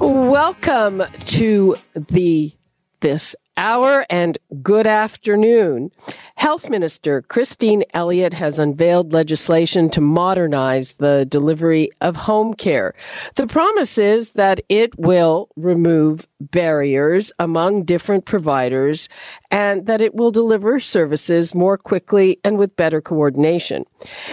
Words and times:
Welcome 0.00 1.02
to 1.26 1.76
the 1.94 2.52
this 3.00 3.34
hour 3.58 4.06
and 4.08 4.38
good 4.62 4.86
afternoon. 4.86 5.90
Health 6.36 6.70
Minister 6.70 7.22
Christine 7.22 7.82
Elliott 7.92 8.34
has 8.34 8.60
unveiled 8.60 9.12
legislation 9.12 9.90
to 9.90 10.00
modernize 10.00 10.94
the 10.94 11.26
delivery 11.28 11.90
of 12.00 12.14
home 12.14 12.54
care. 12.54 12.94
The 13.34 13.48
promise 13.48 13.98
is 13.98 14.30
that 14.32 14.60
it 14.68 14.96
will 14.96 15.48
remove 15.56 16.28
barriers 16.40 17.32
among 17.40 17.82
different 17.82 18.24
providers 18.24 19.08
and 19.50 19.86
that 19.86 20.00
it 20.00 20.14
will 20.14 20.30
deliver 20.30 20.78
services 20.78 21.52
more 21.52 21.76
quickly 21.76 22.38
and 22.44 22.58
with 22.58 22.76
better 22.76 23.00
coordination. 23.00 23.84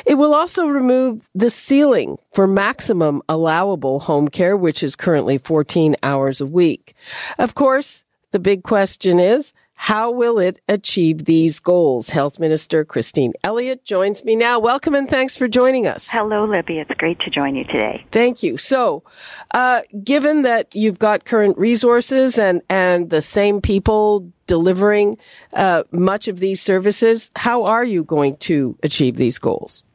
It 0.06 0.16
will 0.16 0.36
also 0.36 0.68
remove 0.68 1.28
the 1.34 1.50
ceiling 1.50 2.20
for 2.32 2.46
maximum 2.46 3.24
allowable 3.28 4.02
home 4.02 4.28
care, 4.28 4.56
which 4.56 4.84
is 4.84 4.96
currently 4.96 5.40
14 5.40 5.96
hours 6.04 6.42
a 6.42 6.46
week. 6.46 6.94
Of 7.40 7.56
course, 7.56 8.05
the 8.36 8.40
big 8.40 8.64
question 8.64 9.18
is, 9.18 9.54
how 9.76 10.12
will 10.12 10.40
it 10.40 10.60
achieve 10.68 11.24
these 11.24 11.58
goals? 11.62 12.10
Health 12.10 12.38
Minister 12.38 12.84
Christine 12.84 13.32
Elliott 13.46 13.86
joins 13.86 14.26
me 14.26 14.36
now. 14.36 14.60
Welcome 14.60 14.94
and 14.94 15.10
thanks 15.10 15.38
for 15.38 15.48
joining 15.48 15.88
us. 15.88 16.10
Hello, 16.12 16.44
Libby. 16.44 16.80
It's 16.80 16.92
great 16.98 17.18
to 17.22 17.30
join 17.30 17.56
you 17.56 17.64
today. 17.64 18.06
Thank 18.12 18.44
you. 18.44 18.58
So, 18.58 19.04
uh, 19.52 19.84
given 20.04 20.42
that 20.42 20.76
you've 20.76 21.00
got 21.00 21.24
current 21.24 21.58
resources 21.58 22.38
and, 22.38 22.62
and 22.70 23.10
the 23.10 23.22
same 23.22 23.62
people 23.62 24.30
delivering 24.48 25.16
uh, 25.54 25.84
much 25.92 26.28
of 26.28 26.40
these 26.40 26.62
services, 26.62 27.32
how 27.38 27.64
are 27.64 27.86
you 27.86 28.04
going 28.04 28.36
to 28.52 28.78
achieve 28.84 29.16
these 29.16 29.40
goals? 29.40 29.86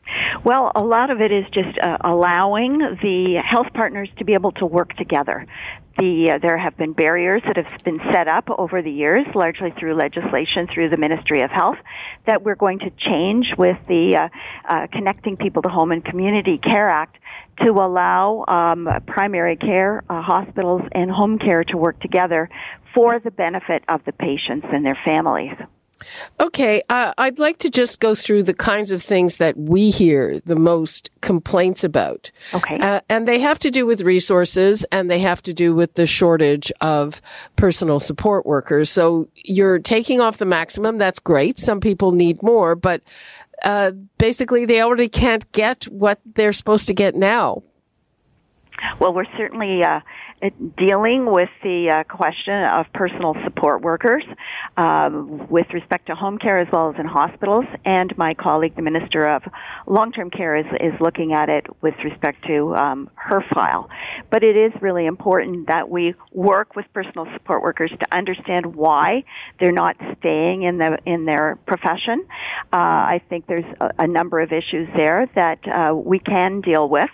Well, 0.45 0.73
a 0.75 0.83
lot 0.83 1.11
of 1.11 1.21
it 1.21 1.31
is 1.31 1.45
just 1.53 1.79
uh, 1.83 1.99
allowing 2.03 2.79
the 3.03 3.43
health 3.45 3.67
partners 3.75 4.09
to 4.19 4.25
be 4.25 4.33
able 4.33 4.53
to 4.53 4.65
work 4.67 4.97
together. 4.97 5.47
The, 5.99 6.33
uh, 6.33 6.39
there 6.39 6.57
have 6.57 6.77
been 6.77 6.93
barriers 6.93 7.43
that 7.47 7.57
have 7.57 7.85
been 7.85 8.01
set 8.13 8.29
up 8.29 8.49
over 8.49 8.81
the 8.81 8.91
years, 8.91 9.27
largely 9.35 9.71
through 9.79 9.95
legislation 9.95 10.67
through 10.73 10.89
the 10.89 10.97
Ministry 10.97 11.43
of 11.43 11.51
Health, 11.51 11.77
that 12.27 12.43
we're 12.43 12.55
going 12.55 12.79
to 12.79 12.91
change 12.91 13.47
with 13.59 13.77
the 13.87 14.17
uh, 14.17 14.29
uh, 14.69 14.87
Connecting 14.93 15.37
People 15.37 15.63
to 15.63 15.69
Home 15.69 15.93
and 15.93 16.05
Community 16.05 16.59
Care 16.59 16.89
Act 16.89 17.17
to 17.65 17.73
allow 17.73 18.45
um, 18.49 18.89
primary 19.07 19.57
care, 19.57 20.03
uh, 20.09 20.23
hospitals, 20.23 20.83
and 20.93 21.11
home 21.11 21.39
care 21.39 21.65
to 21.65 21.77
work 21.77 22.01
together 22.01 22.49
for 22.95 23.19
the 23.19 23.31
benefit 23.31 23.85
of 23.89 24.03
the 24.05 24.13
patients 24.13 24.67
and 24.73 24.87
their 24.87 24.99
families. 25.05 25.53
Okay, 26.39 26.83
uh, 26.89 27.13
I'd 27.19 27.39
like 27.39 27.59
to 27.59 27.71
just 27.71 28.01
go 28.01 28.15
through 28.15 28.45
the 28.45 28.55
kinds 28.55 28.91
of 28.91 29.03
things 29.03 29.37
that 29.37 29.57
we 29.57 29.91
hear 29.91 30.41
the 30.41 30.57
most 30.57 31.11
complaints 31.21 31.85
about. 31.85 32.31
Okay. 32.55 32.79
Uh, 32.79 33.01
and 33.09 33.29
they 33.29 33.39
have 33.39 33.59
to 33.61 33.71
do 33.71 33.87
with 33.87 34.03
resources 34.03 34.85
and 34.91 35.11
they 35.11 35.19
have 35.19 35.43
to 35.43 35.53
do 35.53 35.75
with 35.75 35.95
the 35.95 36.07
shortage 36.07 36.73
of 36.81 37.21
personal 37.57 38.01
support 38.01 38.47
workers. 38.47 38.91
So 38.91 39.29
you're 39.35 39.79
taking 39.79 40.21
off 40.21 40.39
the 40.39 40.47
maximum. 40.47 40.99
That's 40.99 41.19
great. 41.19 41.59
Some 41.59 41.81
people 41.81 42.13
need 42.13 42.43
more, 42.43 42.75
but 42.75 43.03
uh, 43.63 43.93
basically 44.19 44.65
they 44.65 44.81
already 44.81 45.09
can't 45.09 45.51
get 45.53 45.85
what 45.85 46.21
they're 46.35 46.53
supposed 46.53 46.87
to 46.89 46.95
get 46.95 47.15
now. 47.15 47.63
Well, 48.99 49.13
we're 49.13 49.27
certainly 49.37 49.83
uh, 49.85 50.01
dealing 50.79 51.27
with 51.31 51.51
the 51.63 51.91
uh, 51.91 52.05
question 52.05 52.65
of 52.65 52.87
personal 52.95 53.35
support 53.45 53.83
workers 53.83 54.25
um, 54.77 55.49
with 55.49 55.67
respect 55.75 56.07
to 56.07 56.15
home 56.15 56.39
care 56.39 56.59
as 56.59 56.69
well 56.73 56.91
as 56.91 56.99
in 56.99 57.07
hospitals. 57.07 57.67
And 57.85 58.17
my 58.17 58.35
colleague, 58.35 58.75
the 58.75 58.83
Minister 58.83 59.29
of 59.29 59.43
Long-Term 59.87 60.31
Care, 60.31 60.57
is, 60.57 60.67
is 60.81 60.99
looking 61.01 61.35
at 61.35 61.49
it 61.49 61.67
with 61.83 61.95
respect 62.05 62.47
to 62.47 62.75
um, 62.75 63.11
her 63.15 63.45
file. 63.53 63.91
But 64.31 64.43
it 64.43 64.57
is 64.57 64.73
really 64.81 65.07
important 65.07 65.67
that 65.69 65.91
we 65.91 66.15
work 66.33 66.75
with 66.75 66.87
personal 66.95 67.27
support 67.35 67.63
workers 67.63 67.91
to 67.91 68.17
understand 68.17 68.75
why 68.75 69.25
they're 69.59 69.73
not 69.73 69.97
staying 70.19 70.63
in 70.63 70.79
the 70.79 70.99
in 71.05 71.25
their 71.25 71.59
profession. 71.67 72.25
Uh, 72.73 72.77
I 72.77 73.23
think 73.29 73.47
there's 73.47 73.65
a, 73.81 73.91
a, 74.01 74.07
number 74.07 74.41
of 74.41 74.53
issues 74.53 74.89
there 74.97 75.29
that 75.35 75.59
uh, 75.67 75.95
we 75.95 76.19
can 76.19 76.61
deal 76.61 76.89
with 76.89 77.11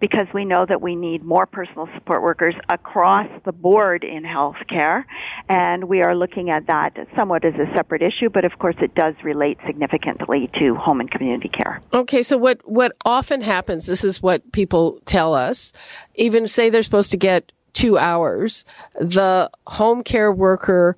because 0.00 0.26
we 0.32 0.44
know 0.44 0.64
that 0.66 0.80
we 0.80 0.96
need 0.96 1.24
more 1.24 1.46
personal 1.46 1.88
support 1.94 2.22
workers 2.22 2.54
across 2.68 3.28
the 3.44 3.52
board 3.52 4.04
in 4.04 4.22
healthcare, 4.22 5.04
and 5.48 5.84
we 5.84 6.02
are 6.02 6.14
looking 6.14 6.50
at 6.50 6.66
that 6.66 6.96
somewhat 7.16 7.44
as 7.44 7.54
a 7.54 7.66
separate 7.74 8.02
issue, 8.02 8.28
but 8.28 8.44
of 8.44 8.58
course 8.58 8.76
it 8.80 8.94
does 8.94 9.14
relate 9.22 9.58
significantly 9.66 10.50
to 10.58 10.74
home 10.74 11.00
and 11.00 11.10
community 11.10 11.48
care. 11.48 11.80
Okay, 11.92 12.22
so 12.22 12.36
what, 12.36 12.60
what 12.68 12.96
often 13.04 13.40
happens, 13.40 13.86
this 13.86 14.04
is 14.04 14.22
what 14.22 14.52
people 14.52 15.00
tell 15.04 15.34
us, 15.34 15.72
even 16.14 16.46
say 16.46 16.68
they're 16.70 16.82
supposed 16.82 17.10
to 17.10 17.16
get 17.16 17.52
two 17.72 17.96
hours, 17.96 18.64
the 18.98 19.50
home 19.66 20.02
care 20.02 20.32
worker 20.32 20.96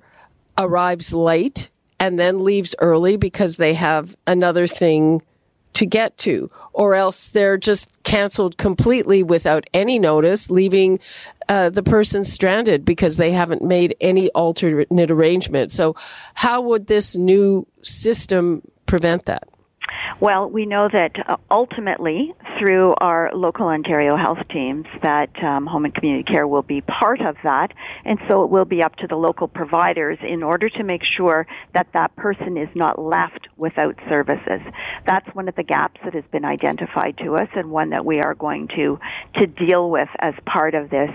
arrives 0.57 1.13
late 1.13 1.69
and 1.99 2.17
then 2.17 2.43
leaves 2.43 2.75
early 2.79 3.15
because 3.15 3.57
they 3.57 3.75
have 3.75 4.15
another 4.25 4.67
thing 4.67 5.21
to 5.73 5.85
get 5.85 6.17
to, 6.19 6.51
or 6.73 6.95
else 6.95 7.29
they're 7.29 7.57
just 7.57 8.01
canceled 8.03 8.57
completely 8.57 9.23
without 9.23 9.65
any 9.73 9.99
notice, 9.99 10.49
leaving 10.49 10.99
uh, 11.49 11.69
the 11.69 11.83
person 11.83 12.23
stranded 12.23 12.85
because 12.85 13.17
they 13.17 13.31
haven't 13.31 13.61
made 13.61 13.95
any 13.99 14.29
alternate 14.29 15.11
arrangement. 15.11 15.71
So, 15.71 15.95
how 16.33 16.61
would 16.61 16.87
this 16.87 17.15
new 17.15 17.67
system 17.81 18.61
prevent 18.85 19.25
that? 19.25 19.47
Well, 20.19 20.49
we 20.49 20.65
know 20.65 20.87
that 20.91 21.11
uh, 21.27 21.37
ultimately, 21.49 22.33
through 22.59 22.93
our 22.99 23.31
local 23.33 23.67
Ontario 23.67 24.15
health 24.17 24.39
teams, 24.49 24.85
that 25.01 25.31
um, 25.43 25.65
home 25.65 25.85
and 25.85 25.93
community 25.93 26.23
care 26.31 26.47
will 26.47 26.61
be 26.61 26.81
part 26.81 27.21
of 27.21 27.35
that, 27.43 27.69
and 28.05 28.19
so 28.29 28.43
it 28.43 28.49
will 28.49 28.65
be 28.65 28.83
up 28.83 28.95
to 28.97 29.07
the 29.07 29.15
local 29.15 29.47
providers 29.47 30.17
in 30.21 30.43
order 30.43 30.69
to 30.69 30.83
make 30.83 31.01
sure 31.17 31.47
that 31.73 31.87
that 31.93 32.15
person 32.15 32.57
is 32.57 32.69
not 32.75 32.99
left 32.99 33.47
without 33.57 33.95
services. 34.09 34.61
That's 35.05 35.27
one 35.33 35.47
of 35.47 35.55
the 35.55 35.63
gaps 35.63 35.99
that 36.03 36.13
has 36.13 36.25
been 36.31 36.45
identified 36.45 37.17
to 37.19 37.35
us, 37.35 37.49
and 37.55 37.71
one 37.71 37.91
that 37.91 38.05
we 38.05 38.21
are 38.21 38.35
going 38.35 38.67
to 38.75 38.99
to 39.35 39.47
deal 39.47 39.89
with 39.89 40.09
as 40.19 40.33
part 40.45 40.75
of 40.75 40.89
this 40.89 41.11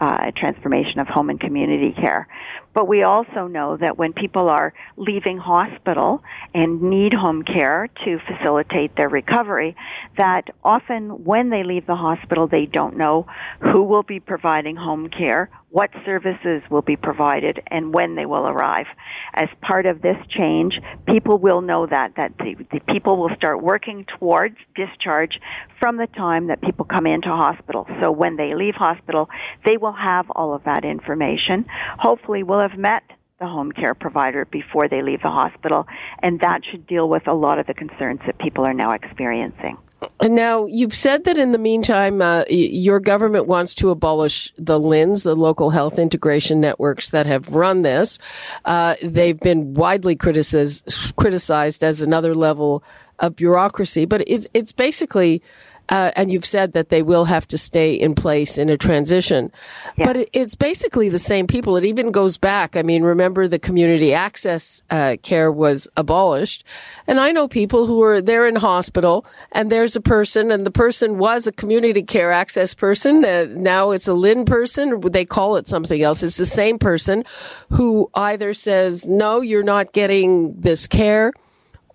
uh, 0.00 0.30
transformation 0.36 0.98
of 0.98 1.06
home 1.06 1.30
and 1.30 1.40
community 1.40 1.92
care. 1.92 2.26
But 2.72 2.86
we 2.86 3.02
also 3.02 3.46
know 3.48 3.76
that 3.76 3.98
when 3.98 4.12
people 4.12 4.48
are 4.48 4.72
leaving 4.96 5.38
hospital 5.38 6.22
and 6.54 6.82
need 6.82 7.12
home 7.12 7.42
care 7.42 7.88
to 8.04 8.18
facilitate 8.40 8.96
their 8.96 9.08
recovery, 9.08 9.76
that 10.18 10.44
often 10.64 11.24
when 11.24 11.50
they 11.50 11.62
leave 11.62 11.86
the 11.86 11.94
hospital, 11.94 12.46
they 12.46 12.66
don't 12.66 12.96
know 12.96 13.26
who 13.60 13.82
will 13.82 14.02
be 14.02 14.20
providing 14.20 14.76
home 14.76 15.08
care, 15.08 15.50
what 15.70 15.90
services 16.04 16.62
will 16.70 16.82
be 16.82 16.96
provided 16.96 17.60
and 17.68 17.94
when 17.94 18.16
they 18.16 18.26
will 18.26 18.46
arrive. 18.46 18.86
As 19.34 19.48
part 19.60 19.86
of 19.86 20.02
this 20.02 20.16
change, 20.28 20.74
people 21.06 21.38
will 21.38 21.60
know 21.60 21.86
that, 21.86 22.14
that 22.16 22.32
the, 22.38 22.56
the, 22.72 22.80
people 22.92 23.16
will 23.16 23.34
start 23.36 23.62
working 23.62 24.04
towards 24.18 24.56
discharge 24.74 25.38
from 25.78 25.96
the 25.96 26.08
time 26.08 26.48
that 26.48 26.60
people 26.60 26.84
come 26.84 27.06
into 27.06 27.28
hospital. 27.28 27.86
So 28.02 28.10
when 28.10 28.36
they 28.36 28.54
leave 28.54 28.74
hospital, 28.74 29.28
they 29.64 29.76
will 29.76 29.92
have 29.92 30.30
all 30.30 30.54
of 30.54 30.64
that 30.64 30.84
information. 30.84 31.66
Hopefully 31.98 32.42
we'll 32.42 32.60
have 32.60 32.78
met 32.78 33.02
the 33.40 33.46
home 33.46 33.72
care 33.72 33.94
provider 33.94 34.44
before 34.44 34.86
they 34.86 35.00
leave 35.00 35.22
the 35.22 35.30
hospital, 35.30 35.86
and 36.22 36.40
that 36.40 36.60
should 36.70 36.86
deal 36.86 37.08
with 37.08 37.26
a 37.26 37.32
lot 37.32 37.58
of 37.58 37.66
the 37.66 37.72
concerns 37.72 38.20
that 38.26 38.38
people 38.38 38.66
are 38.66 38.74
now 38.74 38.92
experiencing. 38.92 39.78
Now, 40.22 40.66
you've 40.66 40.94
said 40.94 41.24
that 41.24 41.38
in 41.38 41.52
the 41.52 41.58
meantime, 41.58 42.20
uh, 42.20 42.44
your 42.48 43.00
government 43.00 43.46
wants 43.46 43.74
to 43.76 43.88
abolish 43.88 44.52
the 44.58 44.78
LHINs, 44.78 45.24
the 45.24 45.34
local 45.34 45.70
health 45.70 45.98
integration 45.98 46.60
networks 46.60 47.10
that 47.10 47.24
have 47.24 47.54
run 47.56 47.80
this. 47.80 48.18
Uh, 48.66 48.96
they've 49.02 49.40
been 49.40 49.72
widely 49.72 50.16
criticized, 50.16 51.14
criticized 51.16 51.82
as 51.82 52.02
another 52.02 52.34
level 52.34 52.84
of 53.18 53.36
bureaucracy, 53.36 54.04
but 54.04 54.22
it's, 54.26 54.46
it's 54.52 54.72
basically 54.72 55.42
uh, 55.90 56.12
and 56.14 56.30
you've 56.30 56.46
said 56.46 56.72
that 56.72 56.88
they 56.88 57.02
will 57.02 57.24
have 57.24 57.46
to 57.48 57.58
stay 57.58 57.92
in 57.92 58.14
place 58.14 58.56
in 58.56 58.68
a 58.68 58.78
transition. 58.78 59.52
Yeah. 59.96 60.06
But 60.06 60.16
it, 60.16 60.30
it's 60.32 60.54
basically 60.54 61.08
the 61.08 61.18
same 61.18 61.46
people. 61.46 61.76
It 61.76 61.84
even 61.84 62.12
goes 62.12 62.38
back. 62.38 62.76
I 62.76 62.82
mean, 62.82 63.02
remember 63.02 63.48
the 63.48 63.58
community 63.58 64.14
access 64.14 64.82
uh, 64.90 65.16
care 65.22 65.50
was 65.50 65.88
abolished, 65.96 66.64
and 67.06 67.18
I 67.18 67.32
know 67.32 67.48
people 67.48 67.86
who 67.86 68.02
are 68.02 68.22
there 68.22 68.46
in 68.46 68.56
hospital, 68.56 69.26
and 69.52 69.70
there's 69.70 69.96
a 69.96 70.00
person, 70.00 70.50
and 70.50 70.64
the 70.64 70.70
person 70.70 71.18
was 71.18 71.46
a 71.46 71.52
community 71.52 72.02
care 72.02 72.30
access 72.30 72.72
person. 72.72 73.24
Uh, 73.24 73.46
now 73.50 73.90
it's 73.90 74.06
a 74.06 74.12
LHIN 74.12 74.46
person. 74.46 75.00
They 75.00 75.24
call 75.24 75.56
it 75.56 75.66
something 75.66 76.00
else. 76.00 76.22
It's 76.22 76.36
the 76.36 76.46
same 76.46 76.78
person 76.78 77.24
who 77.70 78.08
either 78.14 78.54
says, 78.54 79.08
"No, 79.08 79.40
you're 79.40 79.64
not 79.64 79.92
getting 79.92 80.54
this 80.60 80.86
care." 80.86 81.32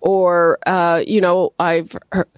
Or 0.00 0.58
uh, 0.66 1.02
you 1.06 1.20
know 1.20 1.52
i've 1.58 1.96
heard, 2.12 2.28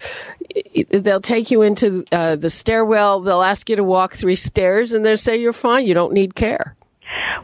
they'll 0.90 1.20
take 1.20 1.50
you 1.50 1.62
into 1.62 2.04
uh, 2.12 2.36
the 2.36 2.50
stairwell. 2.50 3.20
They'll 3.20 3.42
ask 3.42 3.68
you 3.68 3.76
to 3.76 3.84
walk 3.84 4.14
three 4.14 4.36
stairs 4.36 4.92
and 4.92 5.04
they'll 5.04 5.16
say 5.16 5.36
you're 5.36 5.52
fine. 5.52 5.86
You 5.86 5.94
don't 5.94 6.12
need 6.12 6.34
care. 6.34 6.76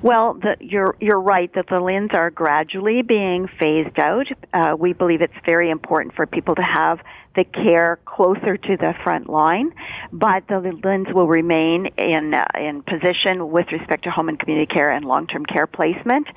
Well, 0.02 0.34
the, 0.34 0.56
you're 0.60 0.96
you're 1.00 1.20
right 1.20 1.50
that 1.54 1.66
the 1.68 1.76
LHINs 1.76 2.14
are 2.14 2.30
gradually 2.30 3.02
being 3.02 3.48
phased 3.58 3.98
out. 3.98 4.26
Uh, 4.52 4.76
we 4.76 4.92
believe 4.92 5.22
it's 5.22 5.32
very 5.46 5.70
important 5.70 6.14
for 6.14 6.26
people 6.26 6.54
to 6.54 6.62
have 6.62 6.98
the 7.36 7.44
care 7.44 7.98
closer 8.04 8.56
to 8.56 8.76
the 8.76 8.94
front 9.02 9.28
line, 9.28 9.72
but 10.12 10.46
the 10.48 10.54
LHINs 10.54 11.12
will 11.12 11.26
remain 11.26 11.86
in 11.98 12.32
uh, 12.34 12.44
in 12.58 12.82
position 12.82 13.50
with 13.50 13.66
respect 13.72 14.04
to 14.04 14.10
home 14.10 14.28
and 14.28 14.38
community 14.38 14.72
care 14.72 14.90
and 14.90 15.04
long-term 15.04 15.44
care 15.46 15.66
placement. 15.66 16.28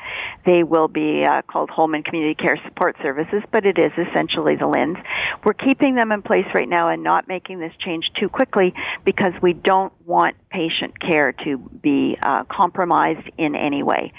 They 0.46 0.64
will 0.64 0.88
be 0.88 1.24
uh, 1.24 1.44
called 1.44 1.70
home 1.70 1.94
and 1.94 2.04
community 2.04 2.36
care 2.36 2.60
support 2.66 2.96
services, 3.02 3.44
but 3.52 3.66
it 3.66 3.78
is 3.78 3.92
essentially 3.98 4.56
the 4.56 4.66
LHINs. 4.66 5.02
We're 5.46 5.54
keeping 5.54 5.96
them 5.96 6.12
in 6.12 6.22
place 6.22 6.48
right 6.54 6.70
now 6.70 6.90
and 6.90 7.04
not 7.04 7.28
making 7.28 7.60
this 7.60 7.74
change 7.86 8.06
too 8.20 8.30
quickly 8.30 8.74
because 9.06 9.34
we 9.42 9.54
don't 9.54 9.94
want 10.06 10.36
patient 10.50 11.00
care 11.00 11.34
to 11.44 11.58
be 11.58 12.18
uh, 12.22 12.44
compromised 12.50 13.30
in 13.38 13.56
any 13.56 13.84
way. 13.84 14.14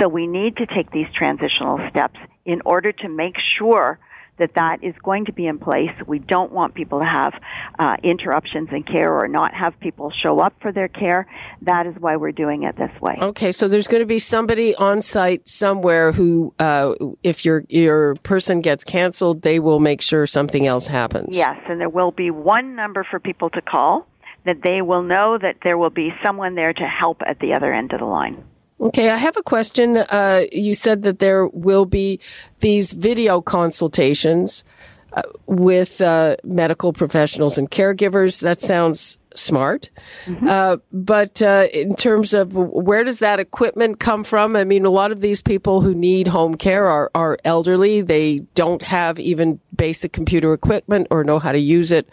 So 0.00 0.08
we 0.08 0.26
need 0.26 0.56
to 0.56 0.66
take 0.66 0.90
these 0.90 1.06
transitional 1.16 1.78
steps 1.90 2.18
in 2.44 2.62
order 2.64 2.92
to 2.92 3.08
make 3.08 3.36
sure 3.58 3.98
that 4.38 4.54
that 4.54 4.82
is 4.82 4.94
going 5.02 5.26
to 5.26 5.32
be 5.32 5.46
in 5.46 5.58
place. 5.58 5.90
We 6.06 6.18
don't 6.18 6.52
want 6.52 6.74
people 6.74 7.00
to 7.00 7.04
have 7.04 7.34
uh, 7.78 7.96
interruptions 8.02 8.68
in 8.72 8.82
care 8.82 9.12
or 9.12 9.28
not 9.28 9.54
have 9.54 9.78
people 9.80 10.10
show 10.22 10.40
up 10.40 10.54
for 10.60 10.72
their 10.72 10.88
care. 10.88 11.26
That 11.62 11.86
is 11.86 11.94
why 11.98 12.16
we're 12.16 12.32
doing 12.32 12.62
it 12.64 12.76
this 12.76 12.90
way. 13.00 13.18
Okay, 13.20 13.52
so 13.52 13.68
there's 13.68 13.86
going 13.86 14.02
to 14.02 14.06
be 14.06 14.18
somebody 14.18 14.74
on 14.74 15.02
site 15.02 15.48
somewhere 15.48 16.12
who, 16.12 16.54
uh, 16.58 16.94
if 17.22 17.44
your 17.44 17.64
your 17.68 18.14
person 18.16 18.60
gets 18.60 18.84
canceled, 18.84 19.42
they 19.42 19.60
will 19.60 19.80
make 19.80 20.00
sure 20.00 20.26
something 20.26 20.66
else 20.66 20.86
happens. 20.86 21.36
Yes, 21.36 21.58
and 21.68 21.80
there 21.80 21.88
will 21.88 22.12
be 22.12 22.30
one 22.30 22.74
number 22.74 23.06
for 23.08 23.20
people 23.20 23.50
to 23.50 23.60
call 23.60 24.06
that 24.44 24.56
they 24.64 24.82
will 24.82 25.02
know 25.02 25.38
that 25.40 25.56
there 25.62 25.78
will 25.78 25.90
be 25.90 26.10
someone 26.24 26.54
there 26.54 26.72
to 26.72 26.82
help 26.82 27.22
at 27.26 27.38
the 27.38 27.54
other 27.54 27.72
end 27.72 27.92
of 27.92 28.00
the 28.00 28.06
line. 28.06 28.42
Okay, 28.82 29.10
I 29.10 29.16
have 29.16 29.36
a 29.36 29.42
question. 29.42 29.96
Uh, 29.96 30.42
you 30.50 30.74
said 30.74 31.02
that 31.02 31.20
there 31.20 31.46
will 31.46 31.84
be 31.84 32.18
these 32.60 32.92
video 32.92 33.40
consultations 33.40 34.64
uh, 35.12 35.22
with 35.46 36.00
uh, 36.00 36.36
medical 36.42 36.92
professionals 36.92 37.58
and 37.58 37.70
caregivers. 37.70 38.40
That 38.40 38.60
sounds 38.60 39.18
smart. 39.34 39.90
Mm-hmm. 40.26 40.48
Uh, 40.48 40.76
but 40.92 41.40
uh, 41.40 41.68
in 41.72 41.94
terms 41.94 42.34
of 42.34 42.56
where 42.56 43.04
does 43.04 43.20
that 43.20 43.38
equipment 43.38 44.00
come 44.00 44.24
from? 44.24 44.56
I 44.56 44.64
mean, 44.64 44.84
a 44.84 44.90
lot 44.90 45.12
of 45.12 45.20
these 45.20 45.42
people 45.42 45.80
who 45.80 45.94
need 45.94 46.26
home 46.26 46.56
care 46.56 46.86
are, 46.88 47.10
are 47.14 47.38
elderly. 47.44 48.00
They 48.00 48.40
don't 48.54 48.82
have 48.82 49.20
even 49.20 49.60
basic 49.76 50.12
computer 50.12 50.52
equipment 50.52 51.06
or 51.10 51.24
know 51.24 51.38
how 51.38 51.52
to 51.52 51.58
use 51.58 51.92
it 51.92 52.08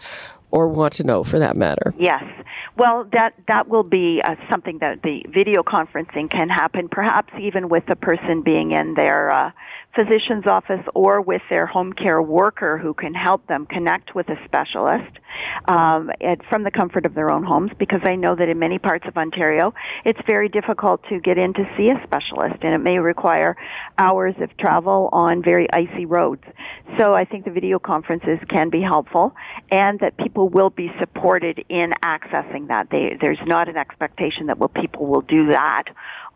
or 0.52 0.68
want 0.68 0.94
to 0.94 1.04
know 1.04 1.24
for 1.24 1.40
that 1.40 1.56
matter. 1.56 1.94
Yes. 1.98 2.24
Well, 2.78 3.08
that 3.12 3.34
that 3.48 3.68
will 3.68 3.84
be 3.84 4.22
uh, 4.26 4.36
something 4.50 4.80
that 4.80 5.02
the 5.02 5.26
video 5.30 5.64
conferencing 5.64 6.30
can 6.30 6.50
happen, 6.50 6.88
perhaps 6.90 7.34
even 7.40 7.70
with 7.70 7.86
the 7.88 7.96
person 7.96 8.42
being 8.42 8.72
in 8.72 8.94
their 8.94 9.34
uh, 9.34 9.52
physician's 9.96 10.46
office 10.46 10.86
or 10.94 11.22
with 11.22 11.42
their 11.50 11.66
home 11.66 11.94
care 11.94 12.22
worker 12.22 12.78
who 12.78 12.94
can 12.94 13.14
help 13.14 13.46
them 13.48 13.66
connect 13.66 14.14
with 14.14 14.28
a 14.30 14.36
specialist 14.46 15.18
um, 15.68 16.12
at, 16.22 16.40
from 16.50 16.64
the 16.64 16.72
comfort 16.72 17.06
of 17.06 17.14
their 17.16 17.32
own 17.32 17.44
homes. 17.44 17.72
Because 17.80 18.02
I 18.06 18.16
know 18.16 18.36
that 18.36 18.50
in 18.50 18.60
many 18.60 18.78
parts 18.78 19.06
of 19.08 19.18
Ontario, 19.18 19.74
it's 20.06 20.20
very 20.28 20.50
difficult 20.50 21.02
to 21.10 21.20
get 21.20 21.38
in 21.38 21.54
to 21.54 21.64
see 21.76 21.88
a 21.90 22.04
specialist, 22.06 22.64
and 22.64 22.74
it 22.74 22.80
may 22.80 23.00
require 23.00 23.56
hours 23.98 24.36
of 24.42 24.56
travel 24.58 25.10
on 25.12 25.42
very 25.44 25.68
icy 25.74 26.06
roads. 26.06 26.44
So 27.00 27.14
I 27.14 27.26
think 27.26 27.46
the 27.46 27.52
video 27.52 27.80
conferences 27.80 28.40
can 28.50 28.70
be 28.70 28.82
helpful, 28.82 29.36
and 29.72 30.00
that 30.00 30.18
people 30.18 30.50
will 30.50 30.70
be 30.70 30.92
supported 31.00 31.64
in 31.70 31.92
accessing 32.04 32.68
that. 32.68 32.90
They, 32.92 33.18
there's 33.20 33.40
not 33.46 33.68
an 33.70 33.78
expectation 33.78 34.48
that 34.48 34.58
well 34.60 34.70
people 34.70 35.08
will 35.08 35.22
do 35.22 35.48
that 35.52 35.86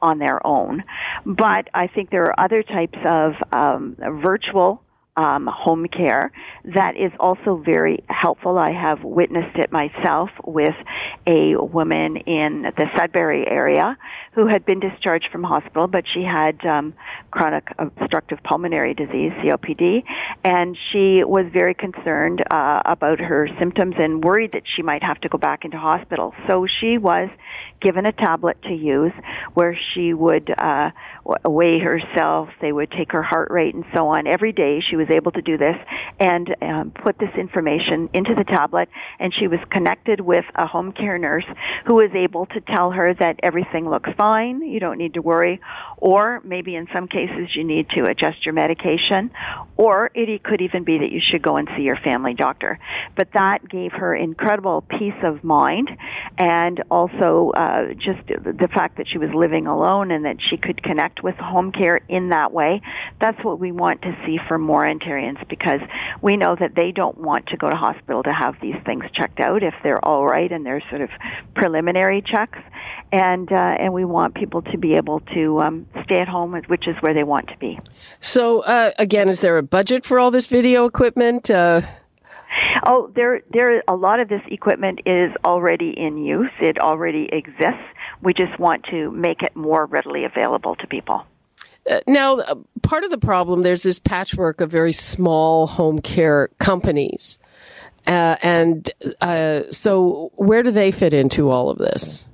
on 0.03 0.19
their 0.19 0.45
own. 0.45 0.83
But 1.25 1.69
I 1.73 1.87
think 1.87 2.09
there 2.09 2.23
are 2.23 2.39
other 2.39 2.61
types 2.61 2.99
of 3.05 3.33
um, 3.53 3.95
virtual 4.21 4.82
um, 5.15 5.47
home 5.51 5.87
care 5.87 6.31
that 6.65 6.95
is 6.95 7.11
also 7.19 7.61
very 7.63 8.03
helpful. 8.07 8.57
I 8.57 8.71
have 8.71 9.03
witnessed 9.03 9.57
it 9.57 9.71
myself 9.71 10.29
with 10.45 10.75
a 11.27 11.55
woman 11.55 12.17
in 12.17 12.63
the 12.77 12.85
Sudbury 12.97 13.45
area 13.47 13.97
who 14.33 14.47
had 14.47 14.65
been 14.65 14.79
discharged 14.79 15.27
from 15.31 15.43
hospital, 15.43 15.87
but 15.87 16.05
she 16.13 16.23
had 16.23 16.65
um, 16.65 16.93
chronic 17.31 17.67
obstructive 17.77 18.39
pulmonary 18.43 18.93
disease 18.93 19.31
(COPD), 19.43 20.03
and 20.43 20.77
she 20.91 21.23
was 21.23 21.45
very 21.51 21.73
concerned 21.73 22.43
uh, 22.49 22.81
about 22.85 23.19
her 23.19 23.47
symptoms 23.59 23.95
and 23.97 24.23
worried 24.23 24.53
that 24.53 24.63
she 24.75 24.81
might 24.81 25.03
have 25.03 25.19
to 25.21 25.29
go 25.29 25.37
back 25.37 25.65
into 25.65 25.77
hospital. 25.77 26.33
So 26.49 26.65
she 26.79 26.97
was 26.97 27.29
given 27.81 28.05
a 28.05 28.13
tablet 28.13 28.61
to 28.63 28.73
use 28.73 29.11
where 29.53 29.77
she 29.93 30.13
would 30.13 30.49
uh, 30.57 30.89
weigh 31.45 31.79
herself. 31.79 32.49
They 32.61 32.71
would 32.71 32.91
take 32.91 33.11
her 33.11 33.23
heart 33.23 33.49
rate 33.51 33.75
and 33.75 33.83
so 33.95 34.07
on 34.07 34.27
every 34.27 34.53
day. 34.53 34.81
She 34.89 34.95
was 34.95 35.02
able 35.09 35.31
to 35.31 35.41
do 35.41 35.57
this 35.57 35.75
and 36.19 36.55
um, 36.61 36.91
put 36.91 37.17
this 37.17 37.33
information 37.37 38.09
into 38.13 38.33
the 38.35 38.43
tablet, 38.43 38.89
and 39.19 39.33
she 39.39 39.47
was 39.47 39.59
connected 39.71 40.19
with 40.19 40.45
a 40.55 40.67
home 40.67 40.91
care 40.91 41.17
nurse 41.17 41.45
who 41.85 41.95
was 41.95 42.11
able 42.15 42.45
to 42.47 42.61
tell 42.61 42.91
her 42.91 43.13
that 43.13 43.39
everything 43.43 43.89
looks 43.89 44.09
fine. 44.17 44.61
You 44.61 44.79
don't 44.79 44.97
need 44.97 45.15
to 45.15 45.21
worry, 45.21 45.59
or 45.97 46.41
maybe 46.43 46.75
in 46.75 46.87
some 46.93 47.07
cases 47.07 47.49
you 47.55 47.63
need 47.63 47.89
to 47.89 48.03
adjust 48.03 48.45
your 48.45 48.53
medication, 48.53 49.31
or 49.77 50.11
it 50.13 50.43
could 50.43 50.61
even 50.61 50.83
be 50.83 50.99
that 50.99 51.11
you 51.11 51.21
should 51.21 51.41
go 51.41 51.57
and 51.57 51.67
see 51.75 51.83
your 51.83 51.97
family 51.97 52.33
doctor. 52.33 52.79
But 53.15 53.29
that 53.33 53.67
gave 53.67 53.91
her 53.93 54.15
incredible 54.15 54.81
peace 54.81 55.13
of 55.23 55.43
mind, 55.43 55.89
and 56.37 56.83
also 56.89 57.51
uh, 57.55 57.93
just 57.93 58.25
the 58.27 58.69
fact 58.73 58.97
that 58.97 59.07
she 59.11 59.17
was 59.17 59.29
living 59.33 59.67
alone 59.67 60.11
and 60.11 60.25
that 60.25 60.37
she 60.49 60.57
could 60.57 60.81
connect 60.81 61.23
with 61.23 61.35
home 61.35 61.71
care 61.71 61.99
in 62.09 62.29
that 62.29 62.51
way. 62.51 62.81
That's 63.21 63.43
what 63.43 63.59
we 63.59 63.71
want 63.71 64.01
to 64.03 64.15
see 64.25 64.37
for 64.47 64.57
more 64.57 64.85
Ontarians 64.93 65.47
because 65.47 65.81
we 66.21 66.37
know 66.37 66.55
that 66.59 66.75
they 66.75 66.91
don't 66.91 67.17
want 67.17 67.47
to 67.47 67.57
go 67.57 67.69
to 67.69 67.75
hospital 67.75 68.23
to 68.23 68.33
have 68.33 68.55
these 68.61 68.75
things 68.85 69.03
checked 69.13 69.39
out 69.39 69.63
if 69.63 69.73
they're 69.83 70.03
all 70.03 70.25
right 70.25 70.51
and 70.51 70.65
they're 70.65 70.83
sort 70.89 71.01
of 71.01 71.09
preliminary 71.55 72.21
checks. 72.21 72.59
And 73.11 73.51
uh, 73.51 73.55
and 73.55 73.93
we 73.93 74.05
want 74.05 74.33
people 74.33 74.63
to 74.63 74.77
be 74.77 74.95
able 74.95 75.19
to 75.35 75.59
um, 75.61 75.87
stay 76.03 76.19
at 76.19 76.27
home, 76.27 76.59
which 76.67 76.87
is 76.87 76.95
where 77.01 77.13
they 77.13 77.23
want 77.23 77.47
to 77.49 77.57
be. 77.57 77.79
So 78.19 78.61
uh, 78.61 78.91
again, 78.97 79.29
is 79.29 79.41
there 79.41 79.57
a 79.57 79.63
budget 79.63 80.03
for 80.03 80.19
all 80.19 80.31
this 80.31 80.47
video 80.47 80.85
equipment? 80.85 81.51
Uh... 81.51 81.81
Oh, 82.85 83.11
there, 83.15 83.41
there. 83.51 83.83
A 83.87 83.95
lot 83.95 84.19
of 84.19 84.29
this 84.29 84.41
equipment 84.47 85.01
is 85.05 85.31
already 85.45 85.93
in 85.95 86.17
use. 86.17 86.51
It 86.59 86.79
already 86.79 87.29
exists. 87.31 87.83
We 88.21 88.33
just 88.33 88.57
want 88.59 88.85
to 88.91 89.11
make 89.11 89.41
it 89.41 89.55
more 89.55 89.85
readily 89.85 90.25
available 90.25 90.75
to 90.75 90.87
people. 90.87 91.25
Uh, 91.89 91.99
now, 92.07 92.37
uh, 92.37 92.55
part 92.81 93.03
of 93.03 93.11
the 93.11 93.17
problem 93.17 93.61
there's 93.61 93.83
this 93.83 93.99
patchwork 93.99 94.61
of 94.61 94.71
very 94.71 94.93
small 94.93 95.67
home 95.67 95.99
care 95.99 96.49
companies, 96.59 97.39
uh, 98.07 98.37
and 98.41 98.89
uh, 99.21 99.63
so 99.71 100.31
where 100.35 100.63
do 100.63 100.71
they 100.71 100.91
fit 100.91 101.13
into 101.13 101.49
all 101.49 101.69
of 101.69 101.77
this? 101.77 102.27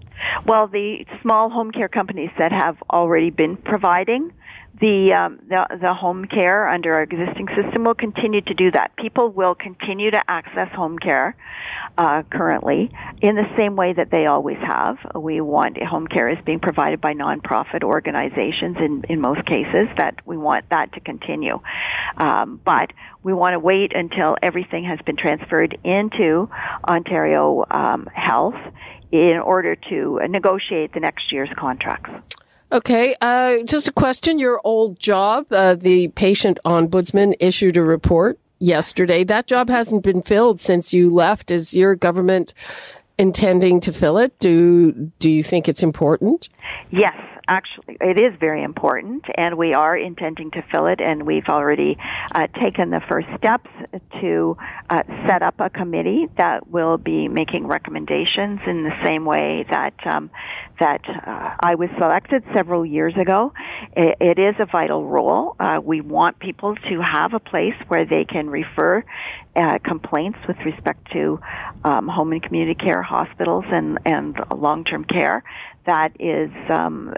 Well, 0.45 0.67
the 0.67 1.05
small 1.21 1.49
home 1.49 1.71
care 1.71 1.87
companies 1.87 2.29
that 2.37 2.51
have 2.51 2.77
already 2.91 3.29
been 3.29 3.57
providing 3.57 4.31
the, 4.79 5.13
um, 5.13 5.39
the 5.47 5.77
the 5.81 5.93
home 5.93 6.25
care 6.25 6.67
under 6.67 6.93
our 6.93 7.03
existing 7.03 7.47
system 7.47 7.83
will 7.83 7.95
continue 7.95 8.41
to 8.41 8.53
do 8.53 8.71
that. 8.71 8.95
People 8.97 9.29
will 9.29 9.53
continue 9.53 10.11
to 10.11 10.21
access 10.29 10.69
home 10.73 10.97
care 10.97 11.35
uh, 11.97 12.23
currently 12.31 12.89
in 13.21 13.35
the 13.35 13.45
same 13.57 13.75
way 13.75 13.91
that 13.93 14.09
they 14.09 14.25
always 14.25 14.57
have. 14.57 14.97
We 15.15 15.41
want 15.41 15.81
home 15.83 16.07
care 16.07 16.29
is 16.29 16.37
being 16.45 16.59
provided 16.59 17.01
by 17.01 17.13
nonprofit 17.13 17.83
organizations 17.83 18.77
in 18.77 19.03
in 19.09 19.19
most 19.19 19.45
cases. 19.45 19.87
That 19.97 20.15
we 20.25 20.37
want 20.37 20.69
that 20.69 20.93
to 20.93 21.01
continue, 21.01 21.59
um, 22.17 22.61
but 22.63 22.93
we 23.21 23.33
want 23.33 23.53
to 23.53 23.59
wait 23.59 23.91
until 23.93 24.37
everything 24.41 24.85
has 24.85 24.99
been 25.05 25.17
transferred 25.17 25.77
into 25.83 26.49
Ontario 26.87 27.65
um, 27.69 28.07
Health 28.13 28.55
in 29.11 29.39
order 29.43 29.75
to 29.75 30.19
negotiate 30.29 30.93
the 30.93 30.99
next 30.99 31.31
year's 31.31 31.49
contracts. 31.57 32.11
Okay, 32.71 33.15
uh, 33.19 33.63
just 33.63 33.87
a 33.87 33.91
question. 33.91 34.37
Your 34.37 34.61
old 34.63 34.99
job, 34.99 35.47
uh, 35.51 35.75
the 35.75 36.09
patient 36.09 36.59
ombudsman 36.63 37.33
issued 37.39 37.77
a 37.77 37.81
report 37.83 38.37
yesterday. 38.59 39.23
That 39.23 39.47
job 39.47 39.69
hasn't 39.69 40.03
been 40.03 40.21
filled 40.21 40.59
since 40.59 40.93
you 40.93 41.11
left. 41.11 41.49
Is 41.49 41.73
your 41.73 41.95
government 41.95 42.53
intending 43.17 43.79
to 43.81 43.91
fill 43.91 44.19
it? 44.19 44.37
Do 44.37 45.11
do 45.17 45.31
you 45.31 45.41
think 45.41 45.67
it's 45.67 45.81
important? 45.81 46.49
Yes, 46.91 47.15
actually, 47.49 47.97
it 47.99 48.19
is 48.19 48.39
very 48.39 48.63
important, 48.63 49.25
and 49.35 49.57
we 49.57 49.73
are 49.73 49.97
intending 49.97 50.51
to 50.51 50.63
fill 50.71 50.85
it, 50.87 51.01
and 51.01 51.23
we've 51.23 51.47
already 51.49 51.97
uh, 52.33 52.47
taken 52.61 52.91
the 52.91 53.01
first 53.09 53.27
steps 53.37 53.69
to 54.21 54.55
uh, 54.89 55.03
set 55.27 55.41
up 55.41 55.55
a 55.59 55.69
committee 55.69 56.27
that 56.37 56.69
will 56.69 56.97
be 56.97 57.27
making 57.27 57.67
recommendations 57.67 58.59
in 58.67 58.83
the 58.83 58.93
same 59.03 59.25
way 59.25 59.65
that 59.71 59.95
um, 60.05 60.29
that 60.79 61.01
uh, 61.09 61.55
I 61.59 61.75
was 61.75 61.89
selected 61.97 62.43
several 62.55 62.85
years 62.85 63.13
ago. 63.19 63.51
it, 63.97 64.15
it 64.21 64.39
is 64.39 64.55
a 64.59 64.65
vital 64.65 65.05
role. 65.05 65.55
Uh, 65.59 65.79
we 65.83 66.01
want 66.01 66.39
people 66.39 66.75
to 66.75 67.01
have 67.01 67.33
a 67.33 67.39
place 67.39 67.75
where 67.87 68.05
they 68.05 68.23
can 68.23 68.49
refer 68.49 69.03
uh, 69.55 69.79
complaints 69.83 70.37
with 70.47 70.57
respect 70.63 71.11
to 71.11 71.39
um, 71.83 72.07
home 72.07 72.31
and 72.31 72.43
community 72.43 72.75
care 72.75 73.01
hospitals 73.01 73.65
and 73.67 73.97
and 74.05 74.37
long 74.55 74.83
term 74.83 75.03
care 75.03 75.43
that 75.89 76.11
is 76.19 76.51
um, 76.69 77.13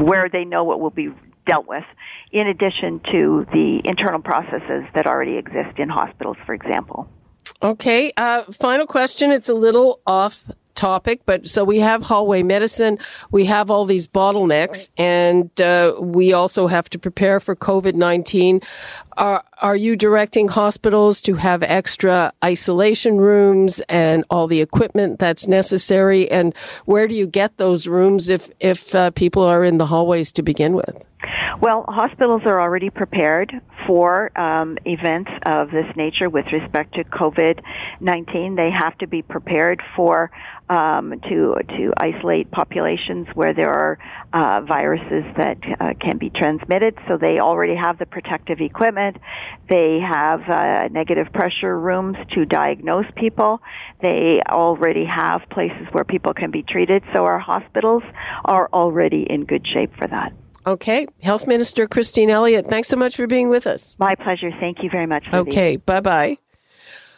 where 0.00 0.28
they 0.30 0.44
know 0.44 0.64
what 0.64 0.80
will 0.80 0.90
be 0.90 1.10
dealt 1.46 1.68
with, 1.68 1.84
in 2.32 2.46
addition 2.46 3.00
to 3.12 3.46
the 3.52 3.82
internal 3.84 4.20
processes 4.20 4.84
that 4.94 5.06
already 5.06 5.36
exist 5.36 5.78
in 5.78 5.90
hospitals, 5.90 6.38
for 6.46 6.54
example. 6.54 7.06
Okay, 7.62 8.10
uh, 8.16 8.44
final 8.52 8.86
question. 8.86 9.30
It's 9.30 9.50
a 9.50 9.54
little 9.54 10.00
off 10.06 10.44
topic, 10.74 11.22
but 11.26 11.46
so 11.46 11.64
we 11.64 11.80
have 11.80 12.02
hallway 12.02 12.42
medicine, 12.42 12.98
we 13.30 13.46
have 13.46 13.70
all 13.70 13.84
these 13.84 14.06
bottlenecks, 14.06 14.88
and 14.98 15.50
uh, 15.60 15.94
we 16.00 16.32
also 16.32 16.66
have 16.66 16.90
to 16.90 16.98
prepare 16.98 17.40
for 17.40 17.56
COVID 17.56 17.94
19. 17.94 18.60
Are, 19.16 19.44
are 19.58 19.76
you 19.76 19.96
directing 19.96 20.48
hospitals 20.48 21.22
to 21.22 21.36
have 21.36 21.62
extra 21.62 22.32
isolation 22.44 23.18
rooms 23.18 23.80
and 23.88 24.24
all 24.28 24.46
the 24.46 24.60
equipment 24.60 25.18
that's 25.18 25.46
necessary? 25.46 26.30
And 26.30 26.54
where 26.84 27.06
do 27.06 27.14
you 27.14 27.26
get 27.26 27.56
those 27.56 27.86
rooms 27.86 28.28
if, 28.28 28.50
if 28.60 28.94
uh, 28.94 29.10
people 29.12 29.42
are 29.42 29.64
in 29.64 29.78
the 29.78 29.86
hallways 29.86 30.32
to 30.32 30.42
begin 30.42 30.74
with? 30.74 31.04
Well, 31.60 31.84
hospitals 31.88 32.42
are 32.44 32.60
already 32.60 32.90
prepared 32.90 33.52
for 33.86 34.36
um, 34.38 34.78
events 34.84 35.30
of 35.46 35.70
this 35.70 35.86
nature 35.96 36.28
with 36.28 36.46
respect 36.52 36.94
to 36.94 37.04
COVID 37.04 37.60
nineteen. 38.00 38.54
They 38.54 38.70
have 38.70 38.96
to 38.98 39.06
be 39.06 39.22
prepared 39.22 39.82
for 39.96 40.30
um, 40.68 41.20
to 41.28 41.56
to 41.76 41.92
isolate 41.98 42.50
populations 42.50 43.26
where 43.34 43.54
there 43.54 43.70
are 43.70 43.98
uh, 44.32 44.60
viruses 44.62 45.24
that 45.36 45.58
uh, 45.80 45.92
can 46.00 46.18
be 46.18 46.30
transmitted. 46.30 46.98
So 47.08 47.18
they 47.18 47.38
already 47.38 47.76
have 47.76 47.98
the 47.98 48.06
protective 48.06 48.60
equipment. 48.60 49.16
They 49.68 50.00
have 50.00 50.40
uh, 50.48 50.88
negative 50.88 51.32
pressure 51.32 51.78
rooms 51.78 52.16
to 52.34 52.44
diagnose 52.46 53.06
people. 53.16 53.60
They 54.02 54.40
already 54.48 55.04
have 55.04 55.42
places 55.50 55.86
where 55.92 56.04
people 56.04 56.34
can 56.34 56.50
be 56.50 56.62
treated. 56.62 57.02
So 57.14 57.24
our 57.24 57.38
hospitals 57.38 58.02
are 58.44 58.68
already 58.72 59.26
in 59.28 59.44
good 59.44 59.66
shape 59.74 59.92
for 59.98 60.06
that. 60.08 60.32
Okay. 60.66 61.06
Health 61.22 61.46
Minister 61.46 61.86
Christine 61.86 62.30
Elliott, 62.30 62.66
thanks 62.66 62.88
so 62.88 62.96
much 62.96 63.16
for 63.16 63.26
being 63.26 63.48
with 63.48 63.66
us. 63.66 63.96
My 63.98 64.14
pleasure. 64.14 64.50
Thank 64.60 64.82
you 64.82 64.90
very 64.90 65.06
much. 65.06 65.24
Okay. 65.32 65.76
Bye 65.76 66.00
bye. 66.00 66.38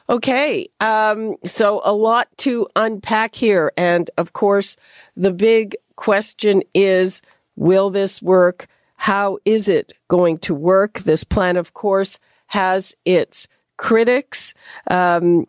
Okay. 0.08 0.68
Um, 0.80 1.36
so 1.44 1.80
a 1.84 1.92
lot 1.92 2.28
to 2.38 2.68
unpack 2.76 3.34
here. 3.34 3.72
And 3.76 4.10
of 4.16 4.32
course, 4.32 4.76
the 5.16 5.32
big 5.32 5.76
question 5.96 6.62
is, 6.74 7.22
will 7.56 7.90
this 7.90 8.22
work? 8.22 8.66
How 8.96 9.38
is 9.44 9.68
it 9.68 9.92
going 10.08 10.38
to 10.38 10.54
work? 10.54 11.00
This 11.00 11.24
plan, 11.24 11.56
of 11.56 11.74
course, 11.74 12.18
has 12.48 12.94
its 13.04 13.48
critics. 13.76 14.54
Um, 14.90 15.46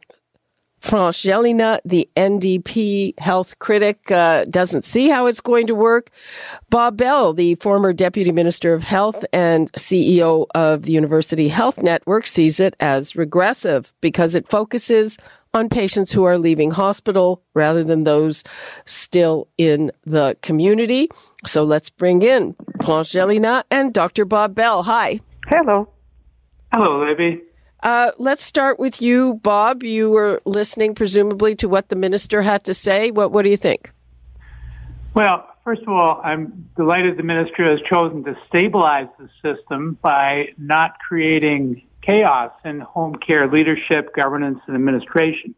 France 0.88 1.22
Gélinas, 1.22 1.82
the 1.84 2.08
NDP 2.15 3.20
health 3.20 3.60
critic, 3.60 4.10
uh, 4.10 4.46
doesn't 4.46 4.86
see 4.86 5.10
how 5.10 5.25
it's 5.25 5.41
going 5.41 5.67
to 5.67 5.75
work. 5.75 6.12
Bob 6.70 6.96
Bell, 6.96 7.34
the 7.34 7.56
former 7.56 7.91
deputy 7.91 8.32
minister 8.32 8.74
of 8.74 8.84
health 8.84 9.25
and 9.34 9.70
CEO 9.74 10.46
of 10.56 10.84
the 10.84 10.94
University 10.94 11.50
Health 11.50 11.84
Network, 11.84 12.25
sees 12.25 12.62
it 12.62 12.74
as 12.79 13.17
regressive 13.17 13.94
because 14.00 14.34
it 14.34 14.48
focuses 14.48 15.17
on 15.53 15.67
patients 15.67 16.13
who 16.13 16.24
are 16.24 16.38
leaving 16.38 16.72
hospital 16.72 17.44
rather 17.53 17.84
than 17.84 18.06
those 18.06 18.46
still 18.86 19.50
in 19.58 19.91
the 20.06 20.38
community. 20.41 21.10
So 21.46 21.65
let's 21.65 21.89
bring 21.89 22.22
in 22.22 22.56
France 22.82 23.12
Gélinas 23.12 23.65
and 23.70 23.94
Dr. 23.94 24.24
Bob 24.24 24.56
Bell. 24.56 24.84
Hi. 24.84 25.20
Hello. 25.50 25.89
Hello, 26.72 27.06
Libby. 27.06 27.47
Uh, 27.81 28.12
let's 28.17 28.43
start 28.43 28.79
with 28.79 29.01
you, 29.01 29.36
Bob. 29.36 29.84
You 29.84 30.10
were 30.10 30.41
listening, 30.46 30.96
presumably, 30.96 31.55
to 31.55 31.69
what 31.69 31.89
the 31.89 31.96
minister 31.96 32.41
had 32.41 32.63
to 32.65 32.74
say. 32.74 33.12
What 33.12 33.31
What 33.31 33.43
do 33.43 33.50
you 33.50 33.57
think? 33.57 33.91
Well, 35.13 35.48
first 35.63 35.81
of 35.81 35.89
all, 35.89 36.22
I'm 36.24 36.69
delighted 36.75 37.17
the 37.17 37.24
minister 37.24 37.69
has 37.69 37.79
chosen 37.91 38.24
to 38.24 38.38
stabilize 38.48 39.07
the 39.19 39.29
system 39.41 39.98
by 40.01 40.50
not 40.57 41.00
creating 41.00 41.84
chaos 42.01 42.51
in 42.63 42.79
home 42.79 43.15
care 43.15 43.48
leadership, 43.48 44.15
governance, 44.15 44.60
and 44.67 44.75
administration. 44.75 45.55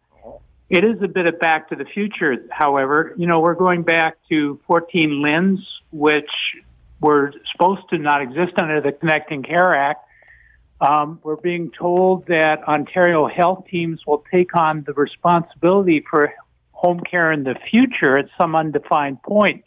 It 0.69 0.83
is 0.83 1.01
a 1.01 1.07
bit 1.07 1.25
of 1.25 1.39
back 1.39 1.69
to 1.69 1.75
the 1.75 1.85
future, 1.85 2.35
however. 2.51 3.13
You 3.17 3.27
know, 3.27 3.39
we're 3.39 3.55
going 3.55 3.83
back 3.83 4.17
to 4.29 4.59
14 4.67 5.09
LHINs, 5.09 5.59
which 5.91 6.29
were 7.01 7.33
supposed 7.51 7.89
to 7.89 7.97
not 7.97 8.21
exist 8.21 8.53
under 8.57 8.79
the 8.81 8.91
Connecting 8.91 9.43
Care 9.43 9.73
Act 9.73 10.05
um, 10.81 11.19
we're 11.24 11.36
being 11.36 11.71
told 11.71 12.27
that 12.27 12.63
Ontario 12.67 13.27
health 13.27 13.65
teams 13.69 14.01
will 14.07 14.24
take 14.31 14.55
on 14.55 14.83
the 14.83 14.93
responsibility 14.93 16.05
for 16.09 16.33
home 16.71 17.01
care 17.01 17.31
in 17.31 17.43
the 17.43 17.55
future 17.69 18.17
at 18.17 18.29
some 18.39 18.55
undefined 18.55 19.21
point. 19.21 19.65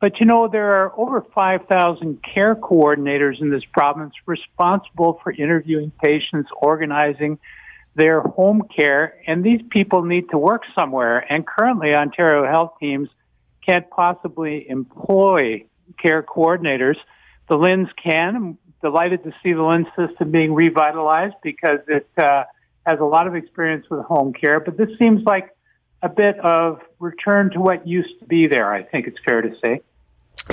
But 0.00 0.18
you 0.18 0.26
know, 0.26 0.48
there 0.48 0.82
are 0.82 0.98
over 0.98 1.24
5,000 1.34 2.20
care 2.22 2.56
coordinators 2.56 3.40
in 3.40 3.50
this 3.50 3.62
province 3.72 4.14
responsible 4.26 5.20
for 5.22 5.30
interviewing 5.30 5.92
patients, 6.02 6.50
organizing 6.56 7.38
their 7.94 8.20
home 8.20 8.62
care, 8.74 9.16
and 9.26 9.44
these 9.44 9.60
people 9.70 10.04
need 10.04 10.30
to 10.30 10.38
work 10.38 10.62
somewhere. 10.78 11.18
And 11.30 11.46
currently, 11.46 11.94
Ontario 11.94 12.50
health 12.50 12.74
teams 12.80 13.08
can't 13.66 13.88
possibly 13.90 14.68
employ 14.68 15.64
care 16.00 16.22
coordinators. 16.22 16.96
The 17.48 17.56
LHINs 17.56 17.90
can 18.02 18.58
delighted 18.82 19.24
to 19.24 19.32
see 19.42 19.52
the 19.52 19.60
LHIN 19.60 19.86
system 19.96 20.30
being 20.30 20.54
revitalized 20.54 21.36
because 21.42 21.80
it 21.88 22.08
uh, 22.16 22.44
has 22.86 22.98
a 23.00 23.04
lot 23.04 23.26
of 23.26 23.34
experience 23.34 23.86
with 23.90 24.04
home 24.04 24.32
care. 24.32 24.60
But 24.60 24.76
this 24.76 24.88
seems 24.98 25.22
like 25.24 25.54
a 26.02 26.08
bit 26.08 26.38
of 26.40 26.80
return 26.98 27.50
to 27.50 27.60
what 27.60 27.86
used 27.86 28.18
to 28.20 28.24
be 28.24 28.46
there. 28.46 28.72
I 28.72 28.82
think 28.82 29.06
it's 29.06 29.18
fair 29.26 29.42
to 29.42 29.54
say. 29.64 29.82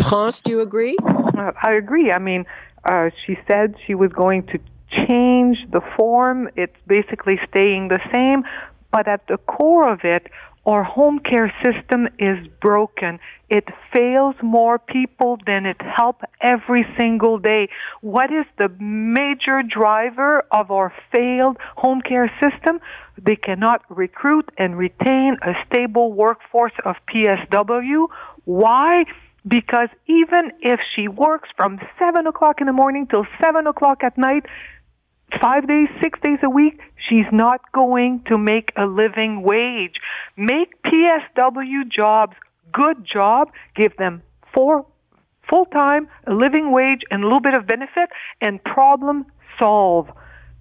France, 0.09 0.41
do 0.41 0.51
you 0.51 0.61
agree? 0.61 0.97
Uh, 1.03 1.51
I 1.61 1.73
agree. 1.73 2.11
I 2.11 2.19
mean, 2.19 2.45
uh, 2.83 3.09
she 3.25 3.37
said 3.47 3.75
she 3.85 3.95
was 3.95 4.11
going 4.11 4.43
to 4.47 4.59
change 4.91 5.57
the 5.69 5.81
form. 5.95 6.49
It's 6.55 6.75
basically 6.85 7.39
staying 7.49 7.89
the 7.89 7.99
same, 8.11 8.43
but 8.91 9.07
at 9.07 9.27
the 9.27 9.37
core 9.37 9.91
of 9.91 10.01
it, 10.03 10.27
our 10.67 10.83
home 10.83 11.19
care 11.19 11.51
system 11.63 12.07
is 12.19 12.45
broken. 12.61 13.19
It 13.49 13.63
fails 13.93 14.35
more 14.43 14.77
people 14.77 15.37
than 15.45 15.65
it 15.65 15.77
helps 15.81 16.25
every 16.41 16.85
single 16.99 17.37
day. 17.37 17.69
What 18.01 18.31
is 18.33 18.45
the 18.57 18.67
major 18.77 19.63
driver 19.63 20.43
of 20.51 20.69
our 20.69 20.93
failed 21.15 21.57
home 21.77 22.01
care 22.01 22.29
system? 22.43 22.81
They 23.17 23.37
cannot 23.37 23.83
recruit 23.89 24.49
and 24.57 24.77
retain 24.77 25.37
a 25.41 25.53
stable 25.65 26.11
workforce 26.11 26.73
of 26.83 26.95
PSW. 27.09 28.07
Why? 28.43 29.05
Because 29.47 29.87
even 30.07 30.51
if 30.59 30.81
she 30.93 31.07
works 31.07 31.47
from 31.55 31.79
7 31.97 32.27
o'clock 32.27 32.59
in 32.59 32.67
the 32.67 32.73
morning 32.73 33.07
till 33.09 33.25
7 33.41 33.65
o'clock 33.65 34.03
at 34.03 34.17
night, 34.17 34.43
five 35.41 35.67
days, 35.67 35.87
six 36.01 36.19
days 36.21 36.39
a 36.43 36.49
week, 36.49 36.79
she's 37.07 37.25
not 37.31 37.71
going 37.71 38.23
to 38.27 38.37
make 38.37 38.71
a 38.77 38.85
living 38.85 39.41
wage. 39.43 39.95
Make 40.35 40.81
PSW 40.83 41.89
jobs 41.89 42.35
good 42.73 43.05
job, 43.05 43.51
give 43.75 43.95
them 43.97 44.21
four 44.53 44.85
full 45.49 45.65
time, 45.65 46.07
a 46.25 46.33
living 46.33 46.71
wage, 46.71 47.01
and 47.09 47.23
a 47.23 47.25
little 47.25 47.41
bit 47.41 47.55
of 47.55 47.65
benefit, 47.65 48.09
and 48.41 48.63
problem 48.63 49.25
solve. 49.59 50.09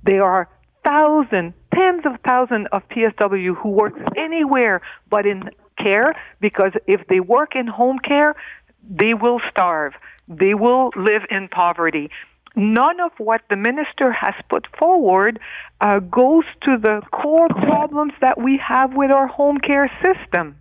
There 0.05 0.25
are 0.25 0.49
thousands, 0.85 1.55
tens 1.75 2.03
of 2.07 2.21
thousands 2.27 2.69
of 2.73 2.83
PSW 2.89 3.57
who 3.57 3.71
work 3.71 3.95
anywhere 4.17 4.81
but 5.11 5.27
in 5.27 5.51
care 5.79 6.15
because 6.41 6.73
if 6.87 7.07
they 7.09 7.21
work 7.21 7.55
in 7.55 7.67
home 7.67 7.99
care, 7.99 8.35
they 8.89 9.15
will 9.15 9.41
starve. 9.51 9.93
They 10.29 10.55
will 10.55 10.91
live 10.97 11.23
in 11.31 11.49
poverty 11.49 12.11
none 12.57 12.99
of 13.01 13.13
what 13.19 13.43
the 13.51 13.57
minister 13.57 14.11
has 14.11 14.35
put 14.49 14.67
forward 14.79 15.39
uh, 15.81 16.01
goes 16.01 16.45
to 16.63 16.79
the 16.79 17.03
core 17.13 17.49
problems 17.49 18.15
that 18.21 18.41
we 18.41 18.59
have 18.67 18.95
with 18.95 19.11
our 19.11 19.27
home 19.27 19.59
care 19.59 19.91
system. 20.03 20.57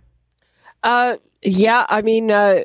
Uh, 0.82 1.16
Yeah, 1.42 1.86
I 1.88 2.02
mean, 2.02 2.30
uh, 2.30 2.64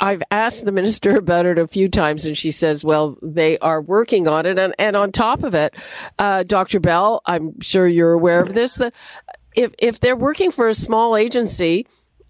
I've 0.00 0.22
asked 0.30 0.64
the 0.64 0.72
minister 0.72 1.16
about 1.16 1.44
it 1.44 1.58
a 1.58 1.66
few 1.66 1.88
times, 1.88 2.24
and 2.24 2.36
she 2.36 2.50
says, 2.50 2.84
"Well, 2.84 3.18
they 3.20 3.58
are 3.58 3.82
working 3.82 4.26
on 4.26 4.46
it." 4.46 4.58
And, 4.58 4.74
and 4.78 4.96
on 4.96 5.12
top 5.12 5.42
of 5.42 5.54
it, 5.54 5.74
uh, 6.18 6.42
Dr. 6.44 6.80
Bell, 6.80 7.20
I'm 7.26 7.60
sure 7.60 7.86
you're 7.86 8.12
aware 8.12 8.40
of 8.40 8.54
this. 8.54 8.76
That 8.76 8.94
if 9.54 9.74
if 9.78 10.00
they're 10.00 10.16
working 10.16 10.50
for 10.50 10.68
a 10.68 10.74
small 10.74 11.16
agency 11.16 11.86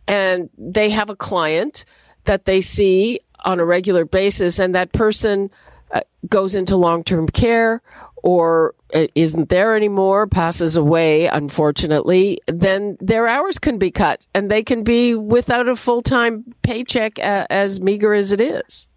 and 0.09 0.49
they 0.59 0.91
have 0.91 1.11
a 1.11 1.17
client 1.17 1.85
that 2.25 2.47
they 2.47 2.61
see 2.61 3.21
on 3.45 3.61
a 3.61 3.65
regular 3.65 4.05
basis, 4.05 4.59
and 4.59 4.75
that 4.75 4.93
person 4.93 5.51
uh, 5.93 6.01
goes 6.29 6.55
into 6.55 6.77
long 6.77 7.05
term 7.05 7.27
care 7.29 7.83
or 8.27 8.75
uh, 8.93 9.07
isn't 9.15 9.51
there 9.51 9.77
anymore, 9.77 10.27
passes 10.27 10.77
away, 10.77 11.27
unfortunately, 11.27 12.41
then 12.47 12.97
their 13.01 13.29
hours 13.29 13.59
can 13.59 13.79
be 13.79 13.91
cut 13.91 14.27
and 14.35 14.51
they 14.51 14.65
can 14.65 14.83
be 14.83 15.15
without 15.15 15.69
a 15.69 15.77
full 15.77 16.03
time 16.03 16.45
paycheck 16.63 17.19
uh, 17.21 17.47
as 17.51 17.81
meager 17.81 18.15
as 18.15 18.33
it 18.33 18.41
is. 18.41 18.89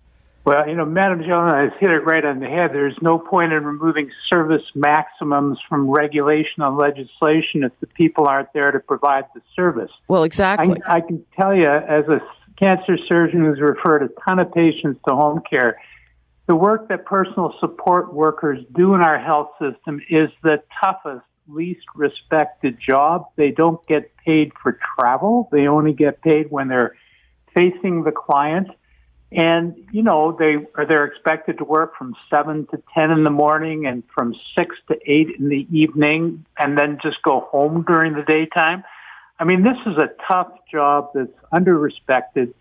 Well, 0.45 0.67
you 0.67 0.73
know, 0.73 0.85
Madam 0.85 1.21
Jones 1.21 1.53
has 1.53 1.79
hit 1.79 1.91
it 1.91 1.99
right 2.05 2.25
on 2.25 2.39
the 2.39 2.47
head. 2.47 2.71
There's 2.73 2.97
no 3.03 3.19
point 3.19 3.53
in 3.53 3.63
removing 3.63 4.09
service 4.33 4.63
maximums 4.73 5.59
from 5.69 5.91
regulation 5.91 6.63
and 6.63 6.75
legislation 6.75 7.63
if 7.63 7.71
the 7.81 7.87
people 7.87 8.25
aren't 8.25 8.51
there 8.53 8.71
to 8.71 8.79
provide 8.79 9.25
the 9.35 9.41
service. 9.55 9.91
Well, 10.07 10.23
exactly. 10.23 10.81
I, 10.87 10.95
I 10.95 11.01
can 11.01 11.23
tell 11.39 11.53
you, 11.53 11.67
as 11.69 12.05
a 12.07 12.19
cancer 12.59 12.97
surgeon 13.07 13.45
who's 13.45 13.59
referred 13.59 14.01
a 14.01 14.09
ton 14.27 14.39
of 14.39 14.51
patients 14.51 14.99
to 15.07 15.15
home 15.15 15.43
care, 15.47 15.79
the 16.49 16.55
work 16.55 16.87
that 16.89 17.05
personal 17.05 17.53
support 17.59 18.11
workers 18.11 18.57
do 18.75 18.95
in 18.95 19.01
our 19.01 19.19
health 19.19 19.51
system 19.61 20.01
is 20.09 20.29
the 20.41 20.57
toughest, 20.83 21.23
least 21.47 21.85
respected 21.93 22.79
job. 22.79 23.27
They 23.35 23.51
don't 23.51 23.85
get 23.85 24.17
paid 24.25 24.51
for 24.61 24.79
travel. 24.97 25.47
They 25.51 25.67
only 25.67 25.93
get 25.93 26.23
paid 26.23 26.49
when 26.49 26.67
they're 26.67 26.95
facing 27.55 28.03
the 28.03 28.11
client. 28.11 28.67
And, 29.31 29.75
you 29.91 30.01
know, 30.01 30.35
they 30.39 30.55
are 30.73 30.87
they're 30.87 31.05
expected 31.05 31.59
to 31.59 31.65
work 31.65 31.95
from 31.95 32.15
seven 32.31 32.65
to 32.71 32.81
ten 32.97 33.11
in 33.11 33.23
the 33.23 33.29
morning 33.29 33.85
and 33.85 34.01
from 34.17 34.33
six 34.57 34.75
to 34.87 34.97
eight 35.05 35.27
in 35.37 35.49
the 35.49 35.67
evening 35.71 36.45
and 36.57 36.75
then 36.75 36.97
just 37.03 37.21
go 37.21 37.47
home 37.51 37.85
during 37.87 38.13
the 38.13 38.23
daytime. 38.23 38.83
I 39.37 39.43
mean, 39.43 39.61
this 39.61 39.77
is 39.85 39.97
a 39.97 40.09
tough 40.27 40.51
job 40.71 41.11
that's 41.13 41.29
under 41.51 41.77
respected 41.77 42.55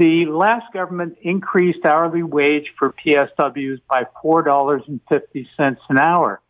the 0.00 0.24
last 0.24 0.72
government 0.72 1.18
increased 1.20 1.84
hourly 1.84 2.22
wage 2.22 2.72
for 2.78 2.94
PSWs 3.04 3.82
by 3.86 4.04
$4.50 4.24 5.76
an 5.90 5.98
hour. 5.98 6.40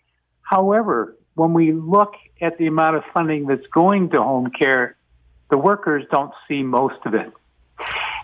However, 0.41 1.17
when 1.35 1.53
we 1.53 1.73
look 1.73 2.13
at 2.41 2.59
the 2.59 2.69
amount 2.69 2.95
of 2.95 3.03
funding 3.13 3.47
that's 3.49 3.67
going 3.75 4.11
to 4.11 4.23
home 4.23 4.53
care, 4.57 4.95
the 5.51 5.59
workers 5.59 6.05
don't 6.13 6.33
see 6.47 6.63
most 6.63 6.99
of 7.05 7.15
it. 7.15 7.33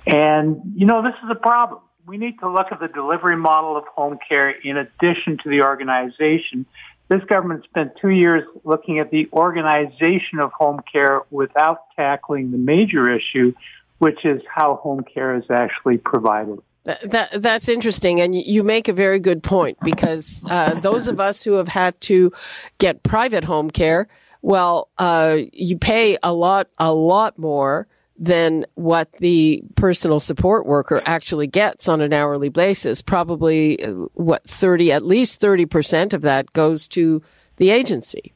And, 0.06 0.60
you 0.76 0.86
know, 0.86 1.02
this 1.02 1.14
is 1.24 1.28
a 1.28 1.34
problem. 1.34 1.80
We 2.06 2.18
need 2.18 2.38
to 2.38 2.48
look 2.48 2.68
at 2.70 2.78
the 2.78 2.86
delivery 2.86 3.36
model 3.36 3.76
of 3.76 3.82
home 3.88 4.20
care 4.28 4.50
in 4.50 4.76
addition 4.76 5.38
to 5.42 5.50
the 5.50 5.62
organization. 5.62 6.66
This 7.08 7.24
government 7.24 7.64
spent 7.64 7.94
two 8.00 8.10
years 8.10 8.44
looking 8.62 9.00
at 9.00 9.10
the 9.10 9.28
organization 9.32 10.38
of 10.38 10.52
home 10.52 10.82
care 10.92 11.22
without 11.32 11.78
tackling 11.96 12.52
the 12.52 12.58
major 12.58 13.10
issue, 13.10 13.54
which 13.98 14.24
is 14.24 14.42
how 14.52 14.76
home 14.76 15.02
care 15.02 15.34
is 15.34 15.44
actually 15.50 15.98
provided. 15.98 16.58
That, 16.84 17.42
that's 17.42 17.68
interesting, 17.68 18.20
and 18.20 18.32
you 18.32 18.62
make 18.62 18.86
a 18.86 18.92
very 18.92 19.18
good 19.18 19.42
point 19.42 19.76
because 19.82 20.44
uh, 20.48 20.78
those 20.78 21.08
of 21.08 21.18
us 21.18 21.42
who 21.42 21.54
have 21.54 21.66
had 21.66 22.00
to 22.02 22.32
get 22.78 23.02
private 23.02 23.42
home 23.42 23.70
care, 23.70 24.06
well, 24.40 24.88
uh, 24.98 25.38
you 25.52 25.78
pay 25.78 26.16
a 26.22 26.32
lot, 26.32 26.68
a 26.78 26.92
lot 26.92 27.38
more 27.38 27.88
than 28.16 28.66
what 28.76 29.10
the 29.14 29.64
personal 29.74 30.20
support 30.20 30.64
worker 30.64 31.02
actually 31.06 31.48
gets 31.48 31.88
on 31.88 32.00
an 32.00 32.12
hourly 32.12 32.50
basis. 32.50 33.02
Probably, 33.02 33.82
uh, 33.84 33.92
what 34.14 34.44
thirty, 34.44 34.92
at 34.92 35.04
least 35.04 35.40
thirty 35.40 35.66
percent 35.66 36.14
of 36.14 36.22
that 36.22 36.52
goes 36.52 36.86
to 36.88 37.20
the 37.56 37.70
agency. 37.70 38.32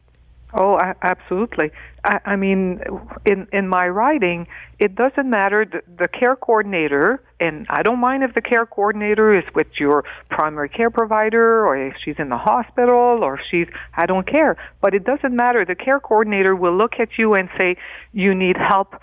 Oh, 0.54 0.76
absolutely. 1.02 1.70
I, 2.04 2.20
I 2.24 2.36
mean, 2.36 2.80
in 3.24 3.46
in 3.52 3.68
my 3.68 3.88
writing, 3.88 4.46
it 4.78 4.94
doesn't 4.94 5.28
matter 5.28 5.64
the, 5.64 5.82
the 5.98 6.08
care 6.08 6.36
coordinator, 6.36 7.22
and 7.38 7.66
I 7.68 7.82
don't 7.82 8.00
mind 8.00 8.22
if 8.22 8.34
the 8.34 8.40
care 8.40 8.66
coordinator 8.66 9.36
is 9.36 9.44
with 9.54 9.68
your 9.78 10.04
primary 10.30 10.68
care 10.68 10.90
provider, 10.90 11.66
or 11.66 11.76
if 11.76 11.94
she's 12.04 12.16
in 12.18 12.28
the 12.28 12.38
hospital, 12.38 13.22
or 13.22 13.34
if 13.34 13.40
she's 13.50 13.68
I 13.94 14.06
don't 14.06 14.26
care. 14.26 14.56
But 14.80 14.94
it 14.94 15.04
doesn't 15.04 15.34
matter. 15.34 15.64
The 15.64 15.74
care 15.74 16.00
coordinator 16.00 16.54
will 16.56 16.76
look 16.76 16.94
at 16.98 17.10
you 17.18 17.34
and 17.34 17.48
say, 17.58 17.76
"You 18.12 18.34
need 18.34 18.56
help 18.56 18.94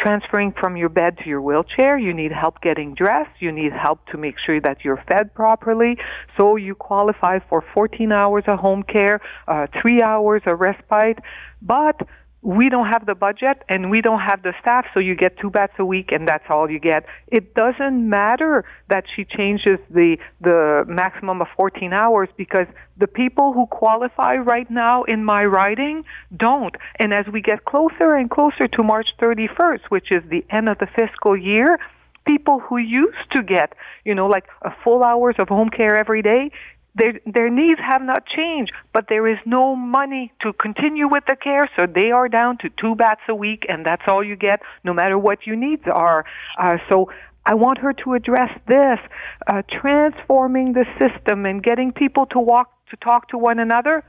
transferring 0.00 0.52
from 0.60 0.76
your 0.76 0.88
bed 0.88 1.18
to 1.18 1.28
your 1.28 1.40
wheelchair. 1.40 1.98
You 1.98 2.12
need 2.12 2.32
help 2.32 2.60
getting 2.60 2.94
dressed. 2.94 3.40
You 3.40 3.52
need 3.52 3.72
help 3.72 4.06
to 4.08 4.18
make 4.18 4.36
sure 4.44 4.60
that 4.60 4.84
you're 4.84 5.02
fed 5.08 5.34
properly. 5.34 5.96
So 6.36 6.56
you 6.56 6.74
qualify 6.74 7.38
for 7.48 7.64
14 7.74 8.12
hours 8.12 8.44
of 8.46 8.58
home 8.58 8.82
care, 8.82 9.20
uh, 9.48 9.66
three 9.80 10.02
hours 10.02 10.42
of 10.46 10.60
respite. 10.60 11.18
But 11.62 12.00
we 12.42 12.68
don't 12.68 12.86
have 12.86 13.06
the 13.06 13.14
budget 13.14 13.62
and 13.68 13.90
we 13.90 14.00
don't 14.00 14.20
have 14.20 14.42
the 14.42 14.52
staff, 14.60 14.86
so 14.94 15.00
you 15.00 15.14
get 15.14 15.38
two 15.38 15.50
bats 15.50 15.72
a 15.78 15.84
week 15.84 16.12
and 16.12 16.28
that's 16.28 16.44
all 16.48 16.70
you 16.70 16.78
get. 16.78 17.04
It 17.28 17.54
doesn't 17.54 18.08
matter 18.08 18.64
that 18.88 19.04
she 19.14 19.24
changes 19.24 19.78
the, 19.90 20.18
the 20.40 20.84
maximum 20.86 21.40
of 21.40 21.48
14 21.56 21.92
hours 21.92 22.28
because 22.36 22.66
the 22.98 23.06
people 23.06 23.52
who 23.52 23.66
qualify 23.66 24.36
right 24.36 24.70
now 24.70 25.02
in 25.04 25.24
my 25.24 25.44
writing 25.44 26.04
don't. 26.36 26.76
And 26.98 27.12
as 27.12 27.26
we 27.32 27.40
get 27.40 27.64
closer 27.64 28.14
and 28.14 28.30
closer 28.30 28.68
to 28.68 28.82
March 28.82 29.08
31st, 29.20 29.86
which 29.88 30.12
is 30.12 30.22
the 30.30 30.44
end 30.50 30.68
of 30.68 30.78
the 30.78 30.86
fiscal 30.86 31.36
year, 31.36 31.78
people 32.26 32.60
who 32.60 32.76
used 32.76 33.30
to 33.32 33.42
get, 33.42 33.72
you 34.04 34.14
know, 34.14 34.26
like 34.26 34.44
a 34.62 34.70
full 34.84 35.02
hours 35.02 35.36
of 35.38 35.48
home 35.48 35.70
care 35.70 35.96
every 35.96 36.22
day, 36.22 36.50
their 36.96 37.20
their 37.26 37.50
needs 37.50 37.80
have 37.80 38.02
not 38.02 38.26
changed, 38.26 38.72
but 38.92 39.06
there 39.08 39.26
is 39.28 39.38
no 39.44 39.76
money 39.76 40.32
to 40.42 40.52
continue 40.52 41.08
with 41.08 41.24
the 41.26 41.36
care, 41.36 41.68
so 41.76 41.86
they 41.86 42.10
are 42.10 42.28
down 42.28 42.58
to 42.58 42.70
two 42.80 42.94
bats 42.94 43.20
a 43.28 43.34
week, 43.34 43.64
and 43.68 43.84
that's 43.84 44.02
all 44.08 44.24
you 44.24 44.36
get, 44.36 44.60
no 44.82 44.92
matter 44.94 45.18
what 45.18 45.46
your 45.46 45.56
needs 45.56 45.82
are. 45.92 46.24
Uh, 46.58 46.78
so 46.88 47.10
I 47.44 47.54
want 47.54 47.78
her 47.78 47.92
to 47.92 48.14
address 48.14 48.50
this, 48.66 48.98
uh, 49.46 49.62
transforming 49.80 50.72
the 50.72 50.86
system 50.98 51.46
and 51.46 51.62
getting 51.62 51.92
people 51.92 52.26
to 52.26 52.40
walk 52.40 52.72
to 52.90 52.96
talk 52.96 53.28
to 53.28 53.38
one 53.38 53.58
another. 53.58 54.02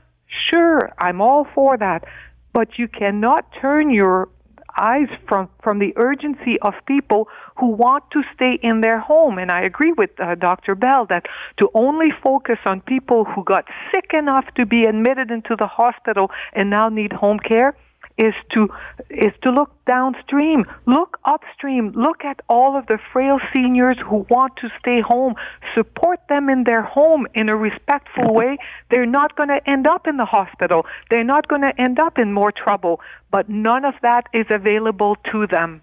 Sure, 0.50 0.92
I'm 0.98 1.20
all 1.20 1.46
for 1.54 1.76
that, 1.76 2.04
but 2.52 2.78
you 2.78 2.88
cannot 2.88 3.46
turn 3.60 3.90
your 3.90 4.28
eyes 4.76 5.08
from, 5.28 5.48
from 5.62 5.78
the 5.78 5.92
urgency 5.96 6.58
of 6.62 6.74
people 6.86 7.28
who 7.56 7.68
want 7.68 8.04
to 8.12 8.22
stay 8.34 8.58
in 8.62 8.80
their 8.80 8.98
home. 8.98 9.38
And 9.38 9.50
I 9.50 9.62
agree 9.62 9.92
with 9.92 10.10
uh, 10.20 10.34
Dr. 10.34 10.74
Bell 10.74 11.06
that 11.06 11.26
to 11.58 11.70
only 11.74 12.08
focus 12.22 12.58
on 12.66 12.80
people 12.80 13.24
who 13.24 13.44
got 13.44 13.64
sick 13.92 14.10
enough 14.12 14.46
to 14.56 14.66
be 14.66 14.84
admitted 14.84 15.30
into 15.30 15.56
the 15.58 15.66
hospital 15.66 16.30
and 16.52 16.70
now 16.70 16.88
need 16.88 17.12
home 17.12 17.38
care 17.38 17.76
is 18.18 18.34
to 18.52 18.68
is 19.08 19.32
to 19.42 19.50
look 19.50 19.70
downstream, 19.86 20.66
look 20.86 21.18
upstream, 21.24 21.92
look 21.92 22.24
at 22.24 22.40
all 22.48 22.76
of 22.76 22.86
the 22.86 22.98
frail 23.12 23.38
seniors 23.54 23.96
who 24.04 24.26
want 24.28 24.56
to 24.56 24.68
stay 24.78 25.00
home, 25.00 25.34
support 25.74 26.18
them 26.28 26.48
in 26.48 26.64
their 26.64 26.82
home 26.82 27.26
in 27.34 27.48
a 27.48 27.56
respectful 27.56 28.34
way. 28.34 28.58
They're 28.90 29.06
not 29.06 29.36
going 29.36 29.48
to 29.48 29.60
end 29.66 29.86
up 29.86 30.06
in 30.06 30.16
the 30.16 30.24
hospital. 30.24 30.84
They're 31.10 31.24
not 31.24 31.48
going 31.48 31.62
to 31.62 31.72
end 31.80 31.98
up 31.98 32.18
in 32.18 32.32
more 32.32 32.52
trouble, 32.52 33.00
but 33.30 33.48
none 33.48 33.84
of 33.84 33.94
that 34.02 34.24
is 34.34 34.46
available 34.50 35.16
to 35.32 35.46
them. 35.46 35.82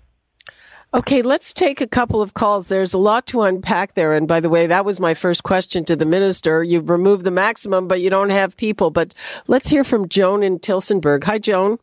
Okay, 0.94 1.22
let's 1.22 1.54
take 1.54 1.82
a 1.82 1.88
couple 1.88 2.22
of 2.22 2.34
calls. 2.34 2.68
There's 2.68 2.94
a 2.94 2.98
lot 2.98 3.28
to 3.28 3.42
unpack 3.42 3.96
there. 3.96 4.14
And 4.14 4.30
by 4.30 4.40
the 4.40 4.50
way, 4.50 4.66
that 4.68 4.86
was 4.86 4.98
my 4.98 5.14
first 5.14 5.44
question 5.44 5.84
to 5.86 5.96
the 5.96 6.06
minister. 6.06 6.64
You've 6.64 6.90
removed 6.90 7.26
the 7.26 7.32
maximum, 7.32 7.90
but 7.90 8.00
you 8.00 8.10
don't 8.10 8.30
have 8.30 8.56
people. 8.56 8.92
But 8.92 9.14
let's 9.48 9.68
hear 9.68 9.84
from 9.84 10.08
Joan 10.08 10.42
in 10.42 10.58
Tillsonburg. 10.60 11.26
Hi, 11.26 11.38
Joan. 11.38 11.80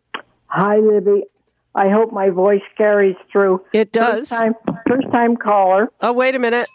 Hi, 0.55 0.77
Libby. 0.77 1.25
I 1.75 1.88
hope 1.88 2.12
my 2.12 2.29
voice 2.29 2.61
carries 2.77 3.17
through. 3.33 3.65
It 3.73 3.91
does. 3.91 4.29
First 4.29 4.43
time, 4.43 4.55
first 4.87 5.11
time 5.11 5.38
caller. 5.38 5.91
Oh, 6.03 6.12
wait 6.12 6.35
a 6.35 6.38
minute. 6.38 6.69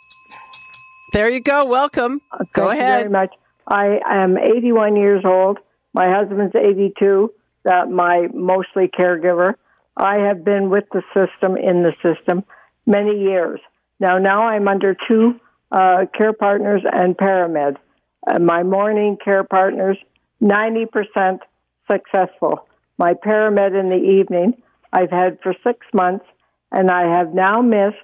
There 1.13 1.30
you 1.30 1.42
go. 1.42 1.63
Welcome. 1.63 2.20
Uh, 2.32 2.44
go 2.54 2.70
thank 2.70 2.82
ahead. 2.82 3.04
You 3.04 3.10
very 3.10 3.12
much. 3.12 3.36
I 3.68 4.00
am 4.10 4.36
81 4.36 4.96
years 4.96 5.22
old. 5.24 5.60
My 5.94 6.10
husband's 6.10 6.56
82. 6.56 7.32
Uh, 7.70 7.86
my 7.86 8.28
mostly 8.34 8.88
caregiver. 8.88 9.54
I 9.96 10.26
have 10.28 10.44
been 10.44 10.72
with 10.72 10.86
the 10.92 11.04
system 11.13 11.56
in 11.56 11.84
the 11.84 11.94
system 12.02 12.46
many 12.88 13.20
years. 13.20 13.60
Now, 14.00 14.18
now 14.18 14.48
I'm 14.48 14.68
under 14.68 14.96
two 15.08 15.40
uh, 15.72 16.06
care 16.18 16.34
partners 16.34 16.82
and 16.92 17.16
paramed. 17.16 17.78
Uh, 18.26 18.40
my 18.40 18.63
morning 18.63 19.18
care 19.24 19.44
partners, 19.44 20.00
90% 20.42 21.42
successful 21.88 22.68
my 22.98 23.14
paramed 23.14 23.76
in 23.76 23.90
the 23.90 24.20
evening 24.20 24.62
I've 24.92 25.12
had 25.12 25.40
for 25.42 25.54
six 25.66 25.86
months, 25.94 26.26
and 26.72 26.90
I 26.90 27.18
have 27.18 27.34
now 27.34 27.62
missed 27.62 27.98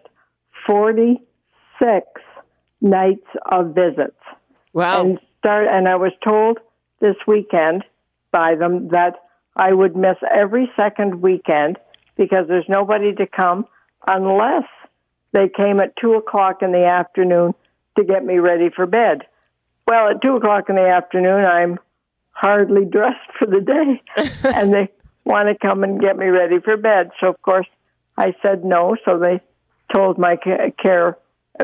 46 0.68 2.06
nights 2.82 3.28
of 3.52 3.74
visits. 3.74 4.20
Wow. 4.74 5.02
And, 5.02 5.20
start, 5.40 5.68
and 5.72 5.88
I 5.88 5.96
was 5.96 6.12
told 6.24 6.60
this 7.00 7.16
weekend 7.28 7.84
by 8.32 8.56
them 8.56 8.90
that 8.90 9.16
I 9.56 9.74
would 9.74 9.96
miss 9.96 10.18
every 10.36 10.72
second 10.76 11.22
weekend 11.22 11.78
because 12.18 12.48
there's 12.48 12.66
nobody 12.68 13.14
to 13.16 13.28
come 13.28 13.66
unless 14.08 14.64
they 15.32 15.50
came 15.50 15.80
at 15.80 15.96
two 15.98 16.14
o'clock 16.14 16.62
in 16.62 16.72
the 16.72 16.86
afternoon 16.86 17.54
to 17.98 18.04
get 18.04 18.24
me 18.24 18.40
ready 18.40 18.70
for 18.76 18.86
bed. 18.86 19.24
Well, 19.88 20.10
at 20.10 20.22
two 20.22 20.36
o'clock 20.36 20.70
in 20.70 20.76
the 20.76 20.88
afternoon, 20.88 21.46
I'm 21.46 21.80
hardly 22.34 22.86
dressed 22.86 23.32
for 23.40 23.46
the 23.48 23.62
day, 23.62 24.02
and 24.56 24.74
they 24.74 24.90
want 25.24 25.48
to 25.48 25.68
come 25.68 25.84
and 25.84 26.02
get 26.02 26.18
me 26.18 26.28
ready 26.28 26.60
for 26.60 26.76
bed. 26.76 27.12
So, 27.22 27.30
of 27.30 27.42
course, 27.42 27.68
I 28.18 28.36
said 28.42 28.66
no. 28.66 28.96
So 29.06 29.20
they 29.20 29.40
told 29.94 30.18
my 30.18 30.36
care 30.38 31.18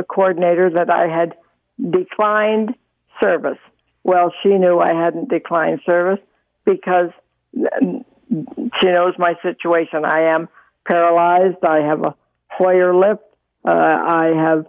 coordinator 0.07 0.69
that 0.75 0.89
I 0.93 1.07
had 1.07 1.35
declined 1.77 2.75
service. 3.21 3.57
Well, 4.03 4.33
she 4.41 4.49
knew 4.49 4.79
I 4.79 4.93
hadn't 4.93 5.29
declined 5.29 5.81
service 5.85 6.19
because 6.65 7.09
she 7.53 8.87
knows 8.87 9.13
my 9.17 9.35
situation. 9.41 10.05
I 10.05 10.33
am 10.33 10.47
paralyzed. 10.87 11.63
I 11.67 11.81
have 11.81 12.01
a 12.01 12.15
Hoyer 12.47 12.95
lift. 12.95 13.23
Uh, 13.67 13.71
I 13.71 14.31
have 14.35 14.65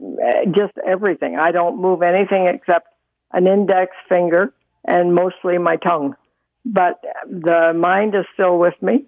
uh, 0.00 0.44
just 0.46 0.72
everything. 0.86 1.36
I 1.38 1.50
don't 1.50 1.80
move 1.80 2.02
anything 2.02 2.46
except 2.46 2.88
an 3.32 3.46
index 3.46 3.92
finger 4.08 4.52
and 4.88 5.14
mostly 5.14 5.58
my 5.58 5.76
tongue. 5.76 6.16
But 6.64 7.02
the 7.26 7.72
mind 7.76 8.14
is 8.14 8.24
still 8.34 8.58
with 8.58 8.74
me. 8.80 9.04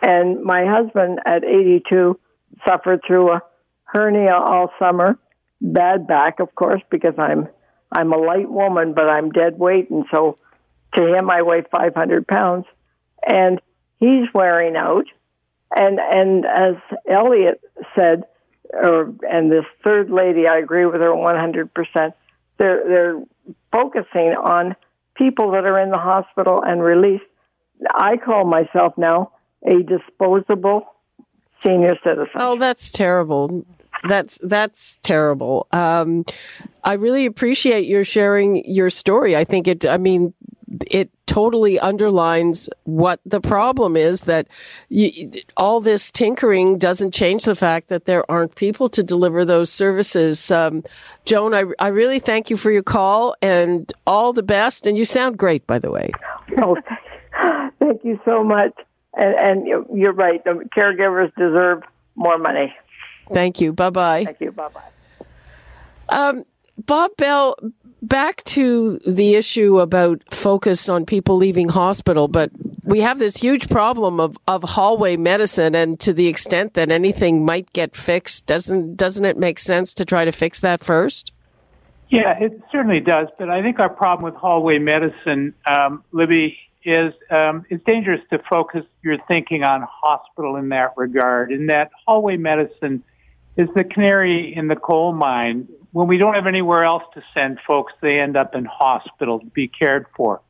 And 0.00 0.42
my 0.42 0.64
husband 0.66 1.18
at 1.26 1.44
82 1.44 2.18
suffered 2.66 3.00
through 3.06 3.32
a 3.32 3.42
hernia 3.84 4.34
all 4.34 4.70
summer, 4.78 5.18
bad 5.60 6.06
back, 6.06 6.40
of 6.40 6.54
course, 6.54 6.82
because 6.90 7.14
I'm 7.18 7.48
I'm 7.96 8.12
a 8.12 8.16
light 8.18 8.50
woman, 8.50 8.92
but 8.94 9.08
I'm 9.08 9.30
dead 9.30 9.56
weight, 9.56 9.88
and 9.90 10.04
so 10.12 10.38
to 10.96 11.14
him 11.14 11.30
I 11.30 11.42
weigh 11.42 11.62
500 11.70 12.26
pounds, 12.26 12.66
and 13.24 13.60
he's 14.00 14.26
wearing 14.34 14.76
out. 14.76 15.06
And 15.76 15.98
and 16.00 16.44
as 16.44 16.74
Elliott 17.08 17.60
said, 17.96 18.24
or 18.72 19.12
and 19.28 19.50
this 19.50 19.64
third 19.84 20.10
lady, 20.10 20.48
I 20.48 20.58
agree 20.58 20.86
with 20.86 21.00
her 21.00 21.14
100 21.14 21.72
percent. 21.72 22.14
They're 22.58 22.82
they're 22.86 23.22
focusing 23.72 24.34
on 24.34 24.74
people 25.16 25.52
that 25.52 25.64
are 25.64 25.80
in 25.80 25.90
the 25.90 25.98
hospital 25.98 26.62
and 26.62 26.82
released. 26.82 27.24
I 27.94 28.16
call 28.16 28.44
myself 28.44 28.94
now 28.96 29.32
a 29.66 29.82
disposable 29.82 30.86
senior 31.62 31.96
citizen. 32.04 32.32
Oh, 32.36 32.56
that's 32.58 32.90
terrible. 32.90 33.64
That's 34.08 34.38
that's 34.42 34.98
terrible. 35.02 35.66
Um, 35.72 36.24
I 36.82 36.94
really 36.94 37.26
appreciate 37.26 37.86
your 37.86 38.04
sharing 38.04 38.64
your 38.66 38.90
story. 38.90 39.34
I 39.34 39.44
think 39.44 39.66
it. 39.66 39.86
I 39.86 39.96
mean, 39.96 40.34
it 40.90 41.10
totally 41.34 41.80
underlines 41.80 42.68
what 42.84 43.18
the 43.26 43.40
problem 43.40 43.96
is 43.96 44.20
that 44.22 44.46
you, 44.88 45.32
all 45.56 45.80
this 45.80 46.12
tinkering 46.12 46.78
doesn't 46.78 47.12
change 47.12 47.44
the 47.44 47.56
fact 47.56 47.88
that 47.88 48.04
there 48.04 48.28
aren't 48.30 48.54
people 48.54 48.88
to 48.88 49.02
deliver 49.02 49.44
those 49.44 49.72
services. 49.72 50.52
Um, 50.52 50.84
Joan, 51.24 51.52
I, 51.52 51.64
I 51.80 51.88
really 51.88 52.20
thank 52.20 52.50
you 52.50 52.56
for 52.56 52.70
your 52.70 52.84
call 52.84 53.34
and 53.42 53.92
all 54.06 54.32
the 54.32 54.44
best. 54.44 54.86
And 54.86 54.96
you 54.96 55.04
sound 55.04 55.36
great, 55.36 55.66
by 55.66 55.80
the 55.80 55.90
way. 55.90 56.12
Oh, 56.62 56.76
thank 57.80 58.04
you 58.04 58.20
so 58.24 58.44
much. 58.44 58.72
And, 59.14 59.34
and 59.66 59.88
you're 59.92 60.12
right. 60.12 60.42
The 60.44 60.68
caregivers 60.76 61.34
deserve 61.36 61.82
more 62.14 62.38
money. 62.38 62.72
Thank 63.32 63.60
you. 63.60 63.72
Bye 63.72 63.90
bye. 63.90 64.24
Thank 64.24 64.40
you. 64.40 64.52
Bye 64.52 64.68
bye. 64.68 64.82
Um, 66.08 66.44
Bob 66.78 67.16
Bell, 67.16 67.56
back 68.08 68.44
to 68.44 68.98
the 69.00 69.34
issue 69.34 69.80
about 69.80 70.22
focus 70.32 70.88
on 70.88 71.06
people 71.06 71.36
leaving 71.36 71.68
hospital, 71.68 72.28
but 72.28 72.50
we 72.86 73.00
have 73.00 73.18
this 73.18 73.38
huge 73.38 73.68
problem 73.68 74.20
of, 74.20 74.36
of 74.46 74.62
hallway 74.62 75.16
medicine, 75.16 75.74
and 75.74 75.98
to 76.00 76.12
the 76.12 76.26
extent 76.26 76.74
that 76.74 76.90
anything 76.90 77.44
might 77.44 77.70
get 77.72 77.96
fixed, 77.96 78.46
doesn't 78.46 78.96
doesn't 78.96 79.24
it 79.24 79.38
make 79.38 79.58
sense 79.58 79.94
to 79.94 80.04
try 80.04 80.24
to 80.24 80.32
fix 80.32 80.60
that 80.60 80.84
first? 80.84 81.32
Yeah, 82.10 82.38
it 82.38 82.60
certainly 82.70 83.00
does. 83.00 83.28
But 83.38 83.50
I 83.50 83.62
think 83.62 83.80
our 83.80 83.88
problem 83.88 84.24
with 84.24 84.40
hallway 84.40 84.78
medicine, 84.78 85.54
um, 85.66 86.04
Libby, 86.12 86.58
is 86.84 87.14
um, 87.30 87.64
it's 87.70 87.82
dangerous 87.84 88.20
to 88.30 88.38
focus 88.50 88.84
your 89.02 89.16
thinking 89.26 89.64
on 89.64 89.86
hospital 89.90 90.56
in 90.56 90.68
that 90.68 90.92
regard. 90.96 91.50
In 91.50 91.66
that 91.66 91.90
hallway 92.06 92.36
medicine 92.36 93.02
is 93.56 93.68
the 93.74 93.84
canary 93.84 94.54
in 94.54 94.68
the 94.68 94.76
coal 94.76 95.12
mine. 95.12 95.68
When 95.94 96.08
we 96.08 96.18
don't 96.18 96.34
have 96.34 96.48
anywhere 96.48 96.82
else 96.82 97.04
to 97.14 97.22
send 97.38 97.60
folks, 97.64 97.92
they 98.02 98.20
end 98.20 98.36
up 98.36 98.56
in 98.56 98.64
hospital 98.64 99.38
to 99.38 99.46
be 99.46 99.68
cared 99.68 100.06
for. 100.16 100.40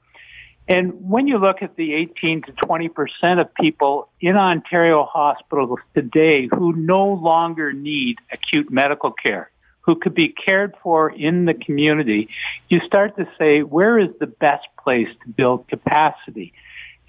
And 0.66 1.10
when 1.10 1.26
you 1.26 1.36
look 1.36 1.58
at 1.60 1.76
the 1.76 1.92
18 1.92 2.44
to 2.44 2.52
20 2.52 2.88
percent 2.88 3.40
of 3.40 3.52
people 3.52 4.08
in 4.22 4.36
Ontario 4.36 5.04
hospitals 5.04 5.80
today 5.94 6.48
who 6.50 6.72
no 6.72 7.08
longer 7.08 7.74
need 7.74 8.16
acute 8.32 8.72
medical 8.72 9.12
care, 9.12 9.50
who 9.82 9.96
could 9.96 10.14
be 10.14 10.28
cared 10.28 10.76
for 10.82 11.10
in 11.10 11.44
the 11.44 11.52
community, 11.52 12.30
you 12.70 12.80
start 12.86 13.14
to 13.18 13.28
say, 13.38 13.60
where 13.60 13.98
is 13.98 14.08
the 14.20 14.26
best 14.26 14.66
place 14.82 15.08
to 15.24 15.28
build 15.28 15.68
capacity? 15.68 16.54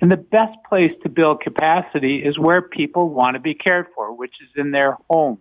And 0.01 0.11
the 0.11 0.17
best 0.17 0.57
place 0.67 0.91
to 1.03 1.09
build 1.09 1.39
capacity 1.39 2.17
is 2.17 2.37
where 2.37 2.61
people 2.61 3.07
want 3.07 3.35
to 3.35 3.39
be 3.39 3.53
cared 3.53 3.87
for, 3.95 4.13
which 4.13 4.33
is 4.41 4.49
in 4.57 4.71
their 4.71 4.97
homes 5.09 5.39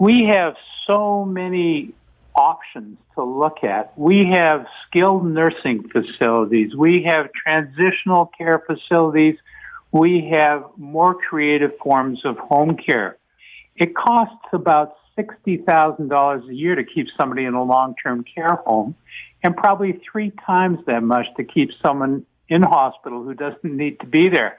we 0.00 0.30
have 0.32 0.54
so 0.90 1.24
many 1.24 1.92
options 2.34 2.98
to 3.14 3.24
look 3.24 3.64
at. 3.64 3.96
We 3.98 4.30
have 4.32 4.66
skilled 4.86 5.24
nursing 5.26 5.88
facilities. 5.88 6.74
We 6.74 7.04
have 7.06 7.30
transitional 7.32 8.30
care 8.36 8.62
facilities. 8.66 9.36
We 9.92 10.30
have 10.32 10.64
more 10.76 11.14
creative 11.14 11.72
forms 11.82 12.20
of 12.24 12.38
home 12.38 12.76
care. 12.76 13.18
It 13.76 13.94
costs 13.94 14.46
about 14.52 14.96
$60,000 15.18 16.48
a 16.48 16.54
year 16.54 16.74
to 16.76 16.84
keep 16.84 17.08
somebody 17.18 17.44
in 17.44 17.54
a 17.54 17.62
long-term 17.62 18.24
care 18.32 18.56
home 18.66 18.94
and 19.42 19.56
probably 19.56 20.00
three 20.10 20.32
times 20.46 20.78
that 20.86 21.02
much 21.02 21.26
to 21.36 21.44
keep 21.44 21.70
someone 21.82 22.24
in 22.48 22.62
hospital 22.62 23.22
who 23.22 23.34
doesn't 23.34 23.64
need 23.64 24.00
to 24.00 24.06
be 24.06 24.28
there. 24.28 24.58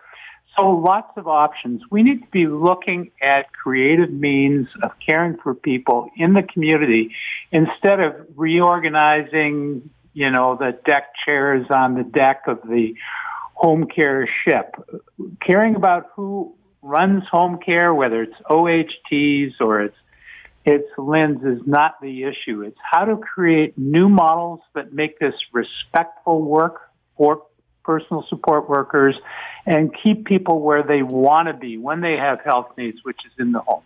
So 0.58 0.70
lots 0.70 1.12
of 1.18 1.28
options. 1.28 1.82
We 1.90 2.04
need 2.04 2.22
to 2.22 2.30
be 2.32 2.46
looking 2.46 3.12
at 3.22 3.54
creative 3.54 4.12
means 4.12 4.68
of 4.84 4.92
caring 5.06 5.38
for 5.42 5.56
people 5.56 6.10
in 6.18 6.34
the 6.34 6.44
community 6.44 7.16
instead 7.52 8.02
of 8.02 8.14
reorganizing, 8.36 9.90
you 10.14 10.30
know, 10.30 10.58
the 10.60 10.78
deck 10.86 11.14
chairs 11.26 11.66
on 11.74 11.96
the 11.96 12.04
deck 12.04 12.44
of 12.48 12.60
the 12.64 12.96
home 13.54 13.86
care 13.86 14.28
ship. 14.44 14.76
Caring 15.46 15.76
about 15.76 16.08
who 16.16 16.54
runs 16.82 17.24
home 17.32 17.60
care, 17.64 17.94
whether 17.94 18.24
it's 18.24 18.36
OHTs 18.50 19.54
or 19.62 19.82
it's 19.82 19.96
it's 20.64 20.88
LHINs 20.96 21.44
is 21.58 21.62
not 21.66 22.00
the 22.02 22.24
issue. 22.24 22.62
It's 22.62 22.78
how 22.84 23.06
to 23.06 23.18
create 23.18 23.78
new 23.80 24.10
models 24.10 24.60
that 24.76 24.94
make 24.94 25.18
this 25.18 25.34
respectful 25.52 26.44
work 26.44 26.82
for 27.18 27.44
personal 27.84 28.26
support 28.30 28.70
workers, 28.70 29.16
and 29.66 29.92
keep 30.04 30.26
people 30.26 30.62
where 30.62 30.84
they 30.84 31.04
want 31.04 31.48
to 31.48 31.54
be 31.54 31.78
when 31.78 32.02
they 32.02 32.18
have 32.18 32.40
health 32.42 32.72
needs, 32.78 33.00
which 33.04 33.20
is 33.26 33.32
in 33.40 33.52
the 33.52 33.60
homes. 33.60 33.84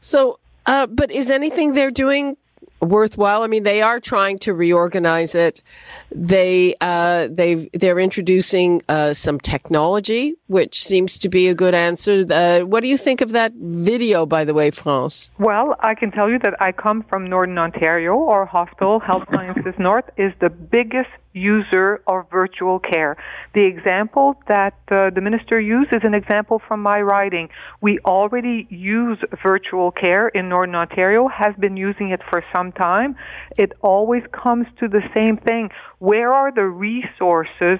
So, 0.00 0.38
uh, 0.66 0.86
but 0.86 1.10
is 1.10 1.30
anything 1.30 1.74
they're 1.74 1.90
doing 1.90 2.36
worthwhile. 2.80 3.42
I 3.42 3.46
mean, 3.46 3.62
they 3.62 3.82
are 3.82 4.00
trying 4.00 4.38
to 4.40 4.54
reorganize 4.54 5.34
it. 5.34 5.62
They 6.10 6.74
uh, 6.80 7.28
they 7.30 7.68
they're 7.72 7.98
introducing 7.98 8.82
uh, 8.88 9.14
some 9.14 9.40
technology, 9.40 10.36
which 10.46 10.82
seems 10.82 11.18
to 11.20 11.28
be 11.28 11.48
a 11.48 11.54
good 11.54 11.74
answer. 11.74 12.24
Uh, 12.30 12.60
what 12.60 12.80
do 12.80 12.88
you 12.88 12.96
think 12.96 13.20
of 13.20 13.32
that 13.32 13.52
video, 13.54 14.26
by 14.26 14.44
the 14.44 14.54
way, 14.54 14.70
France? 14.70 15.30
Well, 15.38 15.76
I 15.80 15.94
can 15.94 16.10
tell 16.10 16.30
you 16.30 16.38
that 16.40 16.60
I 16.60 16.72
come 16.72 17.02
from 17.02 17.28
Northern 17.28 17.58
Ontario. 17.58 18.28
Our 18.28 18.46
hospital, 18.46 19.00
Health 19.00 19.24
Sciences 19.30 19.74
North, 19.78 20.08
is 20.16 20.32
the 20.40 20.50
biggest 20.50 21.10
user 21.32 22.02
of 22.06 22.30
virtual 22.30 22.78
care. 22.78 23.16
The 23.54 23.64
example 23.64 24.34
that 24.48 24.74
uh, 24.90 25.10
the 25.14 25.20
minister 25.20 25.60
used 25.60 25.94
is 25.94 26.02
an 26.04 26.14
example 26.14 26.60
from 26.66 26.82
my 26.82 27.00
writing. 27.00 27.48
We 27.80 27.98
already 28.04 28.66
use 28.70 29.18
virtual 29.42 29.90
care 29.90 30.28
in 30.28 30.48
Northern 30.48 30.74
Ontario, 30.74 31.28
has 31.28 31.54
been 31.58 31.76
using 31.76 32.10
it 32.10 32.20
for 32.30 32.42
some 32.54 32.72
time. 32.72 33.16
It 33.56 33.72
always 33.80 34.22
comes 34.32 34.66
to 34.80 34.88
the 34.88 35.02
same 35.14 35.36
thing. 35.36 35.70
Where 35.98 36.32
are 36.32 36.52
the 36.52 36.64
resources 36.64 37.78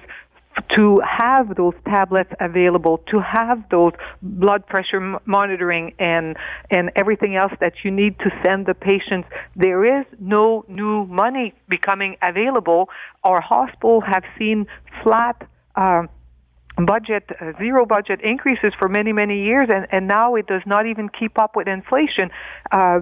to 0.75 1.01
have 1.05 1.55
those 1.55 1.73
tablets 1.85 2.31
available, 2.39 2.99
to 3.09 3.19
have 3.19 3.63
those 3.69 3.93
blood 4.21 4.65
pressure 4.67 5.19
monitoring 5.25 5.93
and 5.99 6.37
and 6.69 6.91
everything 6.95 7.35
else 7.35 7.53
that 7.59 7.73
you 7.83 7.91
need 7.91 8.17
to 8.19 8.29
send 8.43 8.65
the 8.65 8.73
patients. 8.73 9.27
There 9.55 9.99
is 9.99 10.05
no 10.19 10.65
new 10.67 11.05
money 11.05 11.53
becoming 11.67 12.17
available. 12.21 12.89
Our 13.23 13.41
hospitals 13.41 14.03
have 14.07 14.23
seen 14.37 14.67
flat. 15.03 15.47
Uh, 15.75 16.03
budget 16.85 17.23
uh, 17.41 17.51
zero 17.57 17.85
budget 17.85 18.21
increases 18.21 18.71
for 18.79 18.87
many 18.87 19.11
many 19.11 19.43
years 19.43 19.67
and 19.73 19.85
and 19.91 20.07
now 20.07 20.35
it 20.35 20.47
does 20.47 20.61
not 20.65 20.85
even 20.85 21.09
keep 21.09 21.37
up 21.37 21.53
with 21.53 21.67
inflation 21.67 22.31
uh, 22.71 22.99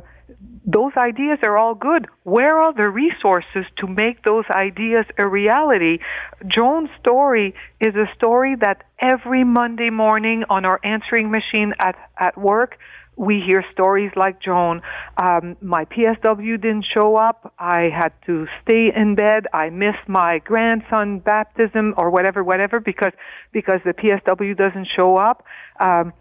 those 0.65 0.91
ideas 0.97 1.39
are 1.43 1.57
all 1.57 1.75
good. 1.75 2.07
Where 2.23 2.59
are 2.61 2.73
the 2.73 2.89
resources 2.89 3.65
to 3.77 3.87
make 3.87 4.23
those 4.23 4.45
ideas 4.53 5.05
a 5.17 5.27
reality? 5.27 5.99
Joan's 6.47 6.89
story 6.99 7.55
is 7.79 7.95
a 7.95 8.13
story 8.15 8.55
that 8.61 8.83
every 8.99 9.43
Monday 9.43 9.89
morning 9.89 10.43
on 10.49 10.65
our 10.65 10.79
answering 10.83 11.31
machine 11.31 11.73
at, 11.79 11.95
at 12.19 12.37
work, 12.37 12.77
we 13.15 13.41
hear 13.45 13.65
stories 13.71 14.11
like 14.15 14.39
Joan. 14.41 14.81
Um, 15.17 15.57
my 15.59 15.85
PSW 15.85 16.61
didn't 16.61 16.85
show 16.93 17.15
up. 17.15 17.53
I 17.57 17.89
had 17.93 18.13
to 18.27 18.45
stay 18.61 18.91
in 18.95 19.15
bed. 19.15 19.47
I 19.53 19.69
missed 19.71 20.07
my 20.07 20.39
grandson 20.39 21.19
baptism 21.19 21.95
or 21.97 22.11
whatever, 22.11 22.43
whatever, 22.43 22.79
because 22.79 23.13
because 23.51 23.79
the 23.83 23.93
PSW 23.93 24.55
doesn't 24.55 24.87
show 24.95 25.15
up. 25.15 25.43
Um, 25.79 26.13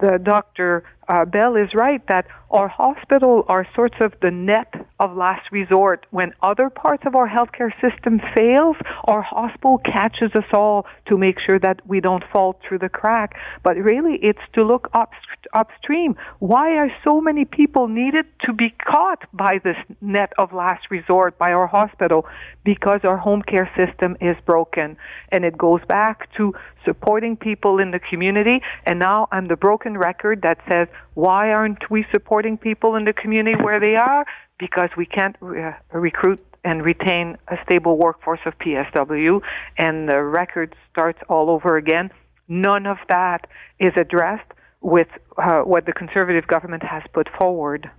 the 0.00 0.18
Dr. 0.22 0.84
Uh, 1.10 1.24
Bell 1.24 1.56
is 1.56 1.74
right 1.74 2.00
that 2.06 2.26
our 2.52 2.68
hospital 2.68 3.44
are 3.48 3.66
sorts 3.74 3.96
of 4.00 4.12
the 4.22 4.30
net 4.30 4.72
of 5.00 5.16
last 5.16 5.50
resort. 5.50 6.06
When 6.10 6.32
other 6.40 6.70
parts 6.70 7.02
of 7.04 7.16
our 7.16 7.28
healthcare 7.28 7.72
system 7.80 8.20
fails, 8.36 8.76
our 9.04 9.20
hospital 9.20 9.78
catches 9.78 10.30
us 10.36 10.44
all 10.52 10.86
to 11.08 11.18
make 11.18 11.38
sure 11.44 11.58
that 11.58 11.80
we 11.84 12.00
don't 12.00 12.22
fall 12.32 12.60
through 12.62 12.78
the 12.78 12.88
crack. 12.88 13.34
But 13.64 13.76
really, 13.76 14.20
it's 14.22 14.38
to 14.54 14.62
look 14.62 14.88
up, 14.94 15.10
upstream. 15.52 16.14
Why 16.38 16.76
are 16.76 16.92
so 17.02 17.20
many 17.20 17.44
people 17.44 17.88
needed 17.88 18.26
to 18.46 18.52
be 18.52 18.70
caught 18.70 19.24
by 19.32 19.58
this 19.64 19.76
net 20.00 20.32
of 20.38 20.52
last 20.52 20.92
resort 20.92 21.38
by 21.38 21.50
our 21.52 21.66
hospital? 21.66 22.24
Because 22.62 23.00
our 23.02 23.16
home 23.16 23.42
care 23.42 23.68
system 23.76 24.16
is 24.20 24.36
broken. 24.46 24.96
And 25.32 25.44
it 25.44 25.58
goes 25.58 25.80
back 25.88 26.32
to 26.36 26.54
supporting 26.84 27.36
people 27.36 27.78
in 27.78 27.90
the 27.90 27.98
community. 27.98 28.60
And 28.86 28.98
now 28.98 29.28
I'm 29.32 29.48
the 29.48 29.56
broken 29.56 29.96
record 29.96 30.42
that 30.42 30.58
says, 30.70 30.88
why 31.14 31.50
aren't 31.50 31.90
we 31.90 32.06
supporting 32.12 32.56
people 32.58 32.96
in 32.96 33.04
the 33.04 33.12
community 33.12 33.62
where 33.62 33.80
they 33.80 33.96
are? 33.96 34.24
Because 34.58 34.90
we 34.96 35.06
can't 35.06 35.36
re- 35.40 35.74
recruit 35.92 36.44
and 36.64 36.84
retain 36.84 37.38
a 37.48 37.56
stable 37.64 37.96
workforce 37.96 38.40
of 38.44 38.58
PSW, 38.58 39.40
and 39.78 40.08
the 40.08 40.22
record 40.22 40.74
starts 40.90 41.18
all 41.28 41.48
over 41.48 41.76
again. 41.76 42.10
None 42.48 42.86
of 42.86 42.98
that 43.08 43.46
is 43.78 43.92
addressed 43.96 44.50
with 44.80 45.08
uh, 45.38 45.60
what 45.60 45.86
the 45.86 45.92
conservative 45.92 46.46
government 46.46 46.82
has 46.82 47.02
put 47.12 47.28
forward. 47.38 47.90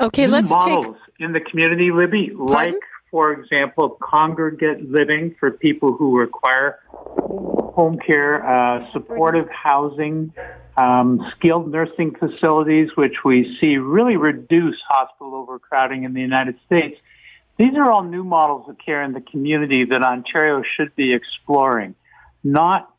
Okay, 0.00 0.26
New 0.26 0.32
let's 0.32 0.50
models 0.50 0.96
take 0.96 1.26
in 1.26 1.32
the 1.32 1.40
community, 1.40 1.90
Libby, 1.90 2.32
like 2.36 2.74
for 3.10 3.32
example, 3.32 3.98
congregate 4.00 4.88
living 4.88 5.34
for 5.38 5.50
people 5.50 5.94
who 5.96 6.18
require 6.18 6.78
home 6.88 7.98
care, 7.98 8.46
uh, 8.46 8.90
supportive 8.92 9.48
housing, 9.50 10.32
um, 10.76 11.20
skilled 11.36 11.70
nursing 11.70 12.14
facilities, 12.14 12.90
which 12.96 13.24
we 13.24 13.56
see 13.60 13.76
really 13.76 14.16
reduce 14.16 14.76
hospital 14.88 15.34
overcrowding 15.34 16.04
in 16.04 16.14
the 16.14 16.20
United 16.20 16.56
States. 16.66 16.96
These 17.58 17.74
are 17.76 17.90
all 17.90 18.04
new 18.04 18.24
models 18.24 18.68
of 18.68 18.76
care 18.78 19.02
in 19.02 19.12
the 19.12 19.20
community 19.20 19.84
that 19.84 20.02
Ontario 20.02 20.62
should 20.76 20.94
be 20.96 21.12
exploring, 21.12 21.94
not 22.42 22.94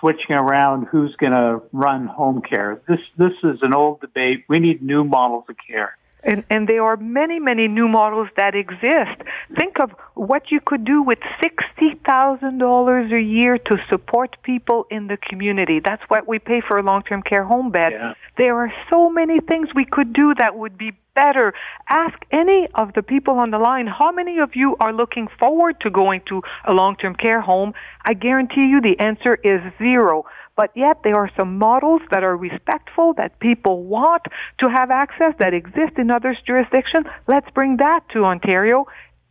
switching 0.00 0.36
around 0.36 0.86
who's 0.86 1.14
going 1.16 1.32
to 1.32 1.62
run 1.72 2.06
home 2.06 2.42
care. 2.42 2.80
This 2.88 3.00
this 3.16 3.32
is 3.42 3.60
an 3.62 3.74
old 3.74 4.00
debate. 4.00 4.44
We 4.48 4.58
need 4.58 4.82
new 4.82 5.04
models 5.04 5.44
of 5.48 5.56
care. 5.66 5.97
And, 6.24 6.44
and 6.50 6.68
there 6.68 6.82
are 6.82 6.96
many, 6.96 7.38
many 7.38 7.68
new 7.68 7.86
models 7.86 8.28
that 8.36 8.54
exist. 8.54 9.22
Think 9.56 9.78
of 9.80 9.92
what 10.14 10.50
you 10.50 10.60
could 10.60 10.84
do 10.84 11.02
with 11.02 11.18
$60,000 11.42 13.12
a 13.12 13.22
year 13.22 13.56
to 13.56 13.76
support 13.88 14.36
people 14.42 14.86
in 14.90 15.06
the 15.06 15.16
community. 15.16 15.80
That's 15.84 16.02
what 16.08 16.26
we 16.26 16.40
pay 16.40 16.60
for 16.66 16.78
a 16.78 16.82
long-term 16.82 17.22
care 17.22 17.44
home 17.44 17.70
bed. 17.70 17.92
Yeah. 17.92 18.14
There 18.36 18.56
are 18.56 18.72
so 18.90 19.10
many 19.10 19.40
things 19.40 19.68
we 19.74 19.84
could 19.84 20.12
do 20.12 20.34
that 20.38 20.56
would 20.56 20.76
be 20.76 20.92
better. 21.14 21.54
Ask 21.88 22.18
any 22.30 22.68
of 22.74 22.94
the 22.94 23.02
people 23.02 23.34
on 23.38 23.50
the 23.50 23.58
line, 23.58 23.86
how 23.86 24.12
many 24.12 24.38
of 24.38 24.50
you 24.54 24.76
are 24.80 24.92
looking 24.92 25.28
forward 25.38 25.80
to 25.80 25.90
going 25.90 26.22
to 26.28 26.42
a 26.64 26.72
long-term 26.72 27.14
care 27.14 27.40
home? 27.40 27.74
I 28.04 28.14
guarantee 28.14 28.66
you 28.72 28.80
the 28.80 28.98
answer 28.98 29.34
is 29.34 29.60
zero 29.78 30.24
but 30.58 30.72
yet 30.74 30.96
there 31.04 31.14
are 31.14 31.30
some 31.36 31.56
models 31.56 32.02
that 32.10 32.24
are 32.24 32.36
respectful, 32.36 33.14
that 33.14 33.38
people 33.38 33.84
want 33.84 34.22
to 34.58 34.68
have 34.68 34.90
access, 34.90 35.32
that 35.38 35.54
exist 35.54 35.92
in 35.96 36.10
other 36.10 36.36
jurisdictions. 36.44 37.06
Let's 37.28 37.48
bring 37.54 37.76
that 37.76 38.00
to 38.12 38.24
Ontario. 38.24 38.86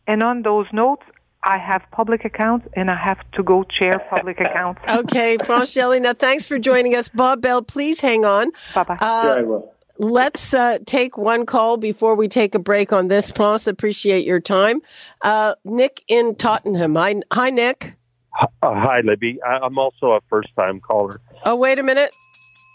And 0.08 0.24
on 0.24 0.42
those 0.44 0.68
notes, 0.72 1.04
I 1.44 1.58
have 1.58 1.82
public 1.92 2.24
accounts 2.24 2.66
and 2.78 2.90
I 2.90 2.96
have 2.96 3.20
to 3.34 3.44
go 3.44 3.66
chair 3.66 4.02
public 4.10 4.40
accounts. 4.40 4.80
Okay, 4.90 5.36
France 5.44 5.76
Gélinas, 5.76 6.18
thanks 6.18 6.46
for 6.46 6.58
joining 6.58 6.96
us. 6.96 7.10
Bob 7.10 7.42
Bell, 7.42 7.62
please 7.62 8.00
hang 8.00 8.24
on. 8.24 8.52
Bye 8.74 8.84
bye. 8.84 8.96
Uh, 8.96 9.24
Yeah, 9.26 9.34
I 9.34 9.42
will. 9.42 9.74
Let's 10.00 10.54
uh, 10.54 10.78
take 10.86 11.18
one 11.18 11.46
call 11.46 11.76
before 11.76 12.16
we 12.16 12.30
take 12.30 12.56
a 12.56 12.60
break 12.60 12.94
on 12.94 13.10
this. 13.10 13.32
France, 13.32 13.68
appreciate 13.68 14.26
your 14.26 14.40
time. 14.40 14.82
Uh, 15.22 15.56
Nick 15.66 16.04
in 16.08 16.36
Tottenham. 16.36 16.96
Hi, 16.96 17.16
hi, 17.34 17.50
Nick. 17.50 17.97
Uh, 18.40 18.48
hi, 18.62 19.02
Libby. 19.02 19.40
I, 19.42 19.60
I'm 19.64 19.78
also 19.78 20.12
a 20.12 20.20
first 20.30 20.50
time 20.58 20.80
caller. 20.80 21.20
Oh, 21.44 21.56
wait 21.56 21.80
a 21.80 21.84
minute. 21.84 22.14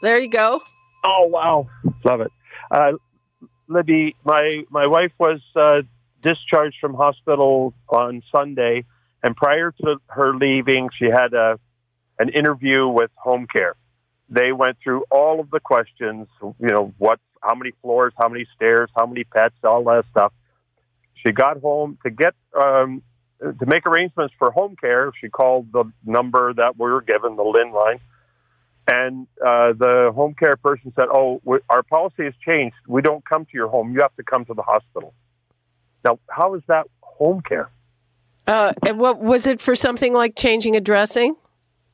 There 0.03 0.19
you 0.19 0.31
go. 0.31 0.61
Oh, 1.05 1.29
wow. 1.29 1.67
Love 2.05 2.21
it. 2.23 2.33
Uh, 2.71 2.93
Libby, 3.69 4.17
my, 4.25 4.65
my 4.71 4.87
wife 4.87 5.13
was 5.19 5.41
uh, 5.55 5.83
discharged 6.21 6.77
from 6.81 6.95
hospital 6.95 7.75
on 7.89 8.23
Sunday, 8.35 8.85
and 9.23 9.37
prior 9.37 9.73
to 9.83 9.97
her 10.09 10.35
leaving, 10.35 10.91
she 10.99 11.07
had 11.07 11.33
a, 11.33 11.59
an 12.19 12.29
interview 12.29 12.89
with 12.89 13.11
home 13.17 13.47
care. 13.47 13.75
They 14.29 14.53
went 14.53 14.79
through 14.83 15.05
all 15.11 15.41
of 15.41 15.51
the 15.51 15.61
questions, 15.61 16.27
you 16.43 16.69
know, 16.69 16.93
what, 16.99 17.21
how 17.41 17.55
many 17.55 17.73
floors, 17.83 18.13
how 18.17 18.29
many 18.29 18.47
stairs, 18.57 18.91
how 18.97 19.07
many 19.07 19.25
pets, 19.25 19.55
all 19.63 19.85
that 19.85 20.05
stuff. 20.11 20.33
She 21.15 21.33
got 21.33 21.61
home 21.61 21.99
to 22.05 22.11
get 22.11 22.35
um, 22.61 23.03
to 23.43 23.67
make 23.67 23.87
arrangements 23.87 24.35
for 24.39 24.51
home 24.51 24.77
care. 24.81 25.13
She 25.21 25.29
called 25.29 25.73
the 25.73 25.85
number 26.05 26.53
that 26.55 26.79
we 26.79 26.91
were 26.91 27.03
given, 27.03 27.37
the 27.37 27.43
LHIN 27.43 27.73
line, 27.75 28.01
and 28.87 29.27
uh, 29.41 29.73
the 29.73 30.13
home 30.15 30.35
care 30.35 30.57
person 30.57 30.93
said, 30.95 31.07
"Oh, 31.13 31.41
we, 31.45 31.59
our 31.69 31.83
policy 31.83 32.25
has 32.25 32.35
changed. 32.45 32.77
We 32.87 33.03
don't 33.03 33.25
come 33.25 33.45
to 33.45 33.51
your 33.55 33.69
home. 33.69 33.93
You 33.93 34.01
have 34.01 34.15
to 34.17 34.23
come 34.23 34.45
to 34.47 34.55
the 34.55 34.63
hospital." 34.63 35.13
Now, 36.05 36.19
how 36.29 36.55
is 36.55 36.63
that 36.69 36.87
home 37.01 37.43
care? 37.43 37.71
Uh, 38.47 38.73
and 38.87 38.99
what 38.99 39.21
was 39.21 39.47
it 39.47 39.61
for 39.61 39.77
something 39.77 40.13
like 40.13 40.37
changing 40.37 40.75
a 40.75 40.81
dressing? 40.81 41.37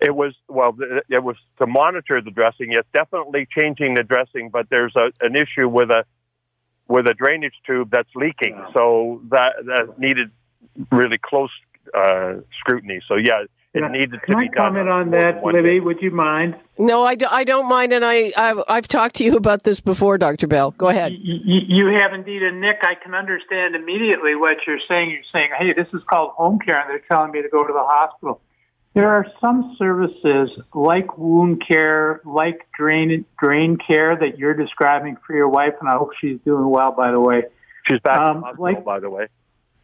It 0.00 0.14
was 0.14 0.34
well, 0.48 0.76
it 1.08 1.22
was 1.22 1.36
to 1.60 1.66
monitor 1.66 2.20
the 2.22 2.30
dressing. 2.30 2.72
Yes, 2.72 2.84
definitely 2.94 3.48
changing 3.58 3.94
the 3.94 4.04
dressing, 4.04 4.48
but 4.50 4.66
there's 4.70 4.94
a, 4.96 5.10
an 5.20 5.34
issue 5.34 5.68
with 5.68 5.90
a 5.90 6.04
with 6.86 7.06
a 7.06 7.14
drainage 7.14 7.54
tube 7.66 7.90
that's 7.90 8.08
leaking, 8.14 8.64
so 8.74 9.20
that 9.30 9.54
that 9.66 9.98
needed 9.98 10.30
really 10.92 11.18
close 11.22 11.50
uh, 11.96 12.34
scrutiny. 12.60 13.00
So 13.08 13.14
yeah, 13.16 13.42
it 13.74 13.80
Yeah. 13.80 13.88
needed 13.88 14.12
to 14.12 14.18
Can 14.20 14.38
be 14.38 14.44
I 14.44 14.46
done. 14.46 14.54
comment 14.56 14.88
on 14.88 15.10
that, 15.10 15.42
than 15.42 15.52
Libby? 15.54 15.68
day. 15.68 15.80
Would 15.80 16.00
you 16.02 16.10
mind? 16.10 16.56
No, 16.78 17.02
I, 17.02 17.14
do, 17.14 17.26
I 17.30 17.44
don't 17.44 17.68
mind, 17.68 17.92
and 17.92 18.04
I 18.04 18.32
I've, 18.36 18.58
I've 18.68 18.88
talked 18.88 19.16
to 19.16 19.24
you 19.24 19.36
about 19.36 19.64
this 19.64 19.80
before, 19.80 20.16
Doctor 20.18 20.46
Bell. 20.46 20.70
Go 20.72 20.88
ahead. 20.88 21.12
Y- 21.12 21.40
y- 21.46 21.64
You 21.66 21.86
have 21.98 22.12
indeed, 22.12 22.42
and 22.42 22.60
Nick, 22.60 22.78
I 22.82 22.94
can 22.94 23.14
understand 23.14 23.74
immediately 23.74 24.34
what 24.36 24.58
you're 24.66 24.78
saying. 24.88 25.10
You're 25.10 25.22
saying, 25.34 25.50
"Hey, 25.58 25.72
this 25.72 25.88
is 25.92 26.02
called 26.10 26.30
home 26.32 26.58
care," 26.58 26.78
and 26.80 26.88
they're 26.90 27.02
telling 27.10 27.32
me 27.32 27.42
to 27.42 27.48
go 27.48 27.66
to 27.66 27.72
the 27.72 27.82
hospital. 27.84 28.40
There 28.94 29.08
are 29.08 29.26
some 29.40 29.76
services 29.78 30.50
like 30.74 31.16
wound 31.18 31.62
care, 31.66 32.20
like 32.24 32.66
drain 32.76 33.24
drain 33.40 33.76
care 33.76 34.16
that 34.16 34.38
you're 34.38 34.54
describing 34.54 35.16
for 35.26 35.34
your 35.36 35.48
wife, 35.48 35.74
and 35.80 35.88
I 35.88 35.92
hope 35.96 36.10
she's 36.20 36.38
doing 36.44 36.68
well. 36.68 36.92
By 36.92 37.10
the 37.12 37.20
way, 37.20 37.42
She's 37.86 38.00
back 38.00 38.16
in 38.18 38.22
Um, 38.22 38.34
the 38.40 38.46
hospital, 38.46 38.64
like- 38.64 38.84
by 38.84 39.00
the 39.00 39.08
way. 39.10 39.26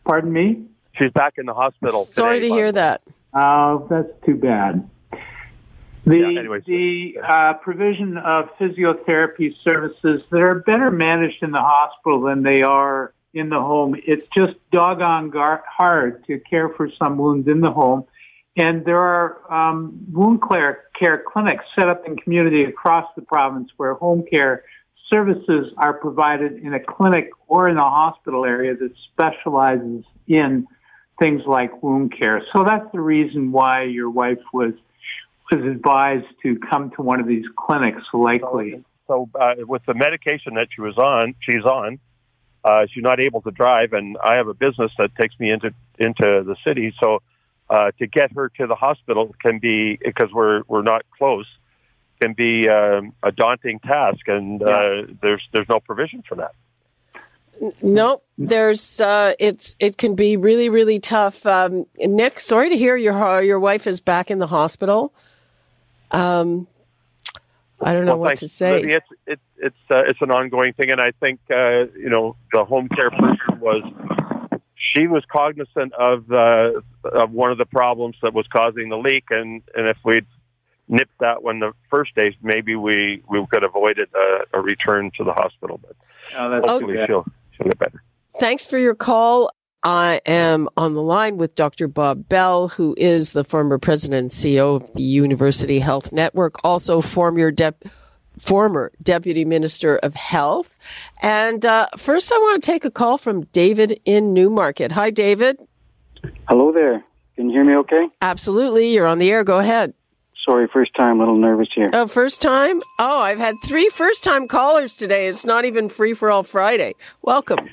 pardon 0.05 0.33
me. 0.33 0.65
She's 0.99 1.11
back 1.13 1.35
in 1.39 1.47
the 1.47 1.55
hospital. 1.55 2.05
Sorry 2.05 2.37
today, 2.41 2.49
to 2.49 2.55
hear 2.55 2.73
that. 2.73 3.03
Oh, 3.33 3.87
that's 3.91 4.09
too 4.25 4.37
bad. 4.37 4.89
The 6.07 6.19
Yeah, 6.19 6.41
anyways. 6.41 6.65
the 6.67 7.19
uh, 7.27 7.55
provision 7.55 8.17
of 8.19 8.51
physiotherapy 8.61 9.55
services 9.67 10.23
that 10.31 10.45
are 10.45 10.61
better 10.67 10.91
managed 10.91 11.43
in 11.43 11.51
the 11.51 11.63
hospital 11.63 12.21
than 12.23 12.43
they 12.43 12.63
are 12.63 13.15
in 13.33 13.49
the 13.49 13.59
home. 13.59 13.97
It's 14.07 14.27
just 14.37 14.53
doggone 14.71 15.31
gar- 15.31 15.65
hard 15.69 16.25
to 16.27 16.39
care 16.49 16.69
for 16.77 16.89
some 17.03 17.19
wounds 17.19 17.49
in 17.49 17.61
the 17.61 17.71
home. 17.71 18.05
And 18.57 18.85
there 18.85 19.01
are 19.01 19.41
um, 19.53 19.99
wound 20.13 20.41
care, 20.49 20.85
care 20.97 21.25
clinics 21.27 21.65
set 21.75 21.89
up 21.89 22.07
in 22.07 22.17
community 22.17 22.63
across 22.65 23.11
the 23.17 23.23
province 23.23 23.69
where 23.79 23.95
home 23.95 24.25
care 24.31 24.63
services 25.13 25.73
are 25.77 25.95
provided 25.95 26.59
in 26.59 26.75
a 26.75 26.81
clinic 26.81 27.31
or 27.49 27.69
in 27.69 27.77
a 27.79 27.83
hospital 27.83 28.45
area 28.45 28.77
that 28.77 28.93
specializes 29.13 30.05
in 30.29 30.67
things 31.21 31.43
like 31.47 31.83
wound 31.83 32.17
care. 32.17 32.43
So 32.55 32.65
that's 32.67 32.91
the 32.93 33.01
reason 33.01 33.53
why 33.53 33.85
your 33.85 34.11
wife 34.11 34.41
was 34.53 34.73
was 35.51 35.65
advised 35.65 36.27
to 36.43 36.59
come 36.71 36.91
to 36.97 37.03
one 37.03 37.21
of 37.21 37.27
these 37.27 37.45
clinics 37.57 38.03
likely. 38.13 38.83
So 39.07 39.29
uh, 39.39 39.55
with 39.59 39.83
the 39.87 39.95
medication 39.95 40.55
that 40.55 40.69
she 40.75 40.81
was 40.81 40.97
on, 40.97 41.35
she's 41.41 41.65
on. 41.65 41.99
Uh, 42.65 42.87
she's 42.91 43.03
not 43.03 43.21
able 43.21 43.43
to 43.43 43.51
drive, 43.51 43.93
and 43.93 44.17
I 44.25 44.37
have 44.37 44.49
a 44.49 44.55
business 44.55 44.91
that 44.99 45.15
takes 45.21 45.39
me 45.39 45.51
into 45.51 45.75
into 45.99 46.43
the 46.45 46.57
city. 46.67 46.95
So 47.03 47.21
uh, 47.69 47.91
to 47.99 48.07
get 48.07 48.33
her 48.33 48.49
to 48.49 48.67
the 48.67 48.75
hospital 48.75 49.35
can 49.43 49.59
be 49.59 49.99
because 50.03 50.31
we're 50.33 50.63
we're 50.67 50.83
not 50.83 51.03
close 51.19 51.47
can 52.21 52.33
be 52.33 52.69
um, 52.69 53.13
a 53.23 53.33
daunting 53.33 53.81
task, 53.81 54.27
and 54.27 54.63
uh, 54.63 55.03
there's 55.21 55.43
there's 55.53 55.69
no 55.69 55.81
provision 55.81 56.23
for 56.29 56.37
that. 56.37 56.55
Nope. 57.83 58.24
There's 58.37 59.01
uh, 59.01 59.35
it's 59.39 59.77
it 59.79 59.97
can 59.97 60.15
be 60.17 60.37
really 60.37 60.69
really 60.69 60.99
tough. 60.99 61.47
Um, 61.47 61.87
Nick, 61.99 62.41
sorry 62.41 62.69
to 62.71 62.77
hear 62.77 62.97
your 62.97 63.43
your 63.43 63.61
wife 63.61 63.87
is 63.87 64.01
back 64.01 64.31
in 64.31 64.39
the 64.39 64.49
hospital. 64.49 65.15
Um, 66.11 66.67
I 67.81 67.93
don't 67.93 68.07
know 68.07 68.13
well, 68.13 68.21
what 68.21 68.29
thanks, 68.29 68.41
to 68.41 68.49
say. 68.49 68.81
Libby. 68.81 68.93
It's 68.93 69.07
it's 69.27 69.43
it's 69.59 69.77
uh, 69.91 70.03
it's 70.09 70.21
an 70.21 70.31
ongoing 70.33 70.73
thing, 70.73 70.91
and 70.91 71.01
I 71.01 71.13
think 71.21 71.41
uh, 71.51 71.87
you 71.97 72.11
know 72.11 72.37
the 72.53 72.65
home 72.65 72.89
care 72.89 73.11
person 73.11 73.61
was 73.61 73.83
she 74.77 75.07
was 75.07 75.23
cognizant 75.31 75.93
of 75.95 76.31
uh, 76.33 76.81
of 77.05 77.31
one 77.31 77.53
of 77.53 77.59
the 77.59 77.67
problems 77.67 78.17
that 78.23 78.35
was 78.35 78.47
causing 78.49 78.89
the 78.89 78.99
leak, 78.99 79.25
and 79.31 79.63
and 79.77 79.87
if 79.89 79.99
we'd 80.05 80.27
nipped 80.89 81.19
that 81.21 81.43
one 81.43 81.61
the 81.61 81.73
first 81.91 82.15
day, 82.15 82.37
maybe 82.43 82.75
we 82.75 83.23
we 83.29 83.47
could 83.51 83.63
have 83.63 83.71
avoided 83.77 84.09
a, 84.15 84.59
a 84.59 84.61
return 84.61 85.11
to 85.19 85.25
the 85.25 85.33
hospital. 85.33 85.79
But 85.81 85.97
Oh, 86.37 86.51
that's 86.51 86.67
hopefully 86.67 86.95
good. 86.95 87.07
she'll 87.07 87.27
she'll 87.53 87.67
get 87.67 87.79
better. 87.79 88.03
Thanks 88.39 88.67
for 88.67 88.79
your 88.79 88.95
call. 88.97 89.51
I 89.85 90.21
am 90.27 90.69
on 90.77 90.95
the 90.95 91.03
line 91.03 91.37
with 91.37 91.55
Dr. 91.55 91.87
Bob 91.87 92.29
Bell, 92.29 92.69
who 92.69 92.95
is 92.99 93.31
the 93.33 93.45
former 93.45 93.79
president 93.79 94.21
and 94.21 94.31
CEO 94.31 94.77
of 94.77 94.93
the 94.95 95.03
University 95.03 95.79
Health 95.79 96.13
Network, 96.13 96.57
also 96.65 97.01
former 97.01 97.51
dep- 97.51 97.85
former 98.39 98.91
deputy 99.01 99.45
minister 99.45 99.97
of 99.99 100.15
health. 100.15 100.79
And 101.23 101.65
uh, 101.65 101.87
first, 101.97 102.33
I 102.33 102.39
want 102.39 102.63
to 102.63 102.67
take 102.67 102.85
a 102.85 102.91
call 102.91 103.19
from 103.19 103.45
David 103.47 104.01
in 104.05 104.33
Newmarket. 104.33 104.91
Hi, 104.93 105.11
David. 105.11 105.59
Hello 106.49 106.73
there. 106.73 107.05
Can 107.37 107.51
you 107.51 107.53
hear 107.53 107.65
me 107.65 107.77
okay? 107.77 108.09
Absolutely, 108.21 108.93
you're 108.93 109.07
on 109.07 109.19
the 109.19 109.31
air. 109.31 109.45
Go 109.45 109.59
ahead. 109.61 109.95
Sorry, 110.45 110.67
first 110.73 110.95
time, 110.95 111.17
a 111.17 111.19
little 111.21 111.39
nervous 111.39 111.69
here. 111.75 111.91
Oh, 111.93 112.07
first 112.07 112.43
time? 112.43 112.81
Oh, 112.99 113.21
I've 113.21 113.39
had 113.39 113.55
three 113.65 113.89
first 113.89 114.25
time 114.25 114.49
callers 114.49 114.97
today. 114.97 115.27
It's 115.27 115.47
not 115.47 115.65
even 115.65 115.89
free 115.89 116.13
for 116.13 116.31
all 116.31 116.43
Friday. 116.43 116.95
Welcome. 117.23 117.71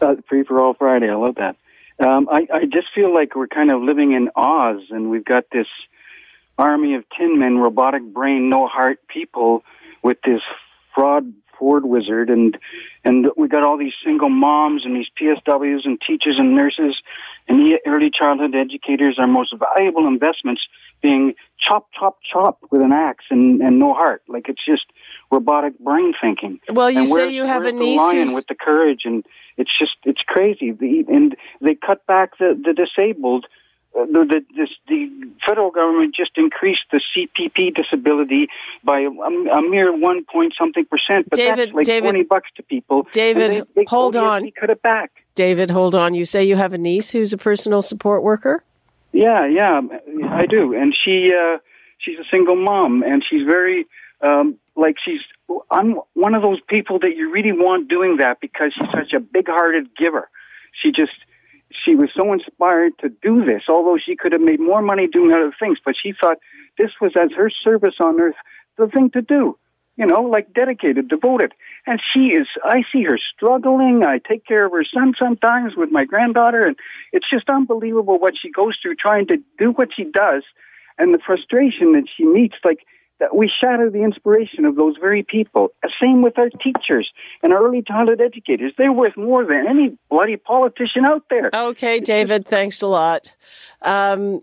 Uh, 0.00 0.14
free 0.28 0.44
for 0.44 0.60
all 0.60 0.74
Friday. 0.74 1.08
I 1.08 1.16
love 1.16 1.36
that. 1.36 1.56
Um, 1.98 2.28
I, 2.30 2.46
I 2.52 2.64
just 2.64 2.88
feel 2.94 3.12
like 3.12 3.34
we're 3.34 3.48
kind 3.48 3.72
of 3.72 3.82
living 3.82 4.12
in 4.12 4.30
Oz, 4.36 4.82
and 4.90 5.10
we've 5.10 5.24
got 5.24 5.44
this 5.50 5.66
army 6.56 6.94
of 6.94 7.04
tin 7.16 7.38
men, 7.38 7.58
robotic 7.58 8.02
brain, 8.02 8.48
no 8.48 8.68
heart 8.68 9.00
people 9.08 9.64
with 10.02 10.18
this 10.24 10.40
fraud 10.94 11.32
Ford 11.58 11.84
wizard, 11.84 12.30
and 12.30 12.56
and 13.04 13.26
we 13.36 13.48
got 13.48 13.64
all 13.64 13.76
these 13.76 13.94
single 14.04 14.28
moms 14.28 14.84
and 14.84 14.94
these 14.94 15.08
PSWs 15.20 15.84
and 15.84 16.00
teachers 16.00 16.36
and 16.38 16.54
nurses 16.54 16.96
and 17.48 17.58
the 17.58 17.78
early 17.86 18.10
childhood 18.16 18.54
educators, 18.54 19.18
our 19.18 19.26
most 19.26 19.54
valuable 19.58 20.06
investments, 20.06 20.62
being 21.02 21.34
chop, 21.58 21.88
chop, 21.92 22.18
chop 22.30 22.58
with 22.70 22.82
an 22.82 22.92
axe 22.92 23.24
and 23.30 23.60
and 23.60 23.80
no 23.80 23.92
heart. 23.94 24.22
Like 24.28 24.48
it's 24.48 24.64
just 24.64 24.84
robotic 25.30 25.78
brain 25.78 26.14
thinking. 26.20 26.60
Well, 26.70 26.90
you 26.90 27.00
And 27.00 27.08
say 27.08 27.30
you 27.30 27.44
have 27.44 27.64
a 27.64 27.72
niece 27.72 28.00
who's- 28.10 28.34
with 28.34 28.46
the 28.48 28.54
courage, 28.54 29.02
and 29.04 29.24
it's 29.56 29.70
just 29.78 29.96
it's 30.04 30.22
crazy. 30.26 30.72
The, 30.72 31.04
and 31.08 31.36
they 31.60 31.74
cut 31.74 32.06
back 32.06 32.38
the 32.38 32.60
the 32.62 32.72
disabled. 32.72 33.46
Uh, 33.98 34.04
the, 34.04 34.24
the, 34.26 34.40
this, 34.54 34.68
the 34.86 35.10
federal 35.48 35.70
government 35.70 36.14
just 36.14 36.32
increased 36.36 36.82
the 36.92 37.00
CPP 37.16 37.74
disability 37.74 38.48
by 38.84 39.00
a, 39.00 39.08
a 39.08 39.62
mere 39.62 39.96
one 39.96 40.26
point 40.30 40.52
something 40.60 40.84
percent, 40.84 41.26
but 41.30 41.38
David- 41.38 41.58
that's 41.58 41.72
like 41.72 41.86
David- 41.86 42.02
twenty 42.10 42.22
bucks 42.22 42.50
to 42.56 42.62
people. 42.62 43.06
David, 43.12 43.50
they, 43.50 43.62
they 43.74 43.84
hold 43.88 44.14
on. 44.14 44.44
He 44.44 44.50
cut 44.50 44.68
it 44.68 44.82
back. 44.82 45.10
David, 45.34 45.70
hold 45.70 45.94
on. 45.94 46.12
You 46.12 46.26
say 46.26 46.44
you 46.44 46.56
have 46.56 46.74
a 46.74 46.78
niece 46.78 47.10
who's 47.12 47.32
a 47.32 47.38
personal 47.38 47.80
support 47.80 48.22
worker? 48.22 48.62
Yeah, 49.12 49.46
yeah, 49.46 49.80
I 50.30 50.44
do. 50.46 50.74
And 50.74 50.94
she 51.04 51.32
uh 51.34 51.56
she's 51.98 52.18
a 52.18 52.24
single 52.30 52.56
mom 52.56 53.02
and 53.02 53.24
she's 53.28 53.44
very 53.46 53.86
um 54.22 54.58
like 54.76 54.96
she's 55.04 55.20
I'm 55.70 56.00
one 56.14 56.34
of 56.34 56.42
those 56.42 56.60
people 56.68 56.98
that 57.00 57.16
you 57.16 57.30
really 57.30 57.52
want 57.52 57.88
doing 57.88 58.18
that 58.18 58.40
because 58.40 58.72
she's 58.74 58.90
such 58.92 59.12
a 59.12 59.20
big-hearted 59.20 59.96
giver. 59.96 60.28
She 60.82 60.92
just 60.92 61.12
she 61.84 61.94
was 61.94 62.10
so 62.16 62.32
inspired 62.32 62.92
to 63.00 63.08
do 63.08 63.44
this, 63.44 63.62
although 63.68 63.98
she 63.98 64.16
could 64.16 64.32
have 64.32 64.40
made 64.40 64.60
more 64.60 64.82
money 64.82 65.06
doing 65.06 65.32
other 65.32 65.52
things, 65.58 65.78
but 65.84 65.94
she 66.00 66.12
thought 66.18 66.38
this 66.78 66.90
was 67.00 67.12
as 67.20 67.30
her 67.36 67.50
service 67.50 67.94
on 68.00 68.20
earth 68.20 68.36
the 68.76 68.86
thing 68.88 69.10
to 69.10 69.22
do. 69.22 69.58
You 69.96 70.06
know, 70.06 70.22
like 70.22 70.54
dedicated, 70.54 71.08
devoted. 71.08 71.52
And 71.86 72.00
she 72.14 72.28
is 72.28 72.46
I 72.62 72.82
see 72.92 73.02
her 73.02 73.18
struggling. 73.34 74.04
I 74.04 74.18
take 74.18 74.46
care 74.46 74.64
of 74.64 74.72
her 74.72 74.84
son 74.84 75.14
sometimes 75.20 75.74
with 75.76 75.90
my 75.90 76.04
granddaughter 76.04 76.60
and 76.60 76.76
it's 77.12 77.28
just 77.32 77.50
unbelievable 77.50 78.18
what 78.18 78.34
she 78.40 78.50
goes 78.50 78.78
through 78.80 78.94
trying 78.94 79.26
to 79.26 79.38
do 79.58 79.72
what 79.72 79.88
she 79.96 80.04
does 80.04 80.44
and 80.98 81.12
the 81.12 81.18
frustration 81.24 81.92
that 81.92 82.04
she 82.16 82.24
meets 82.24 82.56
like 82.64 82.86
that 83.20 83.34
we 83.34 83.50
shatter 83.62 83.90
the 83.90 84.02
inspiration 84.02 84.64
of 84.64 84.76
those 84.76 84.96
very 85.00 85.22
people. 85.22 85.72
Same 86.02 86.22
with 86.22 86.38
our 86.38 86.50
teachers 86.50 87.10
and 87.42 87.52
our 87.52 87.64
early 87.66 87.82
childhood 87.82 88.20
educators. 88.20 88.72
They're 88.78 88.92
worth 88.92 89.16
more 89.16 89.44
than 89.44 89.66
any 89.68 89.96
bloody 90.08 90.36
politician 90.36 91.04
out 91.04 91.24
there. 91.28 91.50
Okay, 91.52 92.00
David, 92.00 92.46
thanks 92.46 92.82
a 92.82 92.86
lot. 92.86 93.34
Um, 93.82 94.42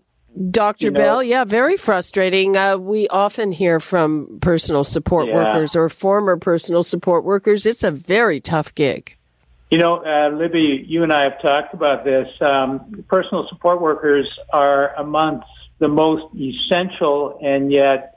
Dr. 0.50 0.86
You 0.86 0.90
know- 0.90 1.00
Bell, 1.00 1.22
yeah, 1.22 1.44
very 1.44 1.78
frustrating. 1.78 2.56
Uh, 2.56 2.76
we 2.76 3.08
often 3.08 3.52
hear 3.52 3.80
from 3.80 4.38
personal 4.42 4.84
support 4.84 5.28
Yeah. 5.28 5.36
workers 5.36 5.74
or 5.74 5.88
former 5.88 6.36
personal 6.36 6.82
support 6.82 7.24
workers. 7.24 7.64
It's 7.64 7.82
a 7.82 7.90
very 7.90 8.40
tough 8.40 8.74
gig. 8.74 9.16
You 9.70 9.78
know, 9.78 10.04
uh, 10.04 10.28
Libby, 10.36 10.84
you 10.86 11.02
and 11.02 11.12
I 11.12 11.24
have 11.24 11.40
talked 11.40 11.72
about 11.74 12.04
this. 12.04 12.28
Um, 12.40 13.04
personal 13.08 13.48
support 13.48 13.80
workers 13.80 14.28
are 14.52 14.94
amongst 14.96 15.48
the 15.78 15.88
most 15.88 16.24
essential 16.36 17.38
and 17.42 17.72
yet 17.72 18.15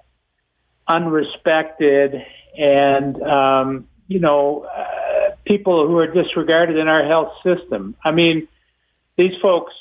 unrespected 0.89 2.23
and, 2.57 3.21
um, 3.21 3.87
you 4.07 4.19
know, 4.19 4.65
uh, 4.65 5.35
people 5.45 5.87
who 5.87 5.97
are 5.97 6.07
disregarded 6.07 6.77
in 6.77 6.87
our 6.87 7.05
health 7.05 7.33
system. 7.43 7.95
I 8.03 8.11
mean, 8.11 8.47
these 9.17 9.33
folks 9.41 9.73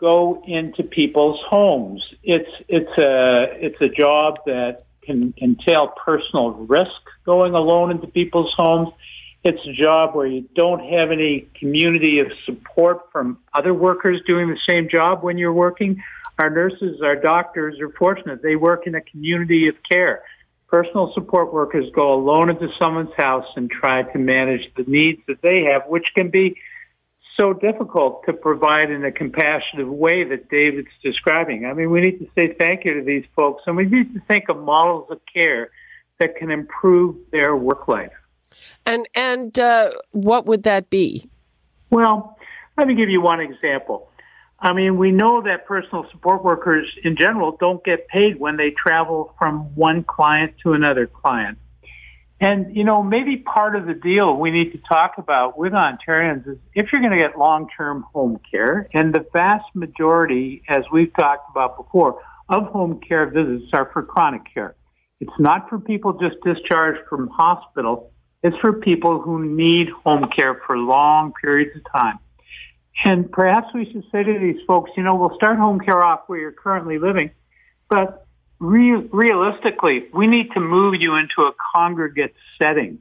go 0.00 0.42
into 0.46 0.82
people's 0.82 1.40
homes. 1.48 2.02
It's 2.22 2.50
it's 2.68 2.98
a 2.98 3.46
it's 3.64 3.80
a 3.80 3.88
job 3.88 4.38
that 4.46 4.84
can 5.02 5.34
entail 5.40 5.92
personal 6.04 6.52
risk 6.52 7.00
going 7.24 7.54
alone 7.54 7.90
into 7.90 8.06
people's 8.06 8.52
homes. 8.56 8.88
It's 9.42 9.60
a 9.66 9.72
job 9.72 10.14
where 10.14 10.26
you 10.26 10.46
don't 10.54 10.80
have 10.80 11.10
any 11.10 11.48
community 11.58 12.20
of 12.20 12.26
support 12.44 13.10
from 13.10 13.38
other 13.54 13.72
workers 13.72 14.20
doing 14.26 14.48
the 14.48 14.58
same 14.68 14.88
job 14.90 15.22
when 15.22 15.38
you're 15.38 15.52
working. 15.52 16.02
Our 16.38 16.50
nurses, 16.50 17.00
our 17.02 17.16
doctors 17.16 17.80
are 17.80 17.90
fortunate. 17.90 18.42
They 18.42 18.56
work 18.56 18.86
in 18.86 18.94
a 18.94 19.00
community 19.00 19.68
of 19.68 19.76
care. 19.90 20.22
Personal 20.70 21.10
support 21.14 21.52
workers 21.52 21.86
go 21.94 22.14
alone 22.14 22.48
into 22.48 22.68
someone's 22.80 23.12
house 23.16 23.46
and 23.56 23.68
try 23.70 24.02
to 24.02 24.18
manage 24.18 24.72
the 24.76 24.84
needs 24.84 25.20
that 25.26 25.42
they 25.42 25.64
have, 25.72 25.82
which 25.88 26.06
can 26.16 26.30
be 26.30 26.56
so 27.38 27.52
difficult 27.52 28.24
to 28.26 28.32
provide 28.32 28.90
in 28.90 29.04
a 29.04 29.10
compassionate 29.10 29.88
way 29.88 30.24
that 30.24 30.48
David's 30.48 30.88
describing. 31.02 31.66
I 31.66 31.72
mean, 31.72 31.90
we 31.90 32.00
need 32.00 32.18
to 32.18 32.28
say 32.36 32.54
thank 32.58 32.84
you 32.84 32.94
to 32.94 33.02
these 33.02 33.24
folks, 33.34 33.62
and 33.66 33.76
we 33.76 33.86
need 33.86 34.14
to 34.14 34.20
think 34.28 34.48
of 34.48 34.58
models 34.58 35.10
of 35.10 35.20
care 35.32 35.70
that 36.20 36.36
can 36.36 36.50
improve 36.50 37.16
their 37.32 37.56
work 37.56 37.88
life. 37.88 38.12
And 38.86 39.08
and 39.14 39.58
uh, 39.58 39.92
what 40.12 40.46
would 40.46 40.62
that 40.64 40.90
be? 40.90 41.28
Well, 41.90 42.38
let 42.76 42.86
me 42.86 42.94
give 42.94 43.08
you 43.08 43.20
one 43.20 43.40
example. 43.40 44.09
I 44.62 44.74
mean, 44.74 44.98
we 44.98 45.10
know 45.10 45.42
that 45.42 45.64
personal 45.66 46.06
support 46.10 46.44
workers 46.44 46.86
in 47.02 47.16
general 47.16 47.56
don't 47.58 47.82
get 47.82 48.08
paid 48.08 48.38
when 48.38 48.58
they 48.58 48.70
travel 48.70 49.34
from 49.38 49.74
one 49.74 50.04
client 50.04 50.54
to 50.64 50.74
another 50.74 51.06
client. 51.06 51.58
And, 52.42 52.74
you 52.74 52.84
know, 52.84 53.02
maybe 53.02 53.36
part 53.36 53.74
of 53.76 53.86
the 53.86 53.94
deal 53.94 54.36
we 54.36 54.50
need 54.50 54.72
to 54.72 54.78
talk 54.88 55.14
about 55.18 55.58
with 55.58 55.72
Ontarians 55.72 56.46
is 56.48 56.58
if 56.74 56.90
you're 56.90 57.00
going 57.02 57.12
to 57.12 57.18
get 57.18 57.38
long-term 57.38 58.04
home 58.14 58.40
care, 58.50 58.88
and 58.94 59.14
the 59.14 59.26
vast 59.32 59.64
majority, 59.74 60.62
as 60.68 60.84
we've 60.92 61.12
talked 61.14 61.50
about 61.50 61.76
before, 61.76 62.22
of 62.48 62.64
home 62.64 63.00
care 63.06 63.26
visits 63.30 63.70
are 63.72 63.90
for 63.92 64.02
chronic 64.02 64.42
care. 64.52 64.74
It's 65.20 65.38
not 65.38 65.68
for 65.68 65.78
people 65.78 66.14
just 66.14 66.36
discharged 66.42 67.00
from 67.08 67.28
hospital. 67.28 68.10
It's 68.42 68.56
for 68.58 68.72
people 68.72 69.20
who 69.20 69.44
need 69.44 69.88
home 70.04 70.26
care 70.34 70.60
for 70.66 70.78
long 70.78 71.34
periods 71.42 71.76
of 71.76 71.82
time. 71.94 72.18
And 73.04 73.30
perhaps 73.30 73.68
we 73.74 73.90
should 73.90 74.04
say 74.12 74.22
to 74.22 74.38
these 74.38 74.60
folks, 74.66 74.90
you 74.96 75.02
know, 75.02 75.14
we'll 75.14 75.34
start 75.34 75.58
home 75.58 75.80
care 75.80 76.02
off 76.02 76.20
where 76.26 76.38
you're 76.38 76.52
currently 76.52 76.98
living, 76.98 77.30
but 77.88 78.26
re- 78.58 79.08
realistically, 79.10 80.08
we 80.12 80.26
need 80.26 80.50
to 80.52 80.60
move 80.60 80.94
you 80.98 81.16
into 81.16 81.48
a 81.48 81.52
congregate 81.74 82.34
setting, 82.60 82.98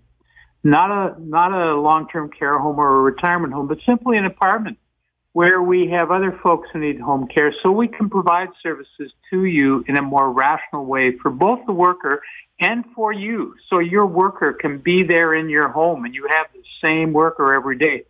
not 0.64 0.90
a 0.90 1.22
not 1.22 1.52
a 1.52 1.76
long-term 1.80 2.32
care 2.38 2.58
home 2.58 2.80
or 2.80 2.98
a 2.98 3.02
retirement 3.02 3.54
home, 3.54 3.68
but 3.68 3.80
simply 3.86 4.18
an 4.18 4.26
apartment 4.26 4.78
where 5.34 5.62
we 5.62 5.90
have 5.90 6.12
other 6.12 6.38
folks 6.44 6.70
who 6.74 6.80
need 6.80 7.00
home 7.00 7.28
care, 7.28 7.54
so 7.62 7.72
we 7.72 7.88
can 7.88 8.10
provide 8.10 8.50
services 8.64 9.12
to 9.30 9.46
you 9.46 9.84
in 9.88 9.96
a 9.96 10.02
more 10.02 10.32
rational 10.32 10.86
way 10.86 11.16
for 11.22 11.30
both 11.30 11.60
the 11.68 11.72
worker 11.72 12.22
and 12.60 12.84
for 12.96 13.14
you, 13.14 13.56
so 13.70 13.80
your 13.80 14.06
worker 14.06 14.54
can 14.54 14.80
be 14.80 15.04
there 15.04 15.34
in 15.34 15.50
your 15.50 15.70
home 15.70 16.04
and 16.04 16.16
you 16.16 16.28
have 16.30 16.48
the 16.54 16.64
same 16.84 17.14
worker 17.14 17.54
every 17.54 17.78
day. 17.78 18.04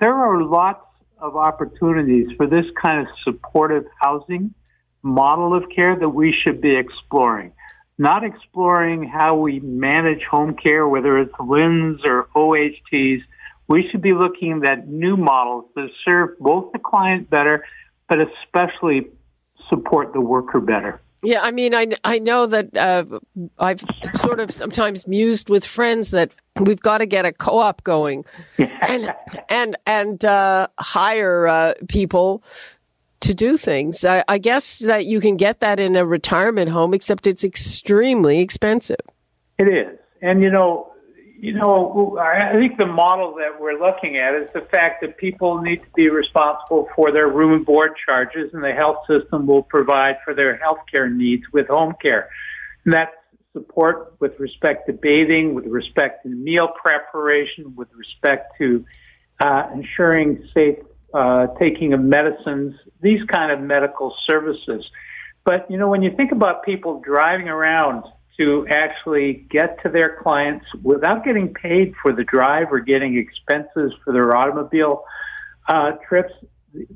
There 0.00 0.12
are 0.12 0.42
lots 0.42 0.85
of 1.18 1.36
opportunities 1.36 2.28
for 2.36 2.46
this 2.46 2.66
kind 2.80 3.00
of 3.00 3.06
supportive 3.24 3.84
housing 4.00 4.54
model 5.02 5.56
of 5.56 5.64
care 5.74 5.98
that 5.98 6.08
we 6.08 6.34
should 6.42 6.60
be 6.60 6.76
exploring. 6.76 7.52
Not 7.98 8.24
exploring 8.24 9.04
how 9.04 9.36
we 9.36 9.60
manage 9.60 10.22
home 10.30 10.54
care, 10.54 10.86
whether 10.86 11.18
it's 11.18 11.32
LHINs 11.32 12.04
or 12.04 12.28
OHTs. 12.36 13.22
We 13.68 13.88
should 13.90 14.02
be 14.02 14.12
looking 14.12 14.62
at 14.66 14.86
new 14.88 15.16
models 15.16 15.64
that 15.74 15.88
serve 16.04 16.38
both 16.38 16.72
the 16.72 16.78
client 16.78 17.30
better, 17.30 17.64
but 18.08 18.18
especially 18.20 19.08
support 19.70 20.12
the 20.12 20.20
worker 20.20 20.60
better. 20.60 21.00
Yeah, 21.22 21.40
I 21.42 21.50
mean, 21.50 21.74
I, 21.74 21.88
I 22.04 22.18
know 22.18 22.46
that 22.46 22.76
uh, 22.76 23.04
I've 23.58 23.82
sort 24.14 24.38
of 24.38 24.50
sometimes 24.50 25.06
mused 25.06 25.48
with 25.48 25.64
friends 25.64 26.10
that 26.10 26.30
we've 26.60 26.80
got 26.80 26.98
to 26.98 27.06
get 27.06 27.24
a 27.24 27.32
co-op 27.32 27.82
going 27.84 28.24
and 28.58 29.14
and 29.48 29.76
and 29.86 30.24
uh, 30.24 30.68
hire 30.78 31.46
uh, 31.46 31.74
people 31.88 32.42
to 33.20 33.34
do 33.34 33.56
things. 33.56 34.04
I, 34.04 34.24
I 34.28 34.38
guess 34.38 34.80
that 34.80 35.06
you 35.06 35.20
can 35.20 35.36
get 35.36 35.60
that 35.60 35.80
in 35.80 35.96
a 35.96 36.04
retirement 36.04 36.70
home, 36.70 36.94
except 36.94 37.26
it's 37.26 37.44
extremely 37.44 38.40
expensive. 38.40 39.00
It 39.58 39.68
is, 39.68 39.98
and 40.20 40.44
you 40.44 40.50
know, 40.50 40.92
you 41.38 41.52
know, 41.52 42.18
I 42.18 42.52
think 42.52 42.78
the 42.78 42.86
model 42.86 43.34
that 43.36 43.60
we're 43.60 43.78
looking 43.78 44.16
at 44.16 44.34
is 44.34 44.48
the 44.54 44.62
fact 44.62 45.02
that 45.02 45.16
people 45.18 45.60
need 45.60 45.82
to 45.82 45.90
be 45.94 46.08
responsible 46.08 46.88
for 46.96 47.12
their 47.12 47.28
room 47.28 47.52
and 47.52 47.66
board 47.66 47.92
charges, 48.04 48.52
and 48.54 48.62
the 48.62 48.72
health 48.72 49.06
system 49.06 49.46
will 49.46 49.62
provide 49.62 50.16
for 50.24 50.34
their 50.34 50.56
health 50.56 50.78
care 50.90 51.08
needs 51.08 51.44
with 51.52 51.68
home 51.68 51.94
care. 52.00 52.30
And 52.84 52.94
that's 52.94 53.12
support 53.52 54.14
with 54.20 54.38
respect 54.38 54.86
to 54.86 54.92
bathing, 54.92 55.54
with 55.54 55.66
respect 55.66 56.22
to 56.24 56.28
meal 56.28 56.68
preparation, 56.82 57.74
with 57.74 57.88
respect 57.94 58.52
to 58.58 58.84
uh, 59.40 59.68
ensuring 59.74 60.46
safe 60.54 60.78
uh, 61.14 61.46
taking 61.60 61.92
of 61.92 62.00
medicines, 62.00 62.74
these 63.00 63.22
kind 63.28 63.50
of 63.50 63.60
medical 63.60 64.14
services. 64.28 64.84
But, 65.44 65.70
you 65.70 65.78
know, 65.78 65.88
when 65.88 66.02
you 66.02 66.14
think 66.16 66.32
about 66.32 66.64
people 66.64 67.00
driving 67.00 67.48
around 67.48 68.04
to 68.38 68.66
actually 68.68 69.46
get 69.50 69.82
to 69.82 69.88
their 69.88 70.18
clients 70.22 70.66
without 70.82 71.24
getting 71.24 71.52
paid 71.54 71.94
for 72.02 72.12
the 72.12 72.24
drive 72.24 72.68
or 72.70 72.80
getting 72.80 73.16
expenses 73.16 73.92
for 74.04 74.12
their 74.12 74.36
automobile 74.36 75.04
uh, 75.68 75.92
trips. 76.08 76.32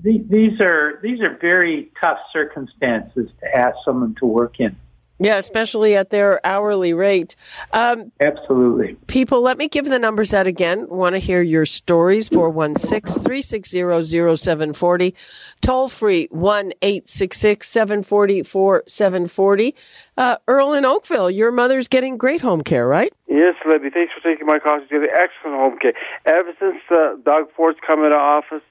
these 0.02 0.60
are 0.60 1.00
these 1.02 1.20
are 1.20 1.38
very 1.40 1.90
tough 2.02 2.18
circumstances 2.32 3.30
to 3.40 3.56
ask 3.56 3.74
someone 3.84 4.14
to 4.20 4.26
work 4.26 4.60
in. 4.60 4.76
Yeah, 5.22 5.36
especially 5.36 5.94
at 5.96 6.08
their 6.08 6.44
hourly 6.46 6.94
rate. 6.94 7.36
Um, 7.74 8.10
Absolutely. 8.20 8.94
People, 9.06 9.42
let 9.42 9.58
me 9.58 9.68
give 9.68 9.84
the 9.84 9.98
numbers 9.98 10.32
out 10.32 10.46
again. 10.46 10.88
Want 10.88 11.14
to 11.14 11.18
hear 11.18 11.42
your 11.42 11.66
stories? 11.66 12.30
416 12.30 13.22
360 13.22 14.36
0740. 14.36 15.14
Toll 15.60 15.88
free 15.88 16.26
1 16.30 16.72
866 16.80 17.68
740 17.68 18.42
4740. 18.44 19.74
Uh, 20.16 20.36
Earl 20.48 20.72
in 20.72 20.86
Oakville, 20.86 21.30
your 21.30 21.52
mother's 21.52 21.86
getting 21.86 22.16
great 22.16 22.40
home 22.40 22.62
care, 22.62 22.88
right? 22.88 23.12
Yes, 23.28 23.56
Libby. 23.66 23.90
Thanks 23.90 24.14
for 24.14 24.20
taking 24.26 24.46
my 24.46 24.58
call. 24.58 24.80
She's 24.80 24.88
getting 24.88 25.10
excellent 25.12 25.56
home 25.56 25.78
care. 25.78 25.92
Ever 26.24 26.52
since 26.58 26.78
uh, 26.90 27.16
Doug 27.22 27.52
Ford's 27.54 27.78
come 27.86 28.04
into 28.04 28.16
office, 28.16 28.62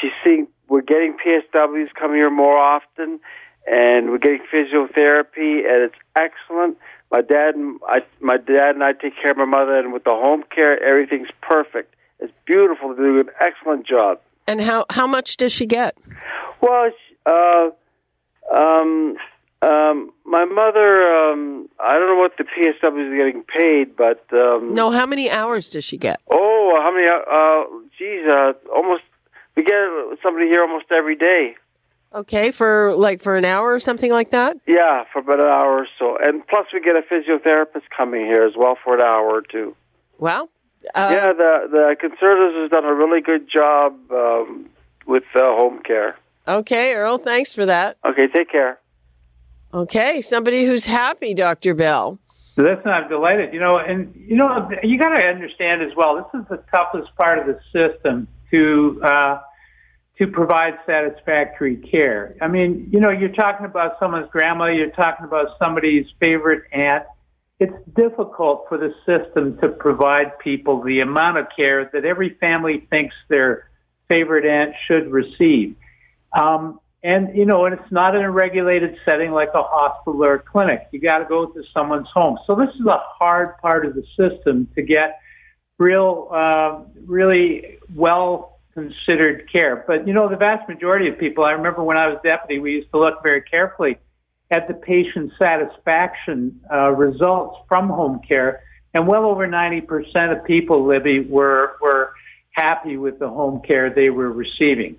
she's 0.00 0.12
seeing 0.24 0.48
we're 0.68 0.80
getting 0.80 1.14
PSWs 1.14 1.92
coming 1.94 2.16
here 2.16 2.30
more 2.30 2.56
often 2.56 3.20
and 3.66 4.10
we're 4.10 4.18
getting 4.18 4.44
physiotherapy, 4.52 5.66
and 5.66 5.82
it's 5.84 5.94
excellent. 6.16 6.78
My 7.10 7.22
dad, 7.22 7.54
and 7.54 7.80
I, 7.86 8.00
my 8.20 8.36
dad 8.36 8.74
and 8.74 8.84
I 8.84 8.92
take 8.92 9.14
care 9.20 9.32
of 9.32 9.36
my 9.36 9.44
mother, 9.44 9.76
and 9.78 9.92
with 9.92 10.04
the 10.04 10.10
home 10.10 10.44
care, 10.54 10.82
everything's 10.82 11.28
perfect. 11.40 11.94
It's 12.20 12.32
beautiful. 12.44 12.90
They 12.94 13.02
do 13.02 13.18
an 13.18 13.30
excellent 13.40 13.86
job. 13.86 14.20
And 14.46 14.60
how 14.60 14.86
how 14.90 15.06
much 15.06 15.36
does 15.36 15.52
she 15.52 15.66
get? 15.66 15.96
Well, 16.60 16.90
uh, 17.26 17.70
um, 18.52 19.16
um, 19.62 20.12
my 20.24 20.44
mother, 20.44 21.02
um, 21.02 21.68
I 21.78 21.94
don't 21.94 22.08
know 22.08 22.20
what 22.20 22.36
the 22.36 22.44
PSW 22.44 23.12
is 23.12 23.16
getting 23.16 23.42
paid, 23.44 23.96
but 23.96 24.24
um, 24.32 24.72
no. 24.72 24.90
How 24.90 25.06
many 25.06 25.30
hours 25.30 25.70
does 25.70 25.84
she 25.84 25.96
get? 25.96 26.20
Oh, 26.30 26.78
how 26.82 26.92
many? 26.92 27.08
Uh, 27.08 27.88
geez, 27.98 28.26
uh, 28.30 28.52
almost. 28.74 29.02
We 29.56 29.64
get 29.64 29.74
somebody 30.22 30.46
here 30.46 30.62
almost 30.62 30.86
every 30.90 31.16
day. 31.16 31.56
Okay, 32.12 32.50
for 32.50 32.94
like 32.96 33.20
for 33.20 33.36
an 33.36 33.44
hour 33.44 33.72
or 33.72 33.78
something 33.78 34.10
like 34.10 34.30
that? 34.30 34.56
Yeah, 34.66 35.04
for 35.12 35.20
about 35.20 35.38
an 35.38 35.46
hour 35.46 35.78
or 35.78 35.86
so. 35.98 36.16
And 36.20 36.44
plus 36.46 36.66
we 36.72 36.80
get 36.80 36.96
a 36.96 37.02
physiotherapist 37.02 37.84
coming 37.96 38.24
here 38.26 38.44
as 38.44 38.54
well 38.56 38.76
for 38.82 38.96
an 38.96 39.02
hour 39.02 39.28
or 39.28 39.42
two. 39.42 39.76
Well, 40.18 40.50
uh, 40.94 41.08
yeah, 41.12 41.32
the 41.32 41.68
the 41.70 41.96
conservatives 42.00 42.56
has 42.62 42.70
done 42.70 42.84
a 42.84 42.94
really 42.94 43.20
good 43.20 43.48
job 43.48 43.96
um, 44.10 44.68
with 45.06 45.22
uh, 45.36 45.44
home 45.44 45.82
care. 45.84 46.16
Okay, 46.48 46.94
Earl, 46.94 47.18
thanks 47.18 47.54
for 47.54 47.66
that. 47.66 47.96
Okay, 48.04 48.26
take 48.26 48.50
care. 48.50 48.80
Okay, 49.72 50.20
somebody 50.20 50.66
who's 50.66 50.86
happy, 50.86 51.32
Dr. 51.32 51.74
Bell. 51.74 52.18
Listen, 52.56 52.88
I'm 52.88 53.08
delighted. 53.08 53.54
You 53.54 53.60
know, 53.60 53.78
and 53.78 54.12
you 54.16 54.34
know, 54.34 54.68
you 54.82 54.98
got 54.98 55.10
to 55.10 55.24
understand 55.24 55.80
as 55.82 55.94
well. 55.96 56.16
This 56.16 56.40
is 56.40 56.48
the 56.48 56.56
toughest 56.72 57.14
part 57.14 57.38
of 57.38 57.46
the 57.46 57.60
system 57.72 58.26
to 58.52 59.00
uh, 59.04 59.38
to 60.20 60.26
provide 60.26 60.74
satisfactory 60.86 61.76
care. 61.76 62.36
I 62.42 62.46
mean, 62.46 62.90
you 62.92 63.00
know, 63.00 63.08
you're 63.08 63.30
talking 63.32 63.64
about 63.64 63.92
someone's 63.98 64.28
grandma, 64.30 64.66
you're 64.66 64.90
talking 64.90 65.24
about 65.24 65.56
somebody's 65.62 66.04
favorite 66.20 66.64
aunt. 66.72 67.04
It's 67.58 67.72
difficult 67.96 68.66
for 68.68 68.76
the 68.76 68.92
system 69.06 69.58
to 69.62 69.70
provide 69.70 70.38
people 70.38 70.82
the 70.82 71.00
amount 71.00 71.38
of 71.38 71.46
care 71.56 71.90
that 71.94 72.04
every 72.04 72.36
family 72.38 72.86
thinks 72.90 73.14
their 73.28 73.70
favorite 74.08 74.44
aunt 74.44 74.74
should 74.86 75.10
receive. 75.10 75.76
Um, 76.38 76.80
and, 77.02 77.34
you 77.34 77.46
know, 77.46 77.64
and 77.64 77.72
it's 77.72 77.90
not 77.90 78.14
in 78.14 78.20
a 78.20 78.30
regulated 78.30 78.96
setting 79.06 79.30
like 79.30 79.48
a 79.54 79.62
hospital 79.62 80.22
or 80.22 80.34
a 80.34 80.38
clinic. 80.38 80.86
You 80.92 81.00
got 81.00 81.18
to 81.20 81.24
go 81.24 81.46
to 81.46 81.62
someone's 81.76 82.08
home. 82.12 82.38
So 82.46 82.54
this 82.54 82.68
is 82.74 82.84
a 82.84 82.98
hard 83.18 83.56
part 83.62 83.86
of 83.86 83.94
the 83.94 84.04
system 84.18 84.68
to 84.74 84.82
get 84.82 85.18
real, 85.78 86.28
uh, 86.30 86.80
really 87.06 87.78
well 87.94 88.59
considered 88.74 89.48
care. 89.50 89.84
But 89.86 90.06
you 90.06 90.12
know, 90.12 90.28
the 90.28 90.36
vast 90.36 90.68
majority 90.68 91.08
of 91.08 91.18
people, 91.18 91.44
I 91.44 91.52
remember 91.52 91.82
when 91.82 91.96
I 91.96 92.08
was 92.08 92.18
deputy, 92.22 92.58
we 92.58 92.72
used 92.72 92.90
to 92.92 92.98
look 92.98 93.22
very 93.22 93.42
carefully 93.42 93.98
at 94.50 94.66
the 94.68 94.74
patient 94.74 95.32
satisfaction 95.38 96.60
uh, 96.72 96.90
results 96.90 97.58
from 97.68 97.88
home 97.88 98.20
care, 98.26 98.62
and 98.94 99.06
well 99.06 99.24
over 99.26 99.46
90% 99.46 100.36
of 100.36 100.44
people, 100.44 100.86
Libby, 100.86 101.20
were 101.20 101.76
were 101.80 102.12
happy 102.52 102.96
with 102.96 103.18
the 103.18 103.28
home 103.28 103.60
care 103.66 103.92
they 103.94 104.10
were 104.10 104.30
receiving. 104.30 104.96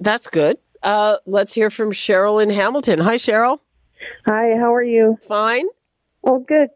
That's 0.00 0.28
good. 0.28 0.58
Uh, 0.82 1.18
let's 1.26 1.52
hear 1.52 1.70
from 1.70 1.92
Cheryl 1.92 2.42
in 2.42 2.50
Hamilton. 2.50 2.98
Hi, 3.00 3.16
Cheryl. 3.16 3.60
Hi, 4.26 4.56
how 4.58 4.74
are 4.74 4.82
you? 4.82 5.18
Fine. 5.22 5.66
Well, 6.22 6.40
good. 6.40 6.70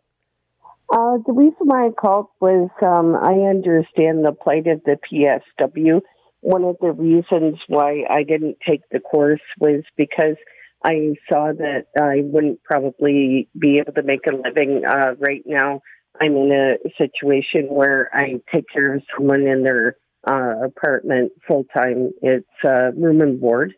Uh, 0.95 1.19
the 1.27 1.33
reason 1.33 1.57
why 1.59 1.87
I 1.87 1.91
called 1.91 2.27
was 2.41 2.71
um, 2.81 3.17
I 3.17 3.51
understand 3.51 4.25
the 4.25 4.31
plight 4.31 4.69
of 4.69 4.81
the 4.85 4.97
PSW. 5.11 6.01
One 6.41 6.63
of 6.63 6.77
the 6.81 6.93
reasons 6.93 7.59
why 7.67 8.05
I 8.09 8.23
didn't 8.23 8.59
take 8.65 8.83
the 8.93 9.01
course 9.01 9.41
was 9.59 9.83
because 9.97 10.37
I 10.85 11.17
saw 11.29 11.51
that 11.53 11.87
I 12.01 12.21
wouldn't 12.23 12.63
probably 12.63 13.49
be 13.59 13.79
able 13.79 13.93
to 13.95 14.05
make 14.05 14.25
a 14.29 14.37
living 14.37 14.83
uh, 14.87 15.15
right 15.19 15.43
now. 15.45 15.81
I'm 16.21 16.37
in 16.37 16.53
a 16.53 16.77
situation 16.97 17.67
where 17.71 18.09
I 18.15 18.35
take 18.55 18.67
care 18.73 18.95
of 18.95 19.03
someone 19.17 19.49
in 19.49 19.65
their 19.65 19.97
uh, 20.31 20.65
apartment 20.65 21.33
full 21.49 21.65
time. 21.77 22.13
It's 22.23 22.47
uh, 22.65 22.93
room 22.93 23.21
and 23.21 23.41
board. 23.41 23.75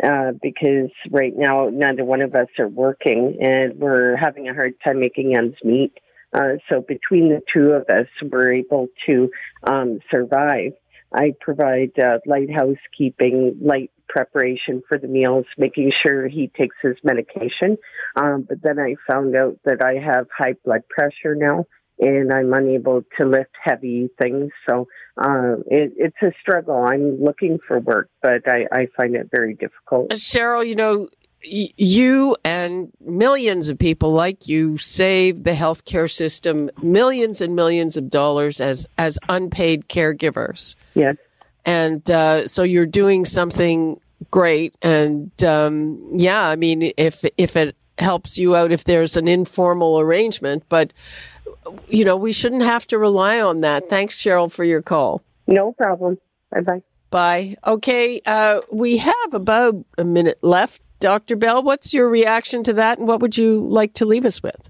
Uh, 0.00 0.32
because 0.40 0.88
right 1.10 1.34
now 1.36 1.68
neither 1.70 2.04
one 2.04 2.22
of 2.22 2.34
us 2.34 2.46
are 2.58 2.68
working 2.68 3.36
and 3.42 3.74
we're 3.78 4.16
having 4.16 4.48
a 4.48 4.54
hard 4.54 4.72
time 4.82 4.98
making 5.00 5.36
ends 5.36 5.56
meet. 5.62 5.92
Uh, 6.32 6.58
so 6.68 6.80
between 6.80 7.28
the 7.28 7.40
two 7.52 7.72
of 7.72 7.82
us, 7.88 8.06
we're 8.22 8.54
able 8.54 8.88
to 9.06 9.30
um, 9.64 10.00
survive. 10.10 10.72
I 11.12 11.34
provide 11.40 11.92
uh, 11.98 12.18
light 12.24 12.50
housekeeping, 12.50 13.58
light 13.60 13.90
preparation 14.08 14.82
for 14.88 14.98
the 14.98 15.08
meals, 15.08 15.46
making 15.58 15.92
sure 16.04 16.28
he 16.28 16.48
takes 16.56 16.76
his 16.82 16.96
medication. 17.02 17.78
Um, 18.16 18.46
but 18.48 18.62
then 18.62 18.78
I 18.78 18.94
found 19.10 19.34
out 19.34 19.58
that 19.64 19.82
I 19.82 19.94
have 19.94 20.26
high 20.36 20.54
blood 20.64 20.82
pressure 20.88 21.34
now 21.34 21.66
and 22.00 22.32
I'm 22.32 22.52
unable 22.52 23.02
to 23.18 23.26
lift 23.26 23.50
heavy 23.62 24.08
things. 24.20 24.50
So 24.68 24.88
uh, 25.18 25.56
it, 25.66 25.92
it's 25.96 26.16
a 26.22 26.32
struggle. 26.40 26.82
I'm 26.82 27.22
looking 27.22 27.58
for 27.58 27.78
work, 27.78 28.08
but 28.22 28.48
I, 28.48 28.66
I 28.72 28.86
find 28.96 29.14
it 29.14 29.28
very 29.30 29.54
difficult. 29.54 30.10
Cheryl, 30.12 30.66
you 30.66 30.74
know, 30.74 31.08
you 31.42 32.36
and 32.44 32.92
millions 33.00 33.68
of 33.68 33.78
people 33.78 34.12
like 34.12 34.48
you 34.48 34.76
save 34.78 35.44
the 35.44 35.52
healthcare 35.52 36.10
system 36.10 36.70
millions 36.82 37.40
and 37.40 37.56
millions 37.56 37.96
of 37.96 38.10
dollars 38.10 38.60
as 38.60 38.86
as 38.98 39.18
unpaid 39.28 39.88
caregivers. 39.88 40.74
Yes, 40.94 41.16
and 41.64 42.08
uh, 42.10 42.46
so 42.46 42.62
you're 42.62 42.86
doing 42.86 43.24
something 43.24 44.00
great. 44.30 44.74
And 44.82 45.32
um, 45.44 46.00
yeah, 46.12 46.46
I 46.46 46.56
mean, 46.56 46.92
if 46.96 47.24
if 47.36 47.56
it 47.56 47.76
helps 47.98 48.38
you 48.38 48.56
out, 48.56 48.72
if 48.72 48.84
there's 48.84 49.16
an 49.16 49.28
informal 49.28 50.00
arrangement, 50.00 50.64
but 50.68 50.92
you 51.88 52.04
know, 52.04 52.16
we 52.16 52.32
shouldn't 52.32 52.62
have 52.62 52.86
to 52.88 52.98
rely 52.98 53.40
on 53.40 53.60
that. 53.60 53.88
Thanks, 53.88 54.20
Cheryl, 54.20 54.50
for 54.50 54.64
your 54.64 54.82
call. 54.82 55.22
No 55.46 55.72
problem. 55.72 56.18
Bye 56.50 56.60
bye. 56.60 56.82
Bye. 57.10 57.56
Okay, 57.66 58.20
uh, 58.24 58.60
we 58.70 58.98
have 58.98 59.32
about 59.34 59.84
a 59.98 60.04
minute 60.04 60.38
left. 60.42 60.82
Dr. 61.00 61.34
Bell, 61.34 61.62
what's 61.62 61.94
your 61.94 62.08
reaction 62.08 62.62
to 62.64 62.74
that, 62.74 62.98
and 62.98 63.08
what 63.08 63.20
would 63.20 63.36
you 63.36 63.66
like 63.66 63.94
to 63.94 64.04
leave 64.04 64.26
us 64.26 64.42
with? 64.42 64.68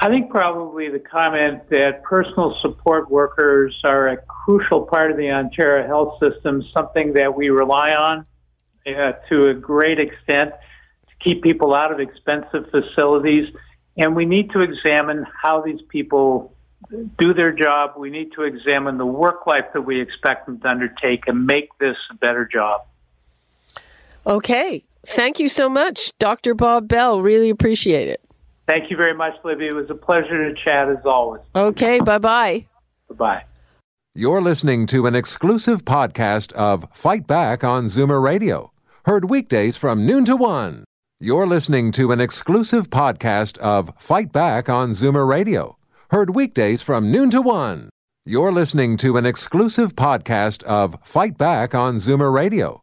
I 0.00 0.08
think 0.10 0.30
probably 0.30 0.90
the 0.90 1.00
comment 1.00 1.68
that 1.70 2.04
personal 2.04 2.56
support 2.60 3.10
workers 3.10 3.74
are 3.84 4.08
a 4.08 4.16
crucial 4.18 4.82
part 4.82 5.10
of 5.10 5.16
the 5.16 5.30
Ontario 5.30 5.86
health 5.86 6.18
system, 6.22 6.62
something 6.76 7.14
that 7.14 7.34
we 7.34 7.48
rely 7.48 7.90
on 7.90 8.24
uh, 8.86 9.12
to 9.28 9.48
a 9.48 9.54
great 9.54 9.98
extent 9.98 10.52
to 11.08 11.24
keep 11.24 11.42
people 11.42 11.74
out 11.74 11.90
of 11.90 11.98
expensive 11.98 12.70
facilities, 12.70 13.52
and 13.96 14.14
we 14.14 14.24
need 14.24 14.50
to 14.50 14.60
examine 14.60 15.26
how 15.42 15.62
these 15.62 15.80
people 15.88 16.54
do 17.18 17.34
their 17.34 17.50
job. 17.50 17.94
We 17.96 18.10
need 18.10 18.32
to 18.34 18.42
examine 18.42 18.98
the 18.98 19.06
work 19.06 19.46
life 19.46 19.64
that 19.72 19.82
we 19.82 20.00
expect 20.00 20.46
them 20.46 20.60
to 20.60 20.68
undertake 20.68 21.24
and 21.26 21.44
make 21.44 21.76
this 21.78 21.96
a 22.12 22.14
better 22.14 22.48
job. 22.50 22.82
Okay. 24.26 24.84
Thank 25.08 25.38
you 25.38 25.48
so 25.48 25.68
much, 25.68 26.12
Dr. 26.18 26.54
Bob 26.54 26.86
Bell. 26.88 27.22
Really 27.22 27.50
appreciate 27.50 28.08
it. 28.08 28.20
Thank 28.68 28.90
you 28.90 28.96
very 28.96 29.14
much, 29.14 29.32
Libby. 29.44 29.68
It 29.68 29.72
was 29.72 29.88
a 29.88 29.94
pleasure 29.94 30.48
to 30.48 30.54
chat 30.62 30.88
as 30.90 30.98
always. 31.06 31.40
Okay. 31.54 32.00
Bye 32.00 32.18
bye. 32.18 32.66
Bye 33.08 33.14
bye. 33.14 33.42
You're 34.14 34.42
listening 34.42 34.86
to 34.88 35.06
an 35.06 35.14
exclusive 35.14 35.84
podcast 35.84 36.52
of 36.52 36.86
Fight 36.92 37.26
Back 37.26 37.64
on 37.64 37.86
Zoomer 37.86 38.22
Radio, 38.22 38.72
heard 39.06 39.30
weekdays 39.30 39.76
from 39.76 40.04
noon 40.04 40.24
to 40.26 40.36
one. 40.36 40.84
You're 41.20 41.46
listening 41.46 41.90
to 41.92 42.12
an 42.12 42.20
exclusive 42.20 42.90
podcast 42.90 43.56
of 43.58 43.90
Fight 43.98 44.30
Back 44.30 44.68
on 44.68 44.90
Zoomer 44.90 45.26
Radio, 45.26 45.78
heard 46.10 46.34
weekdays 46.34 46.82
from 46.82 47.10
noon 47.10 47.30
to 47.30 47.40
one. 47.40 47.88
You're 48.26 48.52
listening 48.52 48.98
to 48.98 49.16
an 49.16 49.24
exclusive 49.24 49.96
podcast 49.96 50.62
of 50.64 50.96
Fight 51.02 51.38
Back 51.38 51.74
on 51.74 51.96
Zoomer 51.96 52.32
Radio, 52.32 52.82